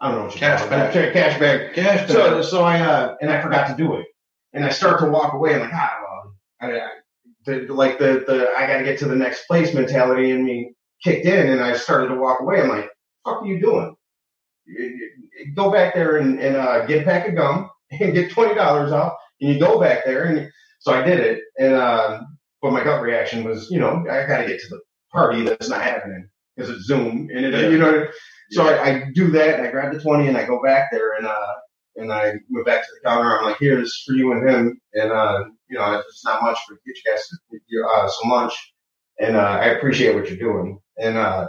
I 0.00 0.10
don't 0.10 0.18
know 0.18 0.24
what 0.26 0.34
you 0.34 0.40
Cash 0.40 0.58
call 0.60 0.66
it. 0.66 0.70
back. 0.70 0.92
Cash 1.12 1.40
back. 1.40 1.74
Cash 1.74 2.08
So 2.08 2.42
so 2.42 2.62
I 2.64 2.80
uh, 2.80 3.16
and 3.20 3.30
I 3.30 3.40
forgot 3.42 3.68
to 3.68 3.76
do 3.76 3.94
it. 3.96 4.06
and 4.52 4.64
I 4.64 4.70
start 4.70 5.00
to 5.00 5.08
walk 5.08 5.34
away. 5.34 5.54
I'm 5.54 5.60
like, 5.60 5.74
ah, 5.74 5.96
well, 6.02 6.34
I, 6.60 6.78
I, 6.80 6.88
the, 7.46 7.72
like 7.72 7.98
the 7.98 8.24
the 8.26 8.52
I 8.56 8.66
got 8.66 8.78
to 8.78 8.84
get 8.84 8.98
to 9.00 9.06
the 9.08 9.16
next 9.16 9.46
place 9.46 9.74
mentality 9.74 10.30
in 10.30 10.44
me 10.44 10.74
kicked 11.04 11.26
in, 11.26 11.48
and 11.50 11.62
I 11.62 11.76
started 11.76 12.08
to 12.08 12.16
walk 12.16 12.40
away. 12.40 12.60
I'm 12.60 12.68
like, 12.68 12.90
fuck 13.24 13.42
are 13.42 13.46
you 13.46 13.60
doing? 13.60 13.94
Go 15.54 15.70
back 15.70 15.94
there 15.94 16.16
and, 16.18 16.40
and 16.40 16.56
uh, 16.56 16.86
get 16.86 17.02
a 17.02 17.04
pack 17.04 17.28
of 17.28 17.34
gum 17.36 17.70
and 17.90 18.14
get 18.14 18.30
twenty 18.32 18.54
dollars 18.54 18.92
off, 18.92 19.14
and 19.40 19.52
you 19.52 19.58
go 19.60 19.80
back 19.80 20.04
there, 20.04 20.24
and 20.24 20.50
so 20.80 20.92
I 20.92 21.02
did 21.02 21.20
it, 21.20 21.42
and 21.58 21.74
uh, 21.74 22.20
but 22.62 22.72
my 22.72 22.82
gut 22.82 23.02
reaction 23.02 23.44
was, 23.44 23.70
you 23.70 23.78
know, 23.78 24.04
I 24.10 24.26
got 24.26 24.38
to 24.42 24.46
get 24.46 24.60
to 24.60 24.68
the 24.70 24.80
party 25.14 25.42
that's 25.44 25.68
not 25.70 25.82
happening 25.82 26.28
because 26.56 26.70
it's 26.70 26.86
Zoom, 26.86 27.28
and 27.34 27.46
it, 27.46 27.54
Yeah. 27.54 27.68
you 27.68 27.78
know, 27.78 28.06
so 28.52 28.66
I, 28.66 28.84
I 28.86 29.04
do 29.14 29.30
that, 29.32 29.58
and 29.58 29.66
I 29.66 29.70
grab 29.70 29.92
the 29.92 30.00
twenty, 30.00 30.28
and 30.28 30.36
I 30.36 30.44
go 30.46 30.62
back 30.62 30.90
there, 30.92 31.14
and 31.14 31.26
uh, 31.26 31.54
and 31.96 32.12
I 32.12 32.34
went 32.50 32.66
back 32.66 32.82
to 32.82 32.88
the 32.94 33.08
counter. 33.08 33.38
I'm 33.38 33.44
like, 33.46 33.58
here, 33.58 33.76
this 33.76 33.88
is 33.88 34.04
for 34.06 34.14
you 34.14 34.32
and 34.32 34.48
him, 34.48 34.80
and 34.94 35.12
uh, 35.12 35.44
you 35.70 35.78
know, 35.78 35.98
it's 35.98 36.24
not 36.24 36.42
much 36.42 36.58
for 36.68 36.74
get 36.86 36.96
you 36.96 37.12
guys 37.12 37.22
you, 37.68 37.88
uh, 37.96 38.08
some 38.08 38.30
lunch, 38.30 38.54
and 39.20 39.36
uh, 39.36 39.40
I 39.62 39.66
appreciate 39.66 40.14
what 40.14 40.28
you're 40.28 40.38
doing, 40.38 40.78
and 40.98 41.16
uh, 41.16 41.48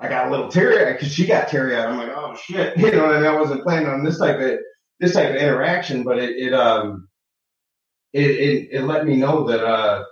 I 0.00 0.08
got 0.08 0.28
a 0.28 0.30
little 0.30 0.48
teary 0.48 0.92
because 0.92 1.12
she 1.12 1.26
got 1.26 1.48
teary 1.48 1.76
eyed. 1.76 1.86
I'm 1.86 1.98
like, 1.98 2.12
oh 2.16 2.36
shit, 2.36 2.76
you 2.78 2.92
know, 2.92 3.12
and 3.12 3.26
I 3.26 3.38
wasn't 3.38 3.62
planning 3.62 3.88
on 3.88 4.04
this 4.04 4.18
type 4.18 4.40
of 4.40 4.58
this 5.00 5.14
type 5.14 5.30
of 5.30 5.36
interaction, 5.36 6.02
but 6.04 6.18
it, 6.18 6.30
it 6.36 6.54
um 6.54 7.08
it, 8.12 8.30
it 8.30 8.68
it 8.72 8.82
let 8.84 9.06
me 9.06 9.16
know 9.16 9.44
that 9.48 9.64
uh 9.64 10.04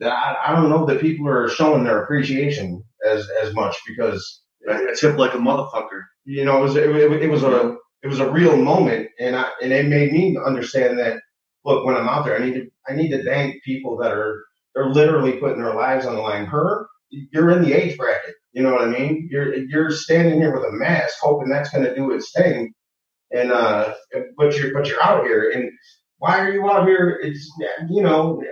that 0.00 0.12
I, 0.12 0.36
I 0.48 0.56
don't 0.56 0.70
know 0.70 0.86
that 0.86 1.00
people 1.00 1.28
are 1.28 1.48
showing 1.48 1.84
their 1.84 2.02
appreciation 2.02 2.82
as 3.06 3.28
as 3.42 3.54
much 3.54 3.76
because 3.86 4.42
I, 4.68 4.94
tip 4.98 5.18
like 5.18 5.34
a 5.34 5.38
motherfucker. 5.38 6.02
you 6.24 6.44
know 6.44 6.58
it 6.58 6.62
was 6.62 6.76
it, 6.76 6.88
it, 6.88 7.22
it 7.22 7.30
was 7.30 7.42
a 7.42 7.76
it 8.02 8.08
was 8.08 8.20
a 8.20 8.30
real 8.30 8.56
moment 8.56 9.08
and 9.18 9.36
I 9.36 9.50
and 9.62 9.72
it 9.72 9.86
made 9.86 10.12
me 10.12 10.38
understand 10.44 10.98
that 10.98 11.20
look 11.64 11.84
when 11.84 11.96
I'm 11.96 12.08
out 12.08 12.24
there 12.24 12.40
I 12.40 12.44
need 12.44 12.54
to 12.54 12.66
I 12.88 12.94
need 12.94 13.10
to 13.10 13.24
thank 13.24 13.62
people 13.64 13.96
that 13.98 14.12
are 14.12 14.44
they're 14.74 14.90
literally 14.90 15.32
putting 15.32 15.62
their 15.62 15.74
lives 15.74 16.06
on 16.06 16.14
the 16.14 16.20
line. 16.22 16.46
Her, 16.46 16.86
you're 17.10 17.50
in 17.50 17.62
the 17.62 17.72
age 17.72 17.96
bracket. 17.96 18.34
You 18.52 18.62
know 18.62 18.72
what 18.72 18.82
I 18.82 18.86
mean? 18.86 19.28
You're 19.30 19.54
you're 19.54 19.90
standing 19.90 20.40
here 20.40 20.54
with 20.54 20.64
a 20.64 20.72
mask, 20.72 21.16
hoping 21.20 21.48
that's 21.48 21.70
going 21.70 21.84
to 21.84 21.94
do 21.94 22.12
its 22.12 22.32
thing, 22.32 22.72
and 23.32 23.52
uh, 23.52 23.94
but 24.36 24.56
you're 24.56 24.72
but 24.72 24.86
you're 24.88 25.02
out 25.02 25.24
here, 25.24 25.50
and 25.50 25.70
why 26.18 26.40
are 26.40 26.52
you 26.52 26.68
out 26.70 26.86
here? 26.86 27.18
It's 27.22 27.50
you 27.90 28.02
know 28.02 28.42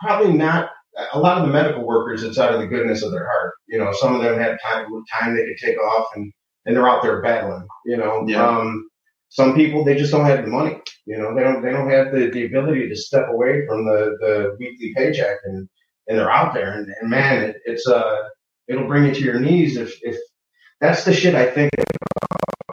probably 0.00 0.32
not. 0.32 0.70
A 1.12 1.18
lot 1.18 1.38
of 1.38 1.46
the 1.46 1.52
medical 1.52 1.84
workers, 1.86 2.22
it's 2.22 2.38
out 2.38 2.54
of 2.54 2.60
the 2.60 2.66
goodness 2.66 3.02
of 3.02 3.12
their 3.12 3.26
heart. 3.26 3.52
You 3.68 3.78
know, 3.78 3.92
some 3.92 4.14
of 4.14 4.22
them 4.22 4.38
have 4.38 4.58
time 4.62 4.86
time 5.12 5.36
they 5.36 5.44
could 5.44 5.58
take 5.60 5.78
off, 5.78 6.06
and 6.14 6.32
and 6.64 6.76
they're 6.76 6.88
out 6.88 7.02
there 7.02 7.22
battling. 7.22 7.66
You 7.84 7.96
know, 7.98 8.24
Yeah. 8.26 8.46
um, 8.46 8.88
some 9.28 9.54
people 9.54 9.84
they 9.84 9.96
just 9.96 10.12
don't 10.12 10.24
have 10.26 10.42
the 10.44 10.50
money. 10.50 10.80
You 11.06 11.18
know, 11.18 11.34
they 11.34 11.42
don't 11.42 11.62
they 11.62 11.70
don't 11.70 11.90
have 11.90 12.12
the, 12.12 12.30
the 12.30 12.46
ability 12.46 12.88
to 12.88 12.96
step 12.96 13.26
away 13.28 13.66
from 13.66 13.84
the, 13.84 14.16
the 14.20 14.56
weekly 14.58 14.92
paycheck 14.96 15.36
and, 15.44 15.68
and 16.08 16.18
they're 16.18 16.30
out 16.30 16.54
there 16.54 16.72
and, 16.72 16.88
and 17.00 17.10
man, 17.10 17.44
it, 17.44 17.56
it's 17.64 17.86
uh 17.86 18.16
it'll 18.68 18.86
bring 18.88 19.04
you 19.06 19.14
to 19.14 19.20
your 19.20 19.38
knees 19.40 19.76
if 19.76 19.98
if 20.02 20.16
that's 20.80 21.04
the 21.04 21.12
shit 21.12 21.34
I 21.34 21.46
think 21.50 21.70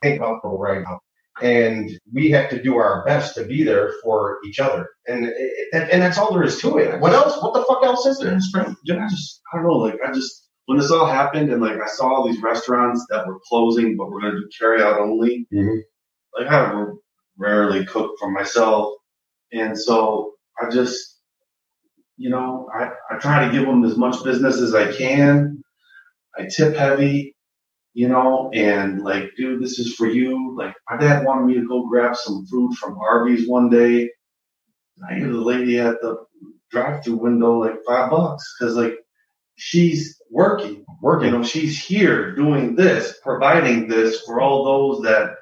think 0.01 0.17
about 0.17 0.41
right 0.43 0.81
now. 0.81 0.99
And 1.41 1.89
we 2.13 2.30
have 2.32 2.50
to 2.52 2.62
do 2.62 2.78
our 2.78 3.04
best 3.06 3.36
to 3.36 3.43
be 3.46 3.63
there 3.63 3.93
for 4.04 4.38
each 4.46 4.60
other, 4.60 4.88
and 5.08 5.26
it, 5.26 5.34
and 5.74 6.02
that's 6.02 6.17
all 6.17 6.32
there 6.34 6.43
is 6.43 6.60
to 6.62 6.78
it. 6.78 7.00
What 7.00 7.13
else? 7.13 7.41
What 7.41 7.54
the 7.54 7.65
fuck 7.65 7.84
else 7.84 8.06
is 8.06 8.19
there? 8.19 8.34
Yeah, 8.86 9.06
I 9.06 9.10
just 9.10 9.41
I 9.52 9.58
don't 9.58 9.65
know. 9.67 9.78
Like 9.78 9.98
I 10.08 10.12
just 10.12 10.48
when 10.67 10.78
this 10.78 10.91
all 10.91 11.08
happened 11.08 11.52
and 11.52 11.62
like 11.62 11.80
I 11.82 11.88
saw 11.88 12.08
all 12.13 12.28
these 12.28 12.41
restaurants 12.41 13.06
that 13.10 13.28
were 13.28 13.39
closing, 13.50 13.98
but 13.98 14.10
we're 14.10 14.22
gonna 14.22 14.34
do 14.39 14.50
carry 14.60 14.82
out 14.84 15.00
only. 15.00 15.48
Mhm. 15.54 15.80
Like 16.38 16.48
I 16.52 16.86
rarely 17.38 17.86
cook 17.86 18.12
for 18.19 18.30
myself, 18.32 18.93
and 19.52 19.78
so 19.78 20.34
I 20.62 20.69
just 20.69 21.19
you 22.17 22.30
know 22.30 22.69
I 22.74 22.91
I 23.12 23.17
try 23.19 23.46
to 23.46 23.52
give 23.52 23.65
them 23.65 23.84
as 23.84 23.98
much 23.98 24.24
business 24.24 24.58
as 24.62 24.76
I 24.76 24.91
can. 24.91 25.63
I 26.38 26.48
tip 26.56 26.76
heavy, 26.76 27.36
you 27.93 28.08
know, 28.08 28.49
and 28.53 29.03
like, 29.03 29.32
dude, 29.38 29.62
this 29.62 29.79
is 29.79 29.93
for 29.93 30.08
you. 30.08 30.56
Like 30.58 30.73
my 30.89 30.97
dad 30.97 31.25
wanted 31.25 31.45
me 31.45 31.53
to 31.56 31.67
go 31.67 31.88
grab 31.88 32.15
some 32.15 32.45
food 32.47 32.73
from 32.75 32.97
Arby's 32.97 33.47
one 33.47 33.69
day. 33.69 34.10
I 35.08 35.19
gave 35.19 35.32
the 35.32 35.39
lady 35.39 35.79
at 35.79 36.01
the 36.01 36.25
drive-through 36.71 37.17
window 37.17 37.60
like 37.60 37.75
five 37.88 38.10
bucks 38.10 38.56
because 38.58 38.75
like 38.75 38.95
she's 39.56 40.19
working. 40.29 40.86
Working. 41.01 41.43
she's 41.43 41.84
here 41.84 42.36
doing 42.36 42.75
this, 42.75 43.19
providing 43.21 43.88
this 43.88 44.21
for 44.21 44.41
all 44.41 44.63
those 44.63 45.03
that 45.03 45.36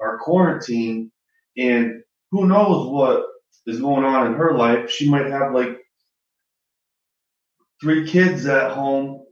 are 0.00 0.18
quarantined, 0.18 1.10
and 1.56 2.02
who 2.30 2.46
knows 2.46 2.88
what 2.88 3.24
is 3.66 3.80
going 3.80 4.04
on 4.04 4.26
in 4.28 4.34
her 4.34 4.56
life. 4.56 4.90
She 4.90 5.08
might 5.08 5.26
have 5.26 5.54
like 5.54 5.78
three 7.80 8.06
kids 8.08 8.46
at 8.46 8.72
home, 8.72 9.24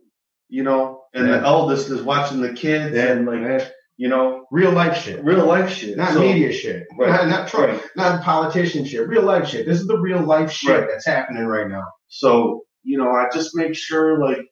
you 0.48 0.62
know, 0.62 1.03
and 1.14 1.26
Yeah. 1.28 1.38
the 1.38 1.44
eldest 1.46 1.88
is 1.90 2.02
watching 2.02 2.40
the 2.40 2.52
kids 2.52 2.94
and 2.96 3.26
like, 3.26 3.40
man. 3.40 3.62
you 3.96 4.08
know, 4.08 4.44
real 4.50 4.72
life 4.72 4.96
shit, 5.00 5.22
real 5.24 5.46
life 5.46 5.70
shit. 5.70 5.96
not 5.96 6.12
So- 6.14 6.20
media 6.20 6.52
shit, 6.52 6.84
Right. 6.98 7.08
not 7.10 7.28
not 7.28 7.48
Troy, 7.48 7.68
Right. 7.72 7.82
not 7.96 8.22
politician 8.22 8.84
shit, 8.84 9.06
real 9.08 9.22
life 9.22 9.46
shit. 9.48 9.66
This 9.66 9.80
is 9.80 9.86
the 9.86 9.98
real 9.98 10.20
life 10.20 10.50
shit 10.50 10.70
Right. 10.80 10.88
that's 10.88 11.06
happening 11.06 11.46
right 11.46 11.68
now. 11.68 11.84
So, 12.08 12.64
you 12.82 12.98
know, 12.98 13.10
I 13.12 13.28
just 13.32 13.56
make 13.56 13.74
sure 13.76 14.18
like 14.18 14.44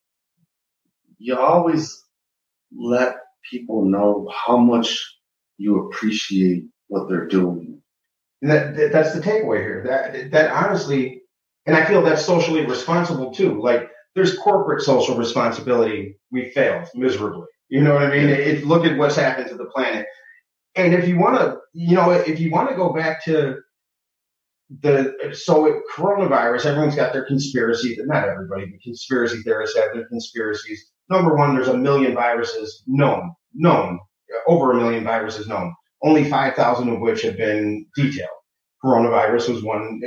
you 1.18 1.36
always 1.36 2.04
let 2.76 3.16
people 3.50 3.84
know 3.84 4.28
how 4.32 4.56
much 4.56 4.98
you 5.58 5.86
appreciate 5.86 6.64
what 6.88 7.08
they're 7.08 7.26
doing. 7.26 7.82
And 8.42 8.50
that, 8.50 8.76
that 8.76 8.92
that's 8.92 9.12
the 9.14 9.20
takeaway 9.20 9.58
here. 9.60 9.82
That 9.86 10.30
that 10.32 10.50
honestly, 10.52 11.22
and 11.66 11.76
I 11.76 11.84
feel 11.84 12.02
that's 12.02 12.24
socially 12.24 12.64
responsible 12.66 13.32
too. 13.32 13.60
Like 13.60 13.88
there's 14.14 14.38
corporate 14.38 14.82
social 14.82 15.16
responsibility. 15.16 16.16
We 16.30 16.50
failed 16.50 16.88
miserably. 16.94 17.46
You 17.68 17.80
know 17.82 17.94
what 17.94 18.02
I 18.04 18.10
mean? 18.10 18.28
It, 18.28 18.66
look 18.66 18.84
at 18.84 18.98
what's 18.98 19.16
happened 19.16 19.48
to 19.48 19.56
the 19.56 19.66
planet. 19.66 20.06
And 20.74 20.94
if 20.94 21.08
you 21.08 21.18
want 21.18 21.38
to, 21.38 21.58
you 21.72 21.94
know, 21.94 22.10
if 22.10 22.38
you 22.40 22.50
want 22.50 22.68
to 22.70 22.76
go 22.76 22.92
back 22.92 23.24
to 23.24 23.56
the 24.80 25.14
so 25.34 25.66
it, 25.66 25.82
coronavirus, 25.94 26.66
everyone's 26.66 26.96
got 26.96 27.12
their 27.12 27.26
conspiracy. 27.26 27.96
Not 28.00 28.28
everybody, 28.28 28.66
but 28.66 28.82
conspiracy 28.82 29.42
theorists 29.42 29.76
have 29.76 29.94
their 29.94 30.08
conspiracies. 30.08 30.90
Number 31.10 31.36
one, 31.36 31.54
there's 31.54 31.68
a 31.68 31.76
million 31.76 32.14
viruses 32.14 32.82
known, 32.86 33.34
known, 33.54 33.98
over 34.46 34.72
a 34.72 34.76
million 34.76 35.04
viruses 35.04 35.46
known 35.46 35.74
only 36.02 36.28
5,000 36.28 36.88
of 36.88 37.00
which 37.00 37.22
have 37.22 37.36
been 37.36 37.86
detailed. 37.96 38.28
Coronavirus 38.84 39.50
was 39.50 39.62
one, 39.62 40.00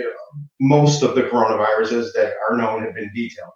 most 0.60 1.02
of 1.02 1.16
the 1.16 1.24
coronaviruses 1.24 2.12
that 2.14 2.34
are 2.50 2.58
known 2.58 2.84
have 2.84 2.94
been 2.94 3.12
detailed. 3.16 3.52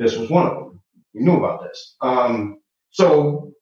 This 0.00 0.16
was 0.16 0.30
one 0.30 0.46
of 0.46 0.54
them. 0.54 0.80
We 1.14 1.22
knew 1.22 1.36
about 1.36 1.62
this. 1.62 1.96
Um, 2.00 2.58
so 2.90 3.52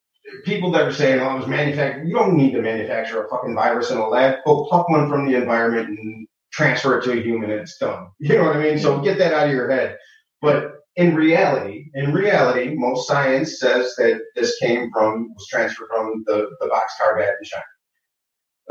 people 0.45 0.73
that 0.73 0.83
are 0.83 0.93
saying, 0.93 1.21
oh, 1.21 1.37
it 1.37 1.39
was 1.41 1.49
manufactured, 1.49 2.07
you 2.07 2.15
don't 2.15 2.37
need 2.37 2.53
to 2.53 2.63
manufacture 2.63 3.25
a 3.25 3.29
fucking 3.29 3.55
virus 3.55 3.91
in 3.91 3.99
a 3.99 4.09
lab. 4.09 4.39
Go 4.47 4.65
pluck 4.65 4.89
one 4.89 5.09
from 5.09 5.27
the 5.27 5.37
environment 5.37 5.89
and 5.89 6.29
transfer 6.53 6.99
it 6.99 7.05
to 7.05 7.13
a 7.13 7.23
human 7.23 7.51
and 7.51 7.61
it's 7.61 7.79
done. 7.79 8.09
You 8.21 8.39
know 8.39 8.45
what 8.45 8.57
I 8.57 8.63
mean? 8.63 8.79
So 8.79 9.01
get 9.01 9.19
that 9.19 9.35
out 9.35 9.49
of 9.49 9.53
your 9.53 9.71
head. 9.71 9.99
But 10.41 10.73
in 10.97 11.15
reality, 11.15 11.91
in 11.95 12.13
reality, 12.13 12.75
most 12.75 13.07
science 13.07 13.61
says 13.61 13.95
that 13.97 14.21
this 14.35 14.59
came 14.59 14.91
from, 14.93 15.33
was 15.35 15.47
transferred 15.49 15.89
from 15.89 16.25
the, 16.27 16.49
the 16.61 16.67
boxcar 16.67 17.19
bat 17.19 17.35
in 17.41 17.45
China 17.45 17.65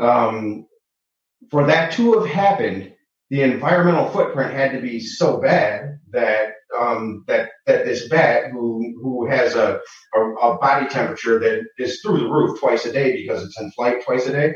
um, 0.00 0.66
for 1.50 1.66
that 1.66 1.92
to 1.92 2.18
have 2.18 2.28
happened, 2.28 2.92
the 3.30 3.42
environmental 3.42 4.08
footprint 4.10 4.54
had 4.54 4.72
to 4.72 4.80
be 4.80 5.00
so 5.00 5.40
bad 5.40 5.98
that 6.10 6.52
um, 6.78 7.24
that 7.26 7.50
that 7.66 7.84
this 7.84 8.08
bat, 8.08 8.50
who 8.52 8.94
who 9.02 9.26
has 9.28 9.54
a, 9.54 9.80
a 10.14 10.20
a 10.20 10.58
body 10.58 10.88
temperature 10.88 11.38
that 11.38 11.62
is 11.78 12.00
through 12.00 12.20
the 12.20 12.28
roof 12.28 12.58
twice 12.60 12.84
a 12.86 12.92
day 12.92 13.16
because 13.16 13.42
it's 13.44 13.60
in 13.60 13.70
flight 13.72 14.04
twice 14.04 14.26
a 14.26 14.32
day, 14.32 14.54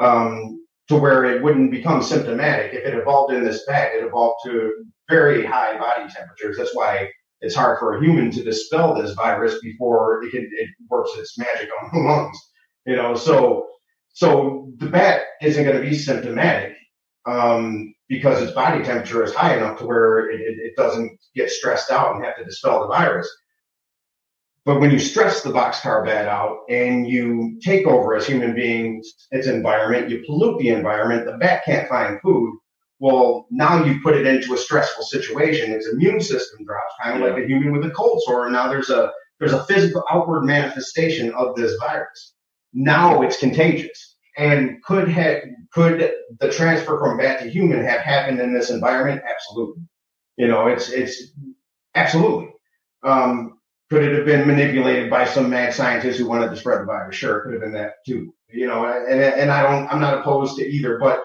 um, 0.00 0.64
to 0.88 0.96
where 0.96 1.24
it 1.24 1.42
wouldn't 1.42 1.70
become 1.70 2.02
symptomatic. 2.02 2.74
If 2.74 2.84
it 2.86 2.94
evolved 2.94 3.32
in 3.32 3.44
this 3.44 3.64
bat, 3.66 3.92
it 3.94 4.04
evolved 4.04 4.40
to 4.46 4.72
very 5.08 5.44
high 5.44 5.78
body 5.78 6.12
temperatures. 6.12 6.56
That's 6.58 6.74
why 6.74 7.10
it's 7.40 7.54
hard 7.54 7.78
for 7.78 7.96
a 7.96 8.00
human 8.04 8.30
to 8.32 8.44
dispel 8.44 8.94
this 8.94 9.14
virus 9.14 9.60
before 9.62 10.22
it, 10.24 10.30
can, 10.30 10.48
it 10.52 10.68
works 10.88 11.10
its 11.16 11.36
magic 11.38 11.68
on 11.82 11.90
the 11.92 12.00
lungs. 12.08 12.38
You 12.86 12.96
know, 12.96 13.14
so 13.14 13.66
so 14.14 14.70
the 14.78 14.86
bat 14.86 15.22
isn't 15.42 15.64
going 15.64 15.76
to 15.82 15.88
be 15.88 15.96
symptomatic 15.96 16.72
um, 17.26 17.91
because 18.12 18.42
its 18.42 18.52
body 18.52 18.84
temperature 18.84 19.24
is 19.24 19.34
high 19.34 19.56
enough 19.56 19.78
to 19.78 19.86
where 19.86 20.28
it, 20.30 20.38
it, 20.42 20.76
doesn't 20.76 21.18
get 21.34 21.48
stressed 21.48 21.90
out 21.90 22.14
and 22.14 22.22
have 22.22 22.36
to 22.36 22.44
dispel 22.44 22.82
the 22.82 22.86
virus. 22.86 23.26
But 24.66 24.80
when 24.80 24.90
you 24.90 24.98
stress 24.98 25.40
the 25.40 25.48
boxcar 25.48 26.04
bat 26.04 26.28
out 26.28 26.58
and 26.68 27.08
you 27.08 27.58
take 27.62 27.86
over 27.86 28.14
as 28.14 28.26
human 28.26 28.54
beings 28.54 29.10
its 29.30 29.46
environment, 29.46 30.10
you 30.10 30.22
pollute 30.26 30.58
the 30.60 30.68
environment, 30.68 31.24
the 31.24 31.38
bat 31.38 31.62
can't 31.64 31.88
find 31.88 32.20
food. 32.20 32.58
Well, 32.98 33.46
now 33.50 33.82
you 33.82 34.02
put 34.02 34.14
it 34.14 34.26
into 34.26 34.52
a 34.52 34.58
stressful 34.58 35.04
situation. 35.04 35.72
Its 35.72 35.88
immune 35.88 36.20
system 36.20 36.66
drops, 36.66 36.92
kind 37.02 37.16
of 37.16 37.26
like 37.26 37.42
a 37.42 37.46
human 37.46 37.72
with 37.72 37.86
a 37.86 37.90
cold 37.92 38.22
sore. 38.26 38.44
And 38.44 38.52
now 38.52 38.68
there's 38.68 38.90
a 38.90 39.10
there's 39.40 39.54
a 39.54 39.64
physical 39.64 40.04
outward 40.10 40.42
manifestation 40.42 41.32
of 41.32 41.56
this 41.56 41.74
virus. 41.80 42.34
Now 42.74 43.22
it's 43.22 43.38
contagious. 43.38 44.11
And 44.36 44.82
could 44.82 45.08
have 45.08 45.42
could 45.72 46.12
the 46.40 46.50
transfer 46.50 46.98
from 46.98 47.18
bat 47.18 47.40
to 47.40 47.50
human 47.50 47.84
have 47.84 48.00
happened 48.00 48.40
in 48.40 48.54
this 48.54 48.70
environment? 48.70 49.22
Absolutely. 49.28 49.82
You 50.36 50.48
know, 50.48 50.68
it's 50.68 50.90
it's 50.90 51.32
absolutely. 51.94 52.50
Um, 53.02 53.58
could 53.90 54.04
it 54.04 54.14
have 54.14 54.24
been 54.24 54.46
manipulated 54.46 55.10
by 55.10 55.26
some 55.26 55.50
mad 55.50 55.74
scientist 55.74 56.18
who 56.18 56.26
wanted 56.26 56.48
to 56.48 56.56
spread 56.56 56.80
the 56.80 56.86
virus? 56.86 57.14
Sure, 57.14 57.38
it 57.38 57.42
could 57.44 57.52
have 57.52 57.62
been 57.62 57.72
that 57.72 57.94
too. 58.06 58.34
You 58.48 58.66
know, 58.66 58.84
and 58.86 59.20
and 59.20 59.50
I 59.50 59.62
don't, 59.62 59.88
I'm 59.88 60.00
not 60.00 60.18
opposed 60.18 60.56
to 60.56 60.66
either, 60.66 60.98
but 60.98 61.22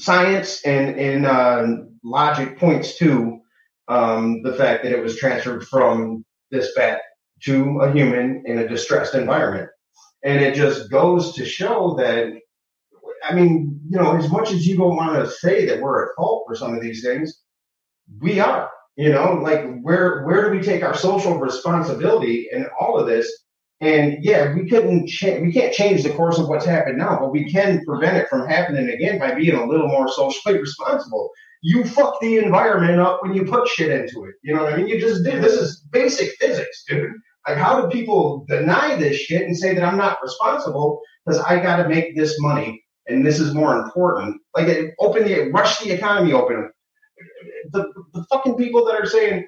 science 0.00 0.62
and 0.64 0.98
and 0.98 1.26
uh, 1.26 1.66
logic 2.04 2.58
points 2.58 2.98
to 2.98 3.40
um, 3.88 4.42
the 4.42 4.54
fact 4.54 4.84
that 4.84 4.92
it 4.92 5.02
was 5.02 5.18
transferred 5.18 5.66
from 5.66 6.24
this 6.50 6.72
bat 6.76 7.00
to 7.42 7.80
a 7.80 7.92
human 7.92 8.44
in 8.46 8.58
a 8.58 8.68
distressed 8.68 9.14
environment, 9.14 9.68
and 10.24 10.42
it 10.42 10.54
just 10.54 10.90
goes 10.90 11.34
to 11.34 11.44
show 11.44 11.94
that. 11.98 12.32
I 13.22 13.34
mean, 13.34 13.80
you 13.88 13.98
know, 13.98 14.16
as 14.16 14.30
much 14.30 14.50
as 14.52 14.66
you 14.66 14.76
don't 14.76 14.96
want 14.96 15.24
to 15.24 15.30
say 15.30 15.66
that 15.66 15.80
we're 15.80 16.04
at 16.04 16.16
fault 16.16 16.44
for 16.46 16.54
some 16.54 16.74
of 16.74 16.82
these 16.82 17.02
things, 17.02 17.42
we 18.20 18.40
are. 18.40 18.70
You 18.96 19.10
know, 19.10 19.40
like 19.42 19.80
where 19.82 20.22
where 20.24 20.44
do 20.44 20.56
we 20.56 20.62
take 20.62 20.84
our 20.84 20.96
social 20.96 21.38
responsibility 21.38 22.48
in 22.52 22.66
all 22.80 22.98
of 22.98 23.06
this? 23.06 23.30
And 23.80 24.22
yeah, 24.22 24.54
we 24.54 24.68
couldn't 24.68 25.08
cha- 25.08 25.40
we 25.40 25.52
can't 25.52 25.74
change 25.74 26.04
the 26.04 26.12
course 26.12 26.38
of 26.38 26.48
what's 26.48 26.64
happened 26.64 26.98
now, 26.98 27.18
but 27.18 27.32
we 27.32 27.50
can 27.50 27.84
prevent 27.84 28.16
it 28.16 28.28
from 28.28 28.46
happening 28.48 28.88
again 28.88 29.18
by 29.18 29.34
being 29.34 29.56
a 29.56 29.66
little 29.66 29.88
more 29.88 30.08
socially 30.08 30.58
responsible. 30.60 31.30
You 31.62 31.84
fuck 31.84 32.20
the 32.20 32.38
environment 32.38 33.00
up 33.00 33.20
when 33.22 33.34
you 33.34 33.44
put 33.44 33.66
shit 33.68 33.90
into 33.90 34.24
it. 34.26 34.36
You 34.42 34.54
know 34.54 34.62
what 34.62 34.72
I 34.72 34.76
mean? 34.76 34.86
You 34.86 35.00
just 35.00 35.24
did. 35.24 35.42
This 35.42 35.54
is 35.54 35.80
basic 35.90 36.30
physics, 36.38 36.84
dude. 36.88 37.10
Like, 37.46 37.58
how 37.58 37.80
do 37.80 37.88
people 37.88 38.46
deny 38.48 38.96
this 38.96 39.16
shit 39.16 39.42
and 39.42 39.56
say 39.56 39.74
that 39.74 39.84
I'm 39.84 39.98
not 39.98 40.18
responsible 40.22 41.00
because 41.24 41.40
I 41.40 41.60
got 41.62 41.76
to 41.76 41.88
make 41.88 42.16
this 42.16 42.40
money 42.40 42.82
and 43.06 43.24
this 43.24 43.38
is 43.40 43.54
more 43.54 43.78
important? 43.78 44.40
Like, 44.56 44.94
open 44.98 45.24
the 45.24 45.50
rush 45.50 45.78
the 45.80 45.92
economy 45.92 46.32
open 46.32 46.70
the, 47.72 47.92
the 48.12 48.24
fucking 48.30 48.56
people 48.56 48.84
that 48.86 48.94
are 48.94 49.06
saying, 49.06 49.46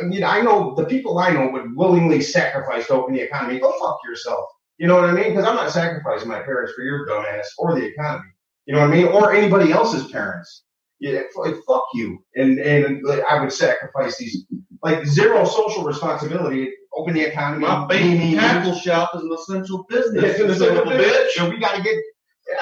I 0.00 0.04
mean, 0.04 0.24
I 0.24 0.40
know 0.40 0.74
the 0.76 0.84
people 0.84 1.18
I 1.18 1.32
know 1.32 1.48
would 1.50 1.76
willingly 1.76 2.20
sacrifice 2.20 2.86
to 2.86 2.94
open 2.94 3.14
the 3.14 3.22
economy. 3.22 3.58
Go 3.58 3.72
fuck 3.80 3.98
yourself. 4.08 4.44
You 4.78 4.86
know 4.86 4.96
what 4.96 5.10
I 5.10 5.12
mean? 5.12 5.30
Because 5.30 5.44
I'm 5.44 5.56
not 5.56 5.70
sacrificing 5.70 6.28
my 6.28 6.40
parents 6.40 6.72
for 6.74 6.82
your 6.82 7.06
dumbass 7.06 7.46
or 7.58 7.74
the 7.74 7.84
economy. 7.84 8.28
You 8.66 8.74
know 8.74 8.80
what 8.80 8.90
I 8.90 8.92
mean? 8.92 9.06
Or 9.06 9.32
anybody 9.32 9.72
else's 9.72 10.10
parents. 10.10 10.64
Yeah, 11.00 11.20
like, 11.36 11.54
fuck 11.66 11.84
you. 11.94 12.24
And 12.34 12.58
and 12.58 13.02
like, 13.04 13.22
I 13.28 13.40
would 13.40 13.52
sacrifice 13.52 14.16
these 14.16 14.46
like 14.82 15.04
zero 15.04 15.44
social 15.44 15.84
responsibility. 15.84 16.70
Open 16.96 17.14
the 17.14 17.22
economy. 17.22 17.66
My 17.66 17.86
baby 17.86 18.36
tackle 18.36 18.74
shop 18.74 19.10
is 19.14 19.22
an 19.22 19.32
essential 19.32 19.84
business. 19.88 20.24
It's 20.24 20.40
an 20.40 20.50
essential 20.50 20.84
bitch. 20.84 21.28
And 21.38 21.52
we 21.52 21.58
got 21.58 21.76
to 21.76 21.82
get. 21.82 21.96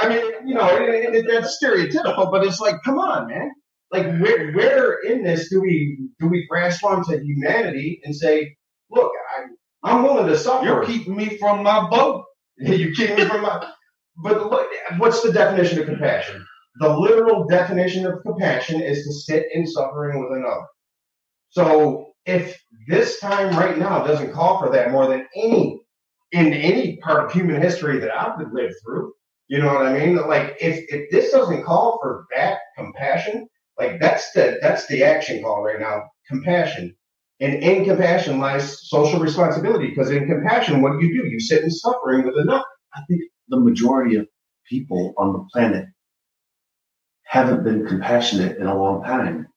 I 0.01 0.09
mean, 0.09 0.49
you 0.49 0.55
know, 0.55 0.69
it, 0.77 1.15
it, 1.15 1.27
that's 1.29 1.59
stereotypical, 1.63 2.31
but 2.31 2.45
it's 2.45 2.61
like, 2.61 2.77
come 2.85 2.99
on, 2.99 3.29
man 3.29 3.51
like 3.93 4.07
where 4.21 4.53
where 4.53 4.99
in 5.03 5.23
this 5.23 5.51
do 5.51 5.61
we 5.61 6.09
do 6.19 6.27
we 6.29 6.47
grasp 6.49 6.85
onto 6.85 7.19
humanity 7.19 8.01
and 8.05 8.17
say, 8.17 8.57
look, 8.91 9.13
I, 9.37 9.91
I'm 9.91 10.03
willing 10.03 10.27
to 10.27 10.39
suffer. 10.39 10.65
You're 10.65 10.85
keeping 10.85 11.15
me 11.15 11.37
from 11.39 11.63
my 11.63 11.89
boat. 11.89 12.25
you 12.59 12.93
keep 12.93 13.15
me 13.17 13.25
from 13.27 13.43
my. 13.43 13.65
But 14.17 14.51
look, 14.51 14.69
what's 14.99 15.23
the 15.23 15.33
definition 15.33 15.79
of 15.79 15.87
compassion? 15.87 16.45
The 16.81 16.89
literal 16.89 17.47
definition 17.47 18.07
of 18.07 18.23
compassion 18.23 18.81
is 18.81 19.05
to 19.05 19.13
sit 19.13 19.47
in 19.53 19.67
suffering 19.67 20.21
with 20.21 20.39
another. 20.39 20.67
So 21.51 22.12
if 22.27 22.61
this 22.89 23.21
time 23.21 23.57
right 23.57 23.79
now 23.79 24.05
doesn't 24.05 24.33
call 24.33 24.61
for 24.61 24.71
that 24.73 24.91
more 24.91 25.07
than 25.07 25.27
any 25.35 25.81
in 26.33 26.53
any 26.53 26.97
part 26.99 27.25
of 27.25 27.33
human 27.33 27.61
history 27.61 27.99
that 27.99 28.11
I've 28.11 28.39
lived 28.53 28.75
through, 28.83 29.13
you 29.49 29.59
know 29.59 29.67
what 29.67 29.87
I 29.87 29.99
mean? 29.99 30.17
Like 30.17 30.57
if 30.61 30.85
if 30.89 31.11
this 31.11 31.31
doesn't 31.31 31.65
call 31.65 31.99
for 32.01 32.27
that 32.35 32.59
compassion, 32.77 33.49
like 33.79 34.01
that's 34.01 34.33
the 34.33 34.59
that's 34.63 34.87
the 34.87 35.03
action 35.05 35.43
call 35.43 35.63
right 35.63 35.81
now. 35.81 36.05
Compassion. 36.29 36.95
And 37.41 37.55
in 37.63 37.85
compassion 37.85 38.39
lies 38.39 38.89
social 38.89 39.19
responsibility 39.19 39.89
because 39.89 40.11
in 40.11 40.29
compassion, 40.29 40.81
what 40.81 40.93
do 40.99 41.05
you 41.05 41.23
do? 41.23 41.29
You 41.29 41.41
sit 41.41 41.65
in 41.65 41.71
suffering 41.71 42.25
with 42.25 42.37
another. 42.37 42.65
I 42.95 43.01
think 43.09 43.23
the 43.49 43.59
majority 43.59 44.17
of 44.17 44.27
people 44.69 45.13
on 45.19 45.33
the 45.33 45.45
planet 45.53 45.87
haven't 47.25 47.65
been 47.65 47.87
compassionate 47.87 48.59
in 48.59 48.67
a 48.67 48.79
long 48.79 49.03
time. 49.03 49.49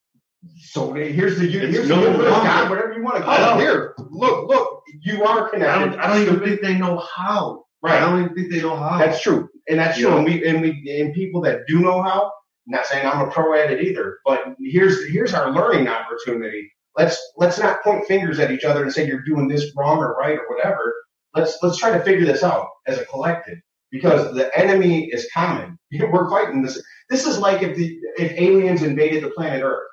So 0.58 0.93
here's 0.93 1.39
the 1.39 1.48
here's 1.48 1.88
no 1.88 2.18
the 2.18 2.24
God, 2.24 2.70
whatever 2.70 2.93
you 2.93 3.04
want 3.04 3.18
to 3.18 3.24
call 3.24 3.58
it. 3.58 3.62
Here, 3.62 3.96
look, 3.98 4.48
look, 4.48 4.84
you 5.02 5.24
are 5.24 5.50
connected. 5.50 5.70
I 5.70 5.80
don't, 5.86 6.00
I 6.00 6.08
don't 6.08 6.22
even 6.22 6.48
think 6.48 6.62
they 6.62 6.78
know 6.78 6.98
how. 6.98 7.66
Right. 7.82 7.96
I 7.96 8.00
don't 8.00 8.24
even 8.24 8.36
think 8.36 8.52
they 8.52 8.62
know 8.62 8.76
how. 8.76 8.98
That's 8.98 9.22
true, 9.22 9.48
and 9.70 9.80
that's 9.80 9.98
true. 9.98 10.16
And 10.16 10.26
we 10.26 10.46
and 10.48 10.62
we 10.62 11.00
and 11.00 11.14
people 11.14 11.41
that 11.41 11.62
do 11.68 11.80
know 11.80 12.02
how, 12.02 12.32
not 12.68 12.86
saying 12.86 13.06
I'm 13.06 13.28
a 13.28 13.32
pro 13.32 13.54
at 13.60 13.72
it 13.72 13.84
either, 13.84 14.20
but 14.26 14.56
here's 14.60 15.08
here's 15.10 15.34
our 15.34 15.52
learning 15.52 15.88
opportunity. 15.88 16.72
Let's 16.98 17.20
let's 17.38 17.60
not 17.60 17.84
point 17.84 18.06
fingers 18.08 18.39
at 18.39 18.52
each 18.52 18.64
other 18.64 18.84
and 18.84 18.91
say 18.91 19.06
you're 19.08 19.24
doing 19.24 19.48
this 19.48 19.72
wrong 19.76 20.00
or 20.00 20.16
right 20.16 20.38
or 20.38 20.56
whatever. 20.56 20.93
Let's 21.36 21.58
let's 21.62 21.78
try 21.78 21.98
to 21.98 22.04
figure 22.04 22.26
this 22.26 22.43
out 22.43 22.68
as 22.88 22.98
a 22.98 23.06
collective 23.06 23.60
because 23.91 24.34
the 24.34 24.58
enemy 24.58 25.10
is 25.12 25.30
common. 25.34 25.78
We're 25.91 26.30
fighting 26.30 26.64
this. 26.64 26.82
This 27.10 27.26
is 27.26 27.38
like 27.38 27.62
if 27.62 27.76
the 27.76 27.98
if 28.18 28.32
aliens 28.39 28.84
invaded 28.84 29.24
the 29.24 29.30
planet 29.30 29.64
Earth. 29.64 29.88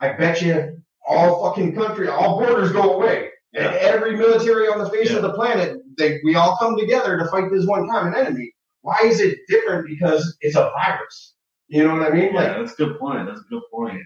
I 0.00 0.12
bet 0.12 0.42
you 0.42 0.82
all 1.06 1.48
fucking 1.48 1.74
country, 1.74 2.08
all 2.08 2.38
borders 2.38 2.72
go 2.72 2.94
away. 2.94 3.30
Yeah. 3.52 3.68
And 3.68 3.76
every 3.76 4.16
military 4.16 4.68
on 4.68 4.78
the 4.78 4.90
face 4.90 5.10
yeah. 5.10 5.16
of 5.16 5.22
the 5.22 5.32
planet, 5.32 5.78
they, 5.96 6.20
we 6.24 6.34
all 6.34 6.56
come 6.60 6.78
together 6.78 7.18
to 7.18 7.26
fight 7.28 7.50
this 7.50 7.66
one 7.66 7.88
common 7.88 8.14
enemy. 8.14 8.52
Why 8.82 8.98
is 9.04 9.20
it 9.20 9.38
different? 9.48 9.86
Because 9.88 10.36
it's 10.40 10.56
a 10.56 10.70
virus. 10.76 11.34
You 11.68 11.86
know 11.86 11.96
what 11.96 12.10
I 12.10 12.14
mean? 12.14 12.32
Yeah, 12.32 12.40
like 12.40 12.56
that's 12.58 12.72
a 12.72 12.76
good 12.76 12.98
point. 12.98 13.26
That's 13.26 13.40
a 13.40 13.50
good 13.50 13.62
point. 13.72 13.98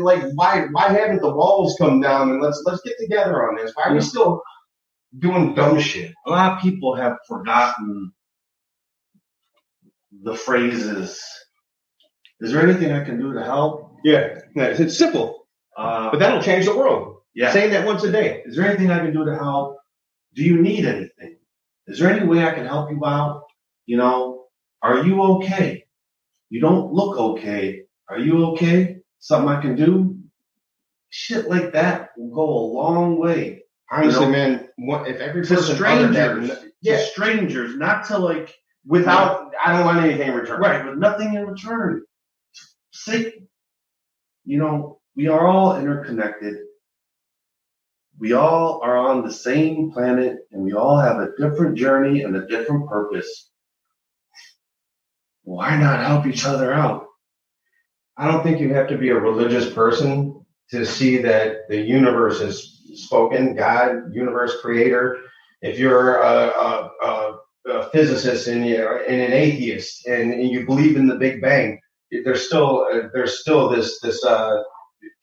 Like 0.00 0.22
why 0.34 0.66
why 0.72 0.88
haven't 0.88 1.22
the 1.22 1.34
walls 1.34 1.76
come 1.78 2.00
down 2.00 2.30
and 2.30 2.42
let's 2.42 2.62
let's 2.66 2.82
get 2.82 2.98
together 2.98 3.48
on 3.48 3.56
this? 3.56 3.72
Why 3.74 3.84
are 3.84 3.94
we 3.94 4.00
still 4.02 4.42
doing 5.18 5.54
dumb 5.54 5.80
shit? 5.80 6.12
A 6.26 6.30
lot 6.30 6.52
of 6.52 6.62
people 6.62 6.94
have 6.96 7.16
forgotten 7.26 8.12
the 10.22 10.34
phrases. 10.34 11.22
Is 12.40 12.52
there 12.52 12.62
anything 12.62 12.92
I 12.92 13.04
can 13.04 13.18
do 13.18 13.32
to 13.32 13.42
help? 13.42 13.85
Yeah, 14.06 14.38
it's 14.54 14.96
simple, 14.96 15.48
uh, 15.76 16.12
but 16.12 16.20
that'll 16.20 16.40
change 16.40 16.64
the 16.66 16.76
world. 16.76 17.22
Yeah, 17.34 17.52
saying 17.52 17.72
that 17.72 17.84
once 17.84 18.04
a 18.04 18.12
day. 18.12 18.42
Is 18.46 18.54
there 18.54 18.64
anything 18.64 18.88
I 18.88 19.00
can 19.00 19.12
do 19.12 19.24
to 19.24 19.34
help? 19.34 19.78
Do 20.34 20.44
you 20.44 20.62
need 20.62 20.84
anything? 20.84 21.38
Is 21.88 21.98
there 21.98 22.08
any 22.08 22.24
way 22.24 22.44
I 22.44 22.52
can 22.52 22.66
help 22.66 22.88
you 22.92 23.04
out? 23.04 23.42
You 23.86 23.96
know, 23.96 24.44
are 24.80 25.04
you 25.04 25.20
okay? 25.22 25.86
You 26.50 26.60
don't 26.60 26.92
look 26.92 27.18
okay. 27.18 27.82
Are 28.08 28.20
you 28.20 28.46
okay? 28.52 28.98
Something 29.18 29.48
I 29.48 29.60
can 29.60 29.74
do? 29.74 30.16
Shit 31.10 31.48
like 31.48 31.72
that 31.72 32.10
will 32.16 32.32
go 32.32 32.48
a 32.48 32.64
long 32.78 33.18
way. 33.18 33.64
Honestly, 33.90 34.24
you 34.24 34.26
know, 34.26 34.32
man, 34.32 34.68
what, 34.76 35.08
if 35.08 35.16
every 35.20 35.42
person 35.42 35.74
strangers, 35.74 36.50
yeah, 36.80 36.98
strangers, 36.98 37.76
not 37.76 38.04
to 38.06 38.18
like 38.18 38.54
without. 38.86 39.52
I 39.64 39.72
don't 39.72 39.84
want 39.84 40.04
anything 40.04 40.28
in 40.28 40.34
return. 40.34 40.60
Right, 40.60 40.84
with 40.84 40.98
nothing 40.98 41.34
in 41.34 41.44
return. 41.44 42.02
Say, 42.92 43.32
you 44.46 44.58
know, 44.58 45.00
we 45.14 45.28
are 45.28 45.46
all 45.46 45.78
interconnected. 45.78 46.56
We 48.18 48.32
all 48.32 48.80
are 48.82 48.96
on 48.96 49.22
the 49.22 49.32
same 49.32 49.90
planet, 49.92 50.38
and 50.50 50.62
we 50.62 50.72
all 50.72 50.98
have 50.98 51.18
a 51.18 51.36
different 51.38 51.76
journey 51.76 52.22
and 52.22 52.34
a 52.34 52.46
different 52.46 52.88
purpose 52.88 53.50
why 55.46 55.76
not 55.76 56.04
help 56.04 56.26
each 56.26 56.44
other 56.44 56.74
out? 56.74 57.06
I 58.16 58.30
don't 58.30 58.42
think 58.42 58.58
you 58.60 58.74
have 58.74 58.88
to 58.88 58.98
be 58.98 59.10
a 59.10 59.18
religious 59.18 59.72
person 59.72 60.44
to 60.70 60.84
see 60.84 61.18
that 61.18 61.68
the 61.68 61.80
universe 61.80 62.40
is 62.40 62.82
spoken, 62.94 63.54
God, 63.54 64.12
universe 64.12 64.56
creator. 64.60 65.18
If 65.62 65.78
you're 65.78 66.16
a, 66.20 66.48
a, 66.48 66.90
a, 67.00 67.38
a 67.68 67.90
physicist 67.90 68.48
and, 68.48 68.66
you 68.66 68.76
and 69.08 69.20
an 69.20 69.32
atheist 69.32 70.06
and, 70.08 70.32
and, 70.32 70.50
you 70.50 70.66
believe 70.66 70.96
in 70.96 71.06
the 71.06 71.14
Big 71.14 71.40
Bang, 71.40 71.78
there's 72.24 72.46
still 72.46 72.86
uh, 72.92 73.08
there's 73.12 73.40
still 73.40 73.68
this 73.68 74.00
this 74.00 74.24
uh, 74.24 74.62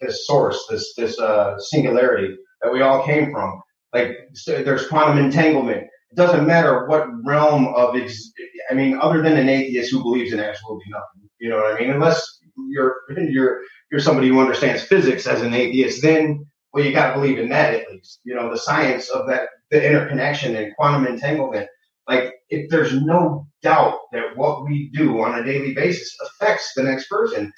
this 0.01 0.25
source, 0.27 0.65
this 0.69 0.93
this 0.95 1.19
uh, 1.19 1.57
singularity 1.59 2.35
that 2.61 2.71
we 2.71 2.81
all 2.81 3.05
came 3.05 3.31
from. 3.31 3.61
Like 3.93 4.17
there's 4.47 4.87
quantum 4.87 5.23
entanglement 5.23 5.87
it 6.13 6.17
doesn't 6.17 6.45
matter 6.45 6.85
what 6.85 7.07
realm 7.25 7.73
of, 7.73 7.95
ex- 7.95 8.31
I 8.69 8.75
mean, 8.75 8.99
other 9.01 9.23
than 9.23 9.35
an 9.35 9.49
atheist 9.49 9.91
who 9.91 10.03
believes 10.03 10.31
in 10.31 10.39
absolutely 10.39 10.85
nothing, 10.89 11.27
you 11.39 11.49
know 11.49 11.57
what 11.57 11.73
I 11.73 11.79
mean? 11.79 11.89
Unless 11.89 12.39
you're, 12.69 12.97
you're, 13.17 13.61
you're 13.91 13.99
somebody 13.99 14.27
who 14.27 14.39
understands 14.39 14.83
physics 14.83 15.25
as 15.25 15.41
an 15.41 15.55
atheist, 15.55 16.03
then, 16.03 16.45
well, 16.71 16.85
you 16.85 16.93
got 16.93 17.07
to 17.07 17.19
believe 17.19 17.39
in 17.39 17.49
that 17.49 17.73
at 17.73 17.89
least, 17.89 18.19
you 18.25 18.35
know, 18.35 18.51
the 18.51 18.59
science 18.59 19.09
of 19.09 19.27
that, 19.27 19.49
the 19.71 19.83
interconnection 19.83 20.55
and 20.55 20.75
quantum 20.75 21.07
entanglement. 21.07 21.67
Like, 22.07 22.33
if 22.49 22.69
there's 22.69 22.93
no 23.01 23.47
doubt 23.61 23.99
that 24.11 24.35
what 24.35 24.65
we 24.65 24.91
do 24.93 25.21
on 25.21 25.39
a 25.39 25.43
daily 25.43 25.73
basis 25.73 26.15
affects 26.25 26.73
the 26.75 26.83
next 26.83 27.07
person, 27.07 27.51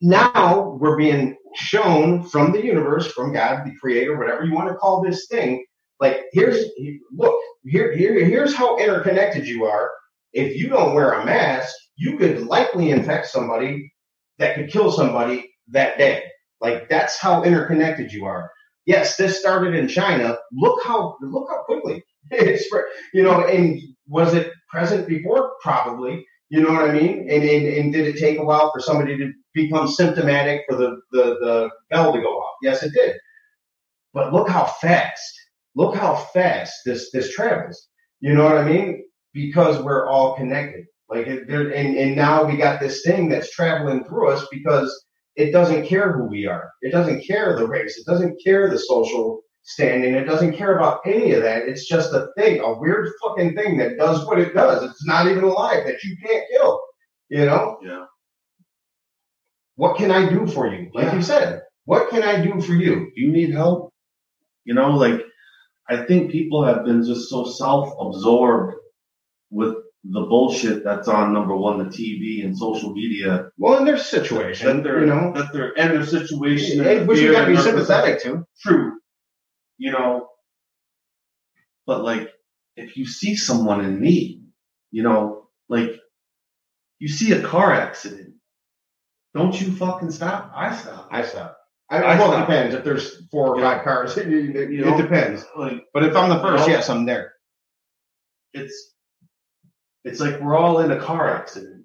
now 0.00 0.76
we're 0.80 0.96
being 0.98 1.36
shown 1.54 2.22
from 2.22 2.52
the 2.52 2.62
universe, 2.62 3.10
from 3.12 3.32
God, 3.32 3.64
the 3.64 3.74
creator, 3.80 4.18
whatever 4.18 4.44
you 4.44 4.52
want 4.52 4.68
to 4.68 4.74
call 4.74 5.02
this 5.02 5.26
thing, 5.28 5.64
like 5.98 6.24
here's 6.32 6.62
look 7.16 7.34
here 7.64 7.96
here 7.96 8.22
here's 8.22 8.54
how 8.54 8.76
interconnected 8.76 9.46
you 9.46 9.64
are 9.64 9.90
if 10.36 10.54
you 10.56 10.68
don't 10.68 10.94
wear 10.94 11.12
a 11.12 11.24
mask, 11.24 11.74
you 11.96 12.18
could 12.18 12.46
likely 12.46 12.90
infect 12.90 13.26
somebody 13.26 13.90
that 14.38 14.54
could 14.54 14.70
kill 14.70 14.92
somebody 14.92 15.50
that 15.68 15.96
day. 15.96 16.24
Like 16.60 16.90
that's 16.90 17.18
how 17.18 17.42
interconnected 17.42 18.12
you 18.12 18.26
are. 18.26 18.50
Yes, 18.86 19.16
this 19.16 19.38
started 19.38 19.74
in 19.74 19.88
China. 19.88 20.38
Look 20.52 20.82
how 20.84 21.16
look 21.20 21.48
how 21.50 21.62
quickly 21.64 22.04
it's 22.30 22.66
spread. 22.66 22.84
You 23.12 23.24
know, 23.24 23.44
and 23.46 23.80
was 24.06 24.34
it 24.34 24.52
present 24.70 25.06
before? 25.08 25.52
Probably. 25.60 26.24
You 26.48 26.60
know 26.60 26.72
what 26.72 26.88
I 26.88 26.92
mean? 26.92 27.28
And, 27.28 27.42
and 27.42 27.66
and 27.66 27.92
did 27.92 28.06
it 28.06 28.18
take 28.20 28.38
a 28.38 28.44
while 28.44 28.70
for 28.72 28.80
somebody 28.80 29.18
to 29.18 29.32
become 29.52 29.88
symptomatic 29.88 30.62
for 30.68 30.76
the 30.76 31.00
the 31.10 31.24
the 31.40 31.70
bell 31.90 32.12
to 32.12 32.20
go 32.20 32.28
off? 32.28 32.54
Yes, 32.62 32.84
it 32.84 32.92
did. 32.94 33.16
But 34.14 34.32
look 34.32 34.48
how 34.48 34.64
fast. 34.64 35.34
Look 35.74 35.96
how 35.96 36.14
fast 36.32 36.72
this 36.84 37.10
this 37.10 37.34
travels. 37.34 37.88
You 38.20 38.34
know 38.34 38.44
what 38.44 38.58
I 38.58 38.64
mean? 38.64 39.04
Because 39.34 39.82
we're 39.82 40.08
all 40.08 40.36
connected. 40.36 40.86
Like, 41.08 41.26
it, 41.26 41.48
there, 41.48 41.68
and 41.74 41.96
and 41.96 42.14
now 42.16 42.44
we 42.44 42.56
got 42.56 42.80
this 42.80 43.02
thing 43.02 43.28
that's 43.28 43.50
traveling 43.50 44.04
through 44.04 44.30
us 44.30 44.46
because 44.50 45.05
it 45.36 45.52
doesn't 45.52 45.86
care 45.86 46.12
who 46.12 46.24
we 46.24 46.46
are. 46.46 46.70
It 46.82 46.90
doesn't 46.92 47.24
care 47.26 47.56
the 47.56 47.66
race. 47.66 47.98
It 47.98 48.06
doesn't 48.06 48.40
care 48.42 48.68
the 48.70 48.78
social 48.78 49.42
standing. 49.62 50.14
It 50.14 50.24
doesn't 50.24 50.56
care 50.56 50.76
about 50.76 51.00
any 51.06 51.32
of 51.32 51.42
that. 51.42 51.68
It's 51.68 51.86
just 51.86 52.12
a 52.14 52.28
thing, 52.36 52.60
a 52.60 52.78
weird 52.78 53.10
fucking 53.22 53.54
thing 53.54 53.76
that 53.78 53.98
does 53.98 54.24
what 54.26 54.38
it 54.38 54.54
does. 54.54 54.82
It's 54.82 55.04
not 55.06 55.26
even 55.26 55.44
alive 55.44 55.84
that 55.86 56.02
you 56.02 56.16
can't 56.24 56.44
kill. 56.50 56.80
You 57.28 57.44
know? 57.46 57.78
Yeah. 57.82 58.04
What 59.74 59.96
can 59.96 60.10
I 60.10 60.28
do 60.28 60.46
for 60.46 60.68
you? 60.72 60.90
Like 60.94 61.06
Yeah. 61.06 61.16
you 61.16 61.22
said, 61.22 61.62
what 61.84 62.08
can 62.10 62.22
I 62.22 62.40
do 62.40 62.60
for 62.60 62.72
you? 62.72 62.94
Do 63.14 63.20
you 63.20 63.30
need 63.30 63.50
help? 63.50 63.92
You 64.64 64.74
know, 64.74 64.90
like 64.90 65.20
I 65.88 66.04
think 66.06 66.30
people 66.32 66.64
have 66.64 66.84
been 66.84 67.04
just 67.04 67.28
so 67.28 67.44
self-absorbed 67.44 68.74
with 69.50 69.74
the 70.10 70.20
bullshit 70.20 70.84
that's 70.84 71.08
on 71.08 71.32
number 71.32 71.56
one, 71.56 71.78
the 71.78 71.84
TV 71.86 72.44
and 72.44 72.56
social 72.56 72.92
media, 72.92 73.50
Well, 73.58 73.78
in 73.78 73.84
their 73.84 73.98
situation, 73.98 74.76
that 74.78 74.82
they're 74.84 75.00
you 75.00 75.06
know, 75.06 75.32
that 75.34 75.52
they're 75.52 75.72
in 75.72 75.88
their 75.92 76.06
situation, 76.06 76.82
Hey, 76.84 77.04
which 77.04 77.18
you 77.18 77.32
got 77.32 77.46
to 77.46 77.52
be 77.52 77.56
sympathetic 77.58 78.22
to. 78.22 78.46
True, 78.62 78.98
you 79.78 79.90
know, 79.92 80.28
but 81.86 82.02
like 82.04 82.32
if 82.76 82.96
you 82.96 83.06
see 83.06 83.36
someone 83.36 83.84
in 83.84 84.00
need, 84.00 84.44
you 84.90 85.02
know, 85.02 85.48
like 85.68 85.92
you 86.98 87.08
see 87.08 87.32
a 87.32 87.42
car 87.42 87.72
accident, 87.72 88.34
don't 89.34 89.58
you 89.60 89.72
fucking 89.72 90.10
stop? 90.10 90.52
I 90.54 90.74
stop. 90.76 91.08
I 91.10 91.22
stop. 91.22 91.56
I, 91.90 91.98
I 92.02 92.18
well, 92.18 92.32
it 92.36 92.40
depends. 92.40 92.74
If 92.74 92.84
there's 92.84 93.26
four 93.30 93.48
or 93.54 93.60
Yeah. 93.60 93.74
five 93.76 93.84
cars, 93.84 94.16
it, 94.18 94.26
You 94.28 94.94
it 94.94 94.96
depends. 95.02 95.44
Like 95.56 95.84
But 95.94 96.04
if 96.04 96.16
I'm 96.16 96.28
the 96.28 96.40
first, 96.40 96.64
You 96.66 96.72
know? 96.72 96.76
yes, 96.78 96.88
I'm 96.90 97.06
there. 97.06 97.32
it's 98.52 98.94
it's 100.06 100.20
like 100.20 100.40
we're 100.40 100.56
all 100.56 100.80
in 100.80 100.90
a 100.92 101.00
car 101.00 101.34
accident 101.34 101.84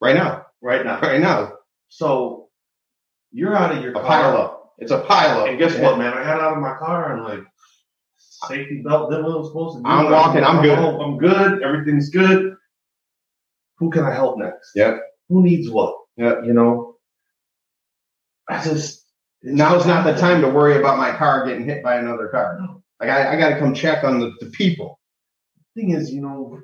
Right 0.00 0.14
now. 0.14 0.46
right 0.62 0.84
now. 0.84 1.00
Right 1.00 1.20
now. 1.20 1.52
So 1.88 2.48
you're 3.32 3.56
out 3.56 3.74
of 3.76 3.82
your 3.82 3.92
A 3.92 3.94
car. 3.94 4.04
pile 4.04 4.36
up. 4.36 4.74
It's 4.78 4.90
a 4.92 5.00
pile 5.00 5.40
up. 5.40 5.48
And 5.48 5.58
guess 5.58 5.76
what, 5.78 5.98
man? 5.98 6.12
I 6.12 6.22
got 6.24 6.40
out 6.40 6.52
of 6.56 6.58
my 6.62 6.74
car 6.76 7.14
and 7.14 7.24
like 7.24 7.40
safety 8.18 8.82
belt 8.86 9.10
did 9.10 9.22
what 9.22 9.30
it 9.34 9.38
was 9.38 9.48
supposed 9.48 9.76
to 9.78 9.82
do. 9.82 9.88
I'm 9.88 10.10
walking, 10.10 10.44
I'm 10.44 10.62
good. 10.62 10.78
home, 10.78 11.00
I'm 11.00 11.18
good. 11.18 11.62
Everything's 11.62 12.10
good. 12.10 12.54
Who 13.78 13.90
can 13.90 14.04
I 14.04 14.12
help 14.14 14.38
next? 14.38 14.72
Yep. 14.74 15.00
Who 15.28 15.42
needs 15.42 15.70
what? 15.70 15.96
Yep. 16.16 16.40
You 16.44 16.52
know. 16.52 16.96
I 18.48 18.62
just 18.62 19.02
Now's 19.42 19.86
not 19.86 20.04
the 20.04 20.14
time 20.18 20.40
to 20.40 20.48
worry 20.48 20.78
about 20.78 20.96
my 20.98 21.12
car 21.16 21.46
getting 21.46 21.64
hit 21.66 21.82
by 21.82 21.96
another 21.96 22.28
car. 22.28 22.58
Like 23.00 23.10
I, 23.10 23.34
I 23.34 23.38
got 23.38 23.50
to 23.50 23.58
come 23.58 23.74
check 23.74 24.02
on 24.04 24.18
the, 24.20 24.32
the 24.40 24.46
people. 24.50 24.98
thing 25.76 25.90
is, 25.90 26.10
you 26.12 26.22
know, 26.22 26.60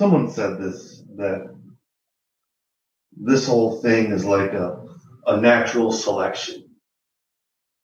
someone 0.00 0.30
said 0.30 0.58
this 0.58 1.02
that 1.16 1.54
this 3.12 3.46
whole 3.46 3.82
thing 3.82 4.12
is 4.12 4.24
like 4.24 4.54
a 4.54 4.82
a 5.26 5.38
natural 5.38 5.92
selection. 5.92 6.64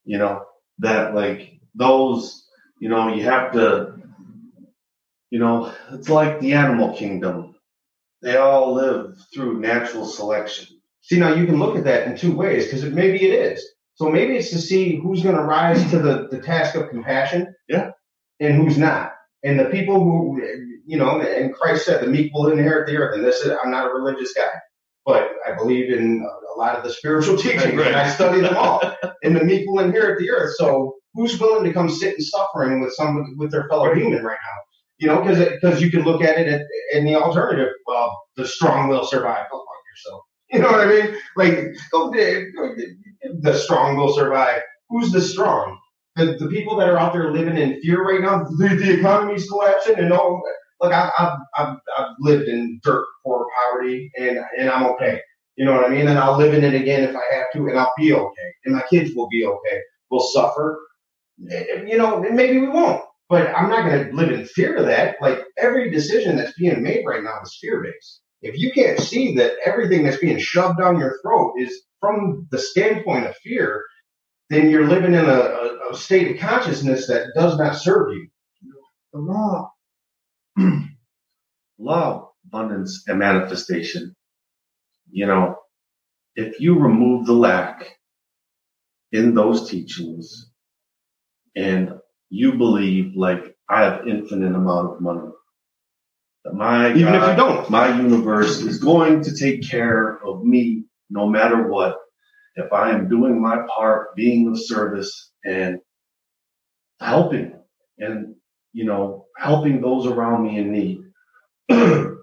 You 0.03 0.17
know, 0.17 0.45
that 0.79 1.13
like 1.13 1.59
those, 1.75 2.47
you 2.81 2.89
know, 2.89 3.13
you 3.13 3.23
have 3.25 3.51
to, 3.51 3.97
you 5.29 5.37
know, 5.37 5.71
it's 5.91 6.09
like 6.09 6.39
the 6.39 6.53
animal 6.53 6.97
kingdom. 6.97 7.53
They 8.23 8.35
all 8.37 8.73
live 8.73 9.15
through 9.31 9.59
natural 9.59 10.05
selection. 10.05 10.65
See, 11.01 11.19
now 11.19 11.35
you 11.35 11.45
can 11.45 11.59
look 11.59 11.77
at 11.77 11.83
that 11.83 12.07
in 12.07 12.17
two 12.17 12.35
ways 12.35 12.65
because 12.65 12.83
maybe 12.83 13.27
it 13.27 13.33
is. 13.51 13.63
So 13.93 14.09
maybe 14.09 14.37
it's 14.37 14.49
to 14.49 14.59
see 14.59 14.99
who's 14.99 15.21
going 15.21 15.35
to 15.35 15.43
rise 15.43 15.87
to 15.91 15.99
the, 15.99 16.27
the 16.31 16.41
task 16.41 16.73
of 16.73 16.89
compassion. 16.89 17.53
Yeah. 17.67 17.91
And 18.39 18.55
who's 18.55 18.77
not. 18.77 19.13
And 19.43 19.59
the 19.59 19.65
people 19.65 20.03
who, 20.03 20.41
you 20.87 20.97
know, 20.97 21.21
and 21.21 21.53
Christ 21.53 21.85
said 21.85 22.03
the 22.03 22.07
meek 22.07 22.33
will 22.33 22.51
inherit 22.51 22.87
the 22.87 22.97
earth. 22.97 23.15
And 23.17 23.25
this 23.25 23.41
is, 23.41 23.53
I'm 23.63 23.71
not 23.71 23.87
a 23.91 23.93
religious 23.93 24.33
guy, 24.33 24.49
but 25.05 25.29
I 25.47 25.53
believe 25.55 25.93
in 25.93 26.25
a 26.55 26.59
lot 26.59 26.77
of 26.77 26.83
the 26.85 26.91
spiritual 26.91 27.37
teachings 27.37 27.75
Right. 27.75 27.87
and 27.89 27.97
I 27.97 28.09
study 28.09 28.41
them 28.41 28.57
all. 28.57 28.81
and 29.23 29.35
the 29.37 29.45
meek 29.45 29.67
will 29.69 29.81
inherit 29.83 30.19
the 30.19 30.31
earth. 30.31 30.55
So 30.57 30.95
who's 31.15 31.39
willing 31.39 31.65
to 31.65 31.73
come 31.73 31.89
sit 31.89 32.15
in 32.15 32.21
suffering 32.21 32.81
with 32.81 32.93
someone, 32.95 33.35
with 33.37 33.51
their 33.51 33.67
fellow 33.69 33.93
human 33.95 34.23
right 34.23 34.39
now? 34.43 34.61
You 34.99 35.07
know, 35.09 35.21
because 35.23 35.39
because 35.61 35.81
you 35.83 35.91
can 35.91 36.03
look 36.03 36.23
at 36.23 36.39
it 36.39 36.47
at, 36.49 36.61
in 36.93 37.05
the 37.05 37.15
alternative. 37.15 37.69
Well, 37.87 38.19
the 38.37 38.47
strong 38.47 38.89
will 38.89 39.05
survive. 39.05 39.47
Go 39.51 39.59
fuck 39.59 39.83
yourself. 39.93 40.23
You 40.51 40.59
know 40.59 40.71
what 40.71 40.81
I 40.81 40.87
mean? 40.87 41.17
Like, 41.37 41.55
go, 41.91 42.09
go, 42.11 42.17
eh, 42.19 42.43
the 43.41 43.53
strong 43.57 43.97
will 43.97 44.13
survive. 44.15 44.61
Who's 44.89 45.11
the 45.11 45.21
strong? 45.21 45.77
The, 46.15 46.37
the 46.39 46.47
people 46.49 46.77
that 46.77 46.89
are 46.89 46.97
out 46.97 47.13
there 47.13 47.33
living 47.33 47.57
in 47.57 47.81
fear 47.81 48.03
right 48.03 48.21
now. 48.21 48.45
The, 48.45 48.69
the 48.81 48.99
economy's 48.99 49.49
collapsing, 49.49 49.97
and 49.99 50.13
all. 50.13 50.41
Look, 50.81 50.93
I've, 50.93 51.11
I've 51.19 51.77
I've 51.97 52.07
lived 52.19 52.47
in 52.47 52.79
dirt 52.83 53.05
poor 53.25 53.47
poverty, 53.71 54.11
and 54.17 54.39
and 54.57 54.69
I'm 54.69 54.85
okay. 54.91 55.21
You 55.55 55.65
know 55.65 55.73
what 55.73 55.85
I 55.85 55.89
mean? 55.89 56.07
And 56.07 56.19
I'll 56.19 56.37
live 56.37 56.53
in 56.53 56.63
it 56.63 56.79
again 56.79 57.03
if 57.03 57.15
I 57.15 57.35
have 57.35 57.47
to, 57.53 57.67
and 57.67 57.79
I'll 57.79 57.93
be 57.97 58.13
okay, 58.13 58.51
and 58.65 58.75
my 58.75 58.83
kids 58.89 59.15
will 59.15 59.29
be 59.29 59.45
okay. 59.45 59.81
We'll 60.11 60.21
suffer, 60.21 60.79
Eh, 61.51 61.83
you 61.85 61.97
know, 61.97 62.23
and 62.23 62.35
maybe 62.35 62.59
we 62.59 62.67
won't. 62.67 63.03
But 63.29 63.53
I'm 63.55 63.69
not 63.69 63.85
going 63.89 64.07
to 64.09 64.15
live 64.15 64.31
in 64.31 64.45
fear 64.45 64.77
of 64.77 64.85
that. 64.85 65.17
Like 65.21 65.39
every 65.57 65.91
decision 65.91 66.37
that's 66.37 66.57
being 66.57 66.81
made 66.81 67.05
right 67.05 67.23
now 67.23 67.41
is 67.43 67.57
fear 67.61 67.83
based. 67.83 68.21
If 68.41 68.57
you 68.57 68.71
can't 68.71 68.99
see 68.99 69.35
that 69.35 69.53
everything 69.65 70.03
that's 70.03 70.17
being 70.19 70.39
shoved 70.39 70.79
down 70.79 70.99
your 70.99 71.19
throat 71.21 71.55
is 71.57 71.83
from 71.99 72.47
the 72.51 72.59
standpoint 72.59 73.25
of 73.25 73.35
fear, 73.37 73.83
then 74.49 74.69
you're 74.69 74.87
living 74.87 75.13
in 75.13 75.25
a, 75.25 75.39
a, 75.39 75.91
a 75.91 75.97
state 75.97 76.31
of 76.31 76.39
consciousness 76.41 77.07
that 77.07 77.27
does 77.35 77.57
not 77.57 77.75
serve 77.75 78.13
you. 78.13 78.27
The 79.13 79.19
law, 79.19 79.71
law 81.79 82.15
of 82.15 82.29
abundance 82.47 83.03
and 83.07 83.19
manifestation. 83.19 84.15
You 85.11 85.27
know, 85.27 85.55
if 86.35 86.59
you 86.59 86.79
remove 86.79 87.25
the 87.25 87.33
lack 87.33 87.97
in 89.11 89.33
those 89.35 89.69
teachings 89.69 90.51
and 91.55 91.93
you 92.29 92.53
believe 92.53 93.15
like 93.15 93.55
I 93.69 93.83
have 93.83 94.07
infinite 94.07 94.55
amount 94.55 94.95
of 94.95 95.01
money, 95.01 95.29
that 96.45 96.53
my 96.53 96.91
Even 96.93 97.15
if 97.15 97.29
you 97.29 97.35
don't. 97.35 97.69
my 97.69 97.95
universe 98.01 98.59
is 98.61 98.79
going 98.79 99.23
to 99.23 99.35
take 99.35 99.67
care 99.69 100.19
of 100.25 100.43
me 100.43 100.85
no 101.09 101.27
matter 101.27 101.67
what. 101.67 101.97
If 102.55 102.73
I 102.73 102.91
am 102.91 103.07
doing 103.09 103.41
my 103.41 103.65
part, 103.75 104.15
being 104.15 104.47
of 104.47 104.59
service 104.59 105.31
and 105.45 105.79
helping 106.99 107.53
and, 107.99 108.35
you 108.77 108.83
know, 108.83 109.25
helping 109.35 109.81
those 109.81 110.05
around 110.05 110.43
me 110.43 110.59
in 110.59 110.71
need. 110.71 111.01
you 111.69 112.15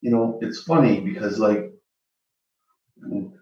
know, 0.00 0.38
it's 0.40 0.62
funny 0.62 1.00
because 1.00 1.40
like 1.40 1.72
I'm 3.02 3.32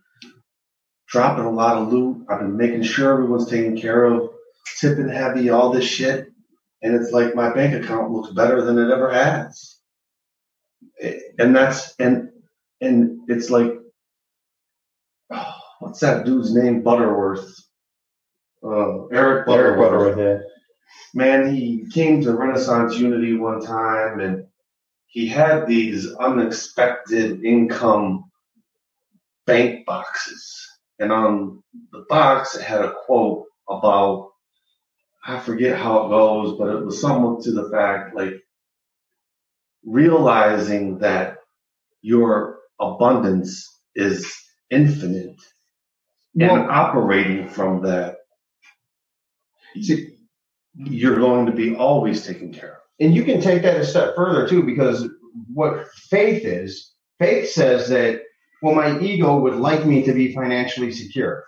dropping 1.07 1.45
a 1.45 1.51
lot 1.51 1.77
of 1.77 1.93
loot. 1.93 2.25
I've 2.31 2.39
been 2.39 2.57
making 2.57 2.85
sure 2.85 3.13
everyone's 3.13 3.51
taken 3.51 3.77
care 3.77 4.07
of, 4.07 4.31
tipping 4.79 5.11
heavy, 5.11 5.51
all 5.51 5.71
this 5.71 5.85
shit. 5.85 6.29
And 6.81 6.95
it's 6.95 7.13
like 7.13 7.35
my 7.35 7.53
bank 7.53 7.75
account 7.75 8.11
looks 8.11 8.33
better 8.33 8.63
than 8.65 8.79
it 8.79 8.91
ever 8.91 9.13
has. 9.13 9.77
And 11.39 11.55
that's, 11.55 11.95
and, 11.99 12.31
and 12.81 13.21
it's 13.29 13.51
like, 13.51 13.73
what's 15.81 16.01
that 16.01 16.25
dude's 16.25 16.55
name? 16.55 16.81
Butterworth. 16.81 17.55
Uh, 18.65 19.09
Eric 19.09 19.45
Butterworth. 19.47 20.43
Man, 21.15 21.55
he 21.55 21.87
came 21.93 22.23
to 22.23 22.35
Renaissance 22.35 22.97
Unity 22.99 23.37
one 23.37 23.61
time 23.65 24.21
and 24.21 24.47
he 25.07 25.27
had 25.27 25.67
these 25.67 26.15
unexpected 26.15 27.45
income 27.45 28.31
bank 29.47 29.87
boxes. 29.87 30.69
And 30.99 31.11
on 31.11 31.63
the 31.93 32.05
box, 32.09 32.55
it 32.57 32.63
had 32.63 32.83
a 32.83 32.95
quote 33.07 33.47
about, 33.69 34.31
I 35.27 35.39
forget 35.41 35.79
how 35.79 36.07
it 36.07 36.09
goes, 36.11 36.59
but 36.59 36.69
it 36.69 36.85
was 36.85 37.01
somewhat 37.01 37.43
to 37.45 37.53
the 37.53 37.71
fact 37.71 38.15
like 38.15 38.35
realizing 39.85 40.99
that 40.99 41.39
your 42.03 42.59
abundance 42.81 43.67
is 43.95 44.33
infinite 44.71 45.37
and 46.39 46.71
operating 46.71 47.49
from 47.49 47.83
that, 47.83 48.17
you're 50.77 51.19
going 51.19 51.47
to 51.47 51.53
be 51.53 51.75
always 51.75 52.27
taken 52.27 52.53
care 52.53 52.73
of. 52.73 52.81
and 53.01 53.15
you 53.15 53.25
can 53.25 53.41
take 53.41 53.63
that 53.63 53.81
a 53.81 53.85
step 53.85 54.15
further 54.15 54.47
too, 54.47 54.63
because 54.63 55.09
what 55.53 55.89
faith 56.11 56.45
is, 56.45 56.93
faith 57.19 57.51
says 57.51 57.89
that, 57.89 58.23
well, 58.63 58.75
my 58.75 58.99
ego 59.01 59.39
would 59.39 59.55
like 59.57 59.87
me 59.87 60.03
to 60.05 60.13
be 60.13 60.35
financially 60.35 60.93
secure. 60.93 61.45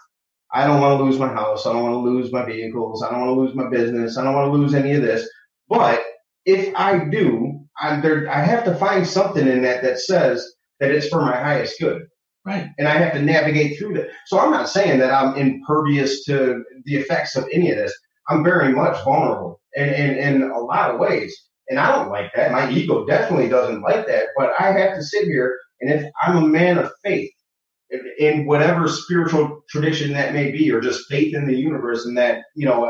I 0.54 0.66
don't 0.66 0.80
want 0.80 0.98
to 0.98 1.04
lose 1.04 1.18
my 1.18 1.28
house. 1.28 1.66
I 1.66 1.72
don't 1.72 1.82
want 1.82 1.94
to 1.94 2.10
lose 2.10 2.32
my 2.32 2.44
vehicles. 2.44 3.02
I 3.02 3.10
don't 3.10 3.20
want 3.20 3.36
to 3.36 3.40
lose 3.40 3.54
my 3.54 3.68
business. 3.68 4.16
I 4.16 4.24
don't 4.24 4.34
want 4.34 4.52
to 4.52 4.58
lose 4.58 4.74
any 4.74 4.92
of 4.94 5.02
this. 5.02 5.28
But 5.68 6.02
if 6.46 6.74
I 6.74 7.04
do, 7.04 7.60
I'm 7.78 8.00
there, 8.02 8.28
I 8.30 8.42
have 8.42 8.64
to 8.64 8.74
find 8.74 9.06
something 9.06 9.46
in 9.46 9.62
that 9.62 9.82
that 9.82 9.98
says 9.98 10.46
that 10.80 10.90
it's 10.90 11.08
for 11.08 11.20
my 11.20 11.36
highest 11.36 11.78
good. 11.80 12.02
Right. 12.44 12.68
And 12.78 12.88
I 12.88 12.98
have 12.98 13.12
to 13.12 13.22
navigate 13.22 13.78
through 13.78 13.94
that. 13.94 14.08
So 14.26 14.38
I'm 14.38 14.50
not 14.50 14.68
saying 14.68 14.98
that 14.98 15.12
I'm 15.12 15.36
impervious 15.36 16.24
to 16.24 16.64
the 16.84 16.96
effects 16.96 17.36
of 17.36 17.46
any 17.52 17.70
of 17.70 17.76
this. 17.76 17.96
I'm 18.32 18.44
very 18.44 18.72
much 18.72 19.02
vulnerable 19.04 19.60
in, 19.74 19.88
in, 19.90 20.18
in 20.18 20.42
a 20.50 20.60
lot 20.60 20.92
of 20.92 21.00
ways. 21.00 21.36
And 21.70 21.80
I 21.80 21.96
don't 21.96 22.10
like 22.10 22.32
that. 22.36 22.52
My 22.52 22.70
ego 22.70 23.06
definitely 23.06 23.48
doesn't 23.50 23.82
like 23.82 24.06
that. 24.08 24.26
But 24.36 24.52
I 24.58 24.72
have 24.72 24.96
to 24.96 25.04
sit 25.04 25.26
here 25.26 25.58
and 25.82 25.90
if 25.92 26.06
I'm 26.22 26.38
a 26.38 26.48
man 26.48 26.78
of 26.78 26.92
faith 27.04 27.30
in- 27.90 28.12
in 28.18 28.46
whatever 28.46 28.88
spiritual 28.88 29.62
tradition 29.70 30.12
that 30.14 30.34
may 30.34 30.52
be, 30.52 30.72
or 30.72 30.80
just 30.80 31.08
faith 31.10 31.34
in 31.34 31.46
the 31.46 31.56
universe 31.56 32.06
and 32.06 32.18
that, 32.18 32.44
you 32.56 32.66
know, 32.66 32.84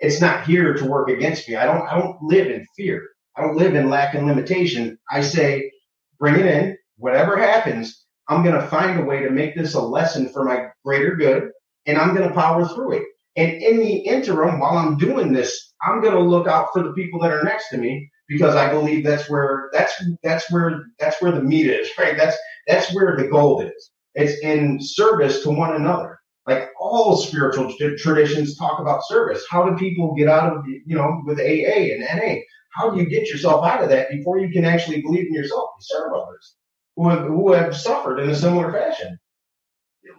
it's 0.00 0.20
not 0.20 0.46
here 0.46 0.74
to 0.74 0.86
work 0.86 1.10
against 1.10 1.48
me. 1.48 1.56
I 1.56 1.66
don't, 1.66 1.82
I 1.88 1.98
don't 1.98 2.16
live 2.22 2.48
in 2.48 2.66
fear. 2.76 3.08
I 3.36 3.42
don't 3.42 3.56
live 3.56 3.74
in 3.74 3.90
lack 3.90 4.14
and 4.14 4.26
limitation. 4.26 4.98
I 5.10 5.22
say, 5.22 5.72
bring 6.18 6.36
it 6.36 6.46
in. 6.46 6.76
Whatever 6.98 7.36
happens, 7.38 8.04
I'm 8.28 8.42
going 8.44 8.60
to 8.60 8.66
find 8.68 9.00
a 9.00 9.04
way 9.04 9.22
to 9.22 9.30
make 9.30 9.56
this 9.56 9.74
a 9.74 9.80
lesson 9.82 10.28
for 10.30 10.44
my 10.44 10.68
greater 10.84 11.16
good, 11.16 11.50
and 11.86 11.98
I'm 11.98 12.14
going 12.14 12.28
to 12.28 12.34
power 12.34 12.66
through 12.68 12.92
it. 12.98 13.04
And 13.36 13.52
in 13.62 13.78
the 13.78 13.96
interim, 13.98 14.58
while 14.58 14.76
I'm 14.76 14.96
doing 14.96 15.32
this, 15.32 15.72
I'm 15.86 16.00
going 16.00 16.14
to 16.14 16.20
look 16.20 16.46
out 16.46 16.68
for 16.72 16.82
the 16.82 16.92
people 16.92 17.20
that 17.20 17.32
are 17.32 17.44
next 17.44 17.68
to 17.70 17.78
me 17.78 18.10
because 18.28 18.54
I 18.54 18.70
believe 18.70 19.04
that's 19.04 19.28
where 19.28 19.70
that's 19.72 19.92
that's 20.22 20.50
where 20.50 20.84
that's 20.98 21.20
where 21.22 21.32
the 21.32 21.42
meat 21.42 21.66
is, 21.66 21.88
right? 21.98 22.16
That's 22.16 22.36
that's 22.66 22.94
where 22.94 23.16
the 23.16 23.28
gold 23.28 23.64
is. 23.64 23.90
It's 24.14 24.40
in 24.42 24.78
service 24.80 25.42
to 25.42 25.50
one 25.50 25.74
another. 25.76 26.18
Like 26.46 26.70
all 26.80 27.16
spiritual 27.16 27.72
traditions 27.98 28.56
talk 28.56 28.80
about 28.80 29.06
service. 29.06 29.44
How 29.48 29.68
do 29.68 29.76
people 29.76 30.14
get 30.14 30.28
out 30.28 30.56
of 30.56 30.64
you 30.66 30.96
know 30.96 31.22
with 31.24 31.38
AA 31.38 31.94
and 31.94 32.00
NA? 32.00 32.40
How 32.70 32.90
do 32.90 33.00
you 33.00 33.08
get 33.08 33.28
yourself 33.28 33.64
out 33.64 33.82
of 33.82 33.88
that 33.90 34.10
before 34.10 34.38
you 34.38 34.50
can 34.50 34.64
actually 34.64 35.02
believe 35.02 35.26
in 35.26 35.34
yourself 35.34 35.70
and 35.76 35.84
serve 35.84 36.12
others 36.14 36.54
who 36.96 37.08
have, 37.08 37.26
who 37.26 37.52
have 37.52 37.76
suffered 37.76 38.20
in 38.20 38.30
a 38.30 38.34
similar 38.34 38.72
fashion? 38.72 39.18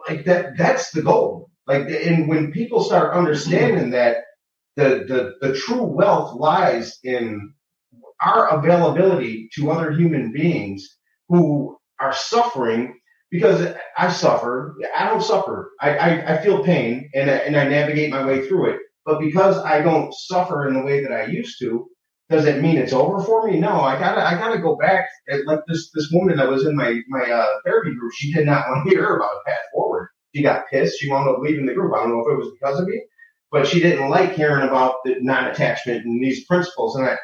Like 0.07 0.25
that, 0.25 0.57
that's 0.57 0.91
the 0.91 1.01
goal. 1.01 1.49
Like, 1.67 1.87
and 1.89 2.27
when 2.27 2.51
people 2.51 2.83
start 2.83 3.13
understanding 3.15 3.91
that 3.91 4.17
the, 4.77 5.35
the, 5.41 5.47
the 5.49 5.55
true 5.55 5.83
wealth 5.83 6.35
lies 6.39 6.99
in 7.03 7.53
our 8.21 8.49
availability 8.59 9.49
to 9.55 9.71
other 9.71 9.91
human 9.91 10.31
beings 10.31 10.97
who 11.29 11.77
are 11.99 12.13
suffering 12.13 12.99
because 13.31 13.75
I 13.97 14.11
suffer. 14.11 14.75
I 14.97 15.07
don't 15.09 15.23
suffer. 15.23 15.71
I, 15.81 15.97
I, 15.97 16.33
I 16.35 16.43
feel 16.43 16.63
pain 16.63 17.09
and, 17.13 17.29
I- 17.29 17.35
and 17.37 17.55
I 17.57 17.67
navigate 17.67 18.11
my 18.11 18.25
way 18.25 18.47
through 18.47 18.71
it. 18.71 18.79
But 19.05 19.19
because 19.19 19.57
I 19.59 19.81
don't 19.81 20.13
suffer 20.13 20.67
in 20.67 20.73
the 20.75 20.81
way 20.83 21.01
that 21.03 21.11
I 21.13 21.25
used 21.25 21.59
to, 21.59 21.87
does 22.29 22.45
it 22.45 22.61
mean 22.61 22.77
it's 22.77 22.93
over 22.93 23.23
for 23.23 23.47
me? 23.49 23.59
No, 23.59 23.81
I 23.81 23.99
gotta, 23.99 24.25
I 24.25 24.35
gotta 24.35 24.59
go 24.59 24.75
back. 24.77 25.07
Like 25.45 25.59
this, 25.67 25.91
this 25.93 26.09
woman 26.11 26.37
that 26.37 26.49
was 26.49 26.65
in 26.65 26.75
my, 26.75 26.99
my, 27.09 27.23
uh, 27.31 27.47
therapy 27.65 27.95
group, 27.95 28.11
she 28.15 28.33
did 28.33 28.45
not 28.45 28.67
want 28.69 28.85
to 28.89 28.95
hear 28.95 29.15
about 29.17 29.31
a 29.45 29.49
path 29.49 29.59
forward. 29.73 30.00
She 30.35 30.43
got 30.43 30.65
pissed. 30.69 30.99
She 30.99 31.09
wound 31.09 31.29
up 31.29 31.39
leaving 31.39 31.65
the 31.65 31.73
group. 31.73 31.93
I 31.95 31.99
don't 31.99 32.11
know 32.11 32.21
if 32.25 32.33
it 32.33 32.37
was 32.37 32.51
because 32.59 32.79
of 32.79 32.87
me, 32.87 33.03
but 33.51 33.67
she 33.67 33.79
didn't 33.81 34.09
like 34.09 34.33
hearing 34.33 34.67
about 34.67 34.95
the 35.05 35.15
non-attachment 35.21 36.05
and 36.05 36.23
these 36.23 36.45
principles. 36.45 36.95
And 36.95 37.07
I, 37.07 37.17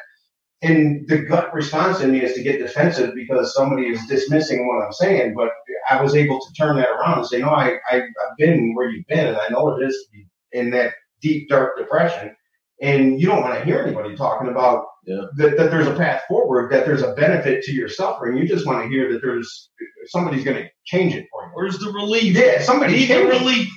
and 0.62 1.08
the 1.08 1.18
gut 1.18 1.54
response 1.54 2.00
in 2.00 2.12
me 2.12 2.22
is 2.22 2.34
to 2.34 2.42
get 2.42 2.58
defensive 2.58 3.14
because 3.14 3.54
somebody 3.54 3.88
is 3.88 4.06
dismissing 4.06 4.66
what 4.66 4.84
I'm 4.84 4.92
saying. 4.92 5.34
But 5.34 5.50
I 5.88 6.02
was 6.02 6.14
able 6.16 6.40
to 6.40 6.54
turn 6.54 6.76
that 6.76 6.90
around 6.90 7.18
and 7.18 7.26
say, 7.26 7.40
no, 7.40 7.50
I, 7.50 7.78
I 7.90 7.96
I've 7.96 8.36
been 8.38 8.74
where 8.74 8.90
you've 8.90 9.06
been, 9.06 9.26
and 9.28 9.36
I 9.36 9.48
know 9.50 9.64
what 9.64 9.82
it 9.82 9.86
is 9.86 10.08
in 10.52 10.70
that 10.70 10.94
deep 11.22 11.48
dark 11.48 11.78
depression. 11.78 12.34
And 12.80 13.20
you 13.20 13.26
don't 13.26 13.42
want 13.42 13.58
to 13.58 13.64
hear 13.64 13.80
anybody 13.82 14.14
talking 14.16 14.48
about 14.48 14.84
Yeah. 15.04 15.22
that, 15.36 15.56
that 15.56 15.70
there's 15.70 15.88
a 15.88 15.94
path 15.96 16.22
forward, 16.28 16.70
that 16.72 16.86
there's 16.86 17.02
a 17.02 17.12
benefit 17.14 17.62
to 17.64 17.72
your 17.72 17.88
suffering. 17.88 18.36
You 18.36 18.46
just 18.46 18.66
want 18.66 18.82
to 18.84 18.88
hear 18.88 19.12
that 19.12 19.20
there's 19.22 19.70
somebody's 20.06 20.44
going 20.44 20.58
to 20.62 20.68
change 20.84 21.14
it 21.14 21.26
for 21.32 21.42
you. 21.44 21.50
Where's 21.54 21.78
the 21.78 21.90
relief? 21.90 22.36
Yeah, 22.36 22.62
somebody 22.62 22.92
Need 22.94 23.02
the 23.08 23.14
change 23.14 23.26
it. 23.34 23.40
relief. 23.40 23.68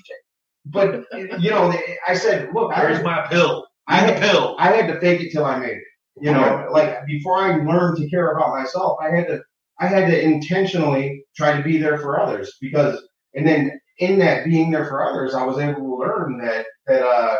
But 0.65 1.05
you 1.39 1.49
know, 1.49 1.73
I 2.07 2.13
said, 2.13 2.49
look, 2.53 2.71
I, 2.73 2.83
Where's 2.83 3.03
my 3.03 3.25
pill? 3.27 3.65
I 3.87 3.95
had 3.97 4.15
a 4.15 4.19
pill. 4.19 4.55
I 4.59 4.67
had 4.67 4.87
to 4.93 4.99
fake 4.99 5.21
it 5.21 5.31
till 5.31 5.45
I 5.45 5.57
made 5.57 5.77
it. 5.77 5.83
You 6.21 6.31
know, 6.31 6.67
like 6.71 7.03
before 7.07 7.37
I 7.39 7.55
learned 7.63 7.97
to 7.97 8.09
care 8.09 8.31
about 8.31 8.49
myself, 8.49 8.99
I 9.01 9.09
had 9.15 9.27
to 9.27 9.41
I 9.79 9.87
had 9.87 10.07
to 10.11 10.21
intentionally 10.21 11.25
try 11.35 11.57
to 11.57 11.63
be 11.63 11.79
there 11.79 11.97
for 11.97 12.19
others 12.19 12.53
because 12.61 13.01
and 13.33 13.47
then 13.47 13.79
in 13.97 14.19
that 14.19 14.45
being 14.45 14.69
there 14.69 14.85
for 14.85 15.03
others, 15.03 15.33
I 15.33 15.43
was 15.43 15.57
able 15.57 15.81
to 15.81 15.95
learn 15.97 16.37
that 16.45 16.67
that 16.85 17.01
uh 17.03 17.37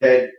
that 0.00 0.30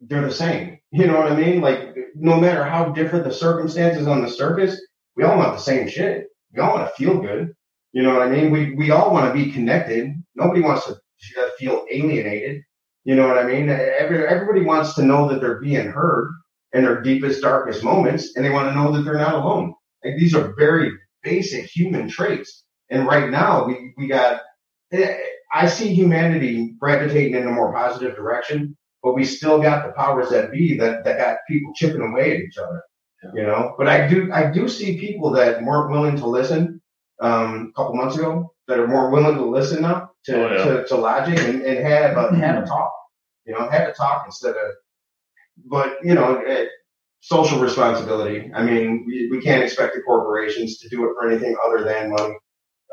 they're 0.00 0.26
the 0.26 0.32
same. 0.32 0.78
You 0.92 1.06
know 1.06 1.18
what 1.18 1.32
I 1.32 1.36
mean? 1.36 1.60
Like 1.60 1.94
no 2.14 2.40
matter 2.40 2.64
how 2.64 2.90
different 2.90 3.24
the 3.24 3.32
circumstances 3.32 4.06
on 4.06 4.22
the 4.22 4.30
surface, 4.30 4.80
we 5.16 5.24
all 5.24 5.36
want 5.36 5.54
the 5.54 5.62
same 5.62 5.88
shit. 5.88 6.26
We 6.52 6.60
all 6.60 6.74
want 6.74 6.88
to 6.88 6.94
feel 6.94 7.20
good. 7.20 7.52
You 7.92 8.02
know 8.02 8.12
what 8.12 8.22
I 8.22 8.30
mean? 8.30 8.50
We 8.50 8.74
we 8.74 8.90
all 8.90 9.12
want 9.12 9.26
to 9.26 9.44
be 9.44 9.52
connected. 9.52 10.10
Nobody 10.34 10.62
wants 10.62 10.86
to 10.86 10.96
feel 11.58 11.84
alienated. 11.90 12.62
You 13.04 13.14
know 13.16 13.26
what 13.26 13.38
I 13.38 13.44
mean? 13.44 13.68
Every, 13.68 14.26
everybody 14.26 14.62
wants 14.62 14.94
to 14.94 15.02
know 15.02 15.28
that 15.28 15.40
they're 15.40 15.60
being 15.60 15.88
heard 15.88 16.30
in 16.72 16.84
their 16.84 17.00
deepest, 17.00 17.42
darkest 17.42 17.82
moments, 17.82 18.36
and 18.36 18.44
they 18.44 18.50
want 18.50 18.68
to 18.68 18.74
know 18.74 18.92
that 18.92 19.02
they're 19.02 19.14
not 19.14 19.34
alone. 19.34 19.74
Like 20.04 20.16
these 20.18 20.34
are 20.34 20.54
very 20.56 20.92
basic 21.22 21.64
human 21.64 22.08
traits. 22.08 22.64
And 22.90 23.06
right 23.06 23.30
now, 23.30 23.66
we 23.66 23.92
we 23.96 24.08
got. 24.08 24.40
Eh, 24.92 25.16
I 25.52 25.66
see 25.66 25.92
humanity 25.94 26.74
gravitating 26.78 27.34
in 27.34 27.46
a 27.46 27.50
more 27.52 27.72
positive 27.72 28.14
direction, 28.14 28.76
but 29.02 29.14
we 29.14 29.24
still 29.24 29.60
got 29.60 29.86
the 29.86 29.92
powers 29.92 30.30
that 30.30 30.52
be 30.52 30.76
that 30.78 31.04
that 31.04 31.18
got 31.18 31.38
people 31.48 31.72
chipping 31.74 32.02
away 32.02 32.36
at 32.36 32.40
each 32.40 32.58
other. 32.58 32.82
You 33.34 33.42
know, 33.42 33.74
but 33.76 33.86
I 33.86 34.08
do 34.08 34.32
I 34.32 34.50
do 34.50 34.68
see 34.68 34.98
people 34.98 35.30
that 35.32 35.62
weren't 35.62 35.90
willing 35.90 36.16
to 36.16 36.26
listen 36.26 36.80
um, 37.20 37.70
a 37.70 37.76
couple 37.76 37.94
months 37.94 38.16
ago 38.16 38.54
that 38.66 38.78
are 38.78 38.88
more 38.88 39.10
willing 39.10 39.36
to 39.36 39.44
listen 39.44 39.82
now 39.82 40.10
to 40.24 40.34
Oh, 40.34 40.52
yeah. 40.54 40.64
to, 40.64 40.86
to 40.86 40.96
logic 40.96 41.38
and, 41.38 41.62
and 41.62 41.86
have 41.86 42.16
a 42.16 42.34
have 42.36 42.62
a 42.62 42.66
talk. 42.66 42.92
You 43.44 43.54
know, 43.54 43.68
have 43.68 43.88
a 43.88 43.92
talk 43.92 44.24
instead 44.26 44.56
of. 44.56 44.72
But 45.66 45.98
you 46.02 46.14
know, 46.14 46.40
eh, 46.46 46.66
social 47.20 47.58
responsibility. 47.60 48.50
I 48.54 48.62
mean, 48.62 49.04
we, 49.06 49.28
we 49.30 49.42
can't 49.42 49.62
expect 49.62 49.94
the 49.94 50.02
corporations 50.02 50.78
to 50.78 50.88
do 50.88 51.04
it 51.04 51.12
for 51.14 51.28
anything 51.28 51.54
other 51.66 51.84
than 51.84 52.10
money. 52.12 52.34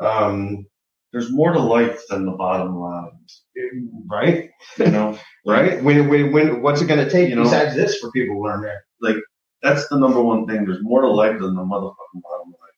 Um, 0.00 0.66
There's 1.12 1.32
more 1.32 1.52
to 1.52 1.58
life 1.58 2.02
than 2.08 2.26
the 2.26 2.32
bottom 2.32 2.76
line. 2.76 3.10
Mm, 3.56 3.88
right? 4.10 4.50
You 4.78 4.86
know, 4.90 5.18
Right? 5.46 5.82
When, 5.82 6.08
when, 6.08 6.32
when, 6.32 6.60
what's 6.62 6.82
it 6.82 6.86
going 6.88 7.02
to 7.04 7.10
take 7.10 7.30
You 7.30 7.36
know- 7.36 7.44
besides 7.44 7.74
this 7.74 7.98
for 7.98 8.10
people 8.12 8.36
to 8.36 8.42
learn 8.42 8.62
that? 8.62 8.80
Like, 9.00 9.16
that's 9.62 9.88
the 9.88 9.98
number 9.98 10.20
one 10.22 10.46
thing. 10.46 10.64
There's 10.64 10.82
more 10.82 11.00
to 11.02 11.08
life 11.08 11.38
than 11.40 11.54
the 11.54 11.62
motherfucking 11.62 12.22
bottom 12.22 12.48
line. 12.48 12.76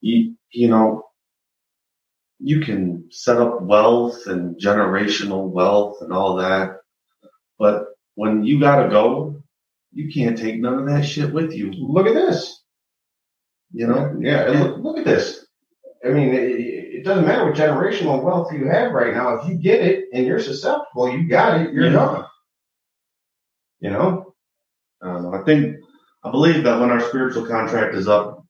You, 0.00 0.34
you 0.50 0.68
know, 0.68 1.04
you 2.38 2.60
can 2.60 3.08
set 3.10 3.38
up 3.38 3.62
wealth 3.62 4.26
and 4.26 4.60
generational 4.60 5.48
wealth 5.48 5.98
and 6.02 6.12
all 6.12 6.36
that, 6.36 6.78
but 7.58 7.86
when 8.16 8.44
you 8.44 8.58
gotta 8.60 8.88
go, 8.90 9.42
you 9.92 10.12
can't 10.12 10.36
take 10.36 10.60
none 10.60 10.78
of 10.78 10.86
that 10.86 11.04
shit 11.04 11.32
with 11.32 11.52
you. 11.52 11.70
Look 11.72 12.06
at 12.06 12.14
this. 12.14 12.62
You 13.72 13.86
know, 13.86 14.16
Yeah, 14.20 14.48
look, 14.48 14.78
look 14.78 14.98
at 14.98 15.04
this. 15.04 15.46
I 16.04 16.08
mean, 16.08 16.34
it, 16.34 16.81
it 16.92 17.04
doesn't 17.04 17.26
matter 17.26 17.44
what 17.46 17.54
generational 17.56 18.22
wealth 18.22 18.52
you 18.52 18.66
have 18.68 18.92
right 18.92 19.14
now. 19.14 19.36
If 19.36 19.48
you 19.48 19.56
get 19.56 19.80
it 19.80 20.06
and 20.12 20.26
you're 20.26 20.40
susceptible, 20.40 21.10
you 21.10 21.28
got 21.28 21.60
it, 21.60 21.72
you're 21.72 21.86
Yeah. 21.86 21.92
done. 21.92 22.24
You 23.80 23.90
know? 23.90 24.34
I. 25.02 25.08
I 25.40 25.42
think 25.44 25.78
I 26.24 26.30
believe 26.30 26.64
that 26.64 26.80
when 26.80 26.90
our 26.90 27.00
spiritual 27.00 27.46
contract 27.46 27.94
is 27.94 28.08
up, 28.08 28.44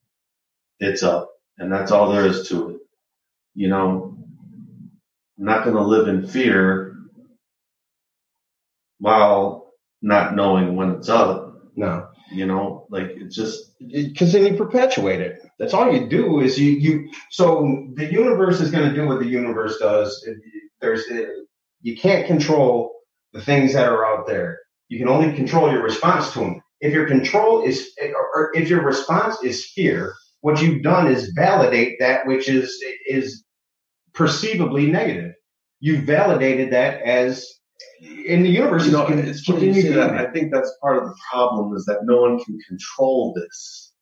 it's 0.80 1.02
up, 1.02 1.30
and 1.58 1.72
that's 1.72 1.92
all 1.92 2.10
there 2.12 2.26
is 2.26 2.48
to 2.48 2.70
it. 2.70 2.80
You 3.54 3.68
know, 3.68 4.16
I'm 5.38 5.44
not 5.46 5.64
going 5.64 5.76
to 5.76 5.82
live 5.82 6.08
in 6.08 6.26
fear 6.26 6.96
while 8.98 9.72
not 10.02 10.34
knowing 10.36 10.76
when 10.76 10.92
it's 10.92 11.08
up. 11.08 11.62
No. 11.76 12.08
You 12.32 12.46
know, 12.46 12.86
like 12.90 13.10
it's 13.14 13.36
just 13.36 13.78
Because 13.78 14.32
then 14.32 14.46
you 14.46 14.56
perpetuate 14.56 15.20
it. 15.20 15.40
That's 15.58 15.74
all 15.74 15.92
you 15.92 16.08
do 16.08 16.40
is 16.40 16.58
you, 16.58 16.72
you, 16.72 17.10
so 17.30 17.88
the 17.94 18.10
universe 18.10 18.60
is 18.60 18.70
going 18.70 18.88
to 18.88 18.94
do 18.94 19.06
what 19.06 19.20
the 19.20 19.26
universe 19.26 19.78
does. 19.78 20.26
There's, 20.80 21.04
you 21.82 21.96
can't 21.96 22.26
control 22.26 22.94
the 23.32 23.40
things 23.40 23.74
that 23.74 23.88
are 23.88 24.04
out 24.04 24.26
there. 24.26 24.58
You 24.88 24.98
can 24.98 25.08
only 25.08 25.34
control 25.34 25.70
your 25.70 25.82
response 25.82 26.32
to 26.32 26.40
them. 26.40 26.62
If 26.80 26.92
your 26.92 27.06
control 27.06 27.62
is, 27.62 27.90
or 28.34 28.50
if 28.54 28.68
your 28.68 28.82
response 28.82 29.42
is 29.42 29.66
fear, 29.66 30.14
what 30.40 30.60
you've 30.60 30.82
done 30.82 31.06
is 31.06 31.32
validate 31.36 31.98
that 32.00 32.26
which 32.26 32.48
is, 32.48 32.82
is 33.06 33.44
perceivably 34.14 34.90
negative. 34.90 35.32
You 35.80 36.02
validated 36.02 36.72
that 36.72 37.02
as, 37.02 37.46
in 38.00 38.42
the 38.42 38.48
universe, 38.50 38.86
You 38.86 38.92
know, 38.92 39.06
it's 39.08 39.46
you 39.46 39.54
continue 39.54 39.82
say 39.82 39.88
to 39.88 39.94
that. 39.94 40.14
I 40.14 40.30
think 40.32 40.52
that's 40.52 40.72
part 40.80 40.98
of 40.98 41.04
the 41.08 41.14
problem 41.30 41.76
is 41.76 41.84
that 41.86 42.00
no 42.04 42.20
one 42.22 42.42
can 42.42 42.58
control 42.68 43.32
this. 43.34 43.92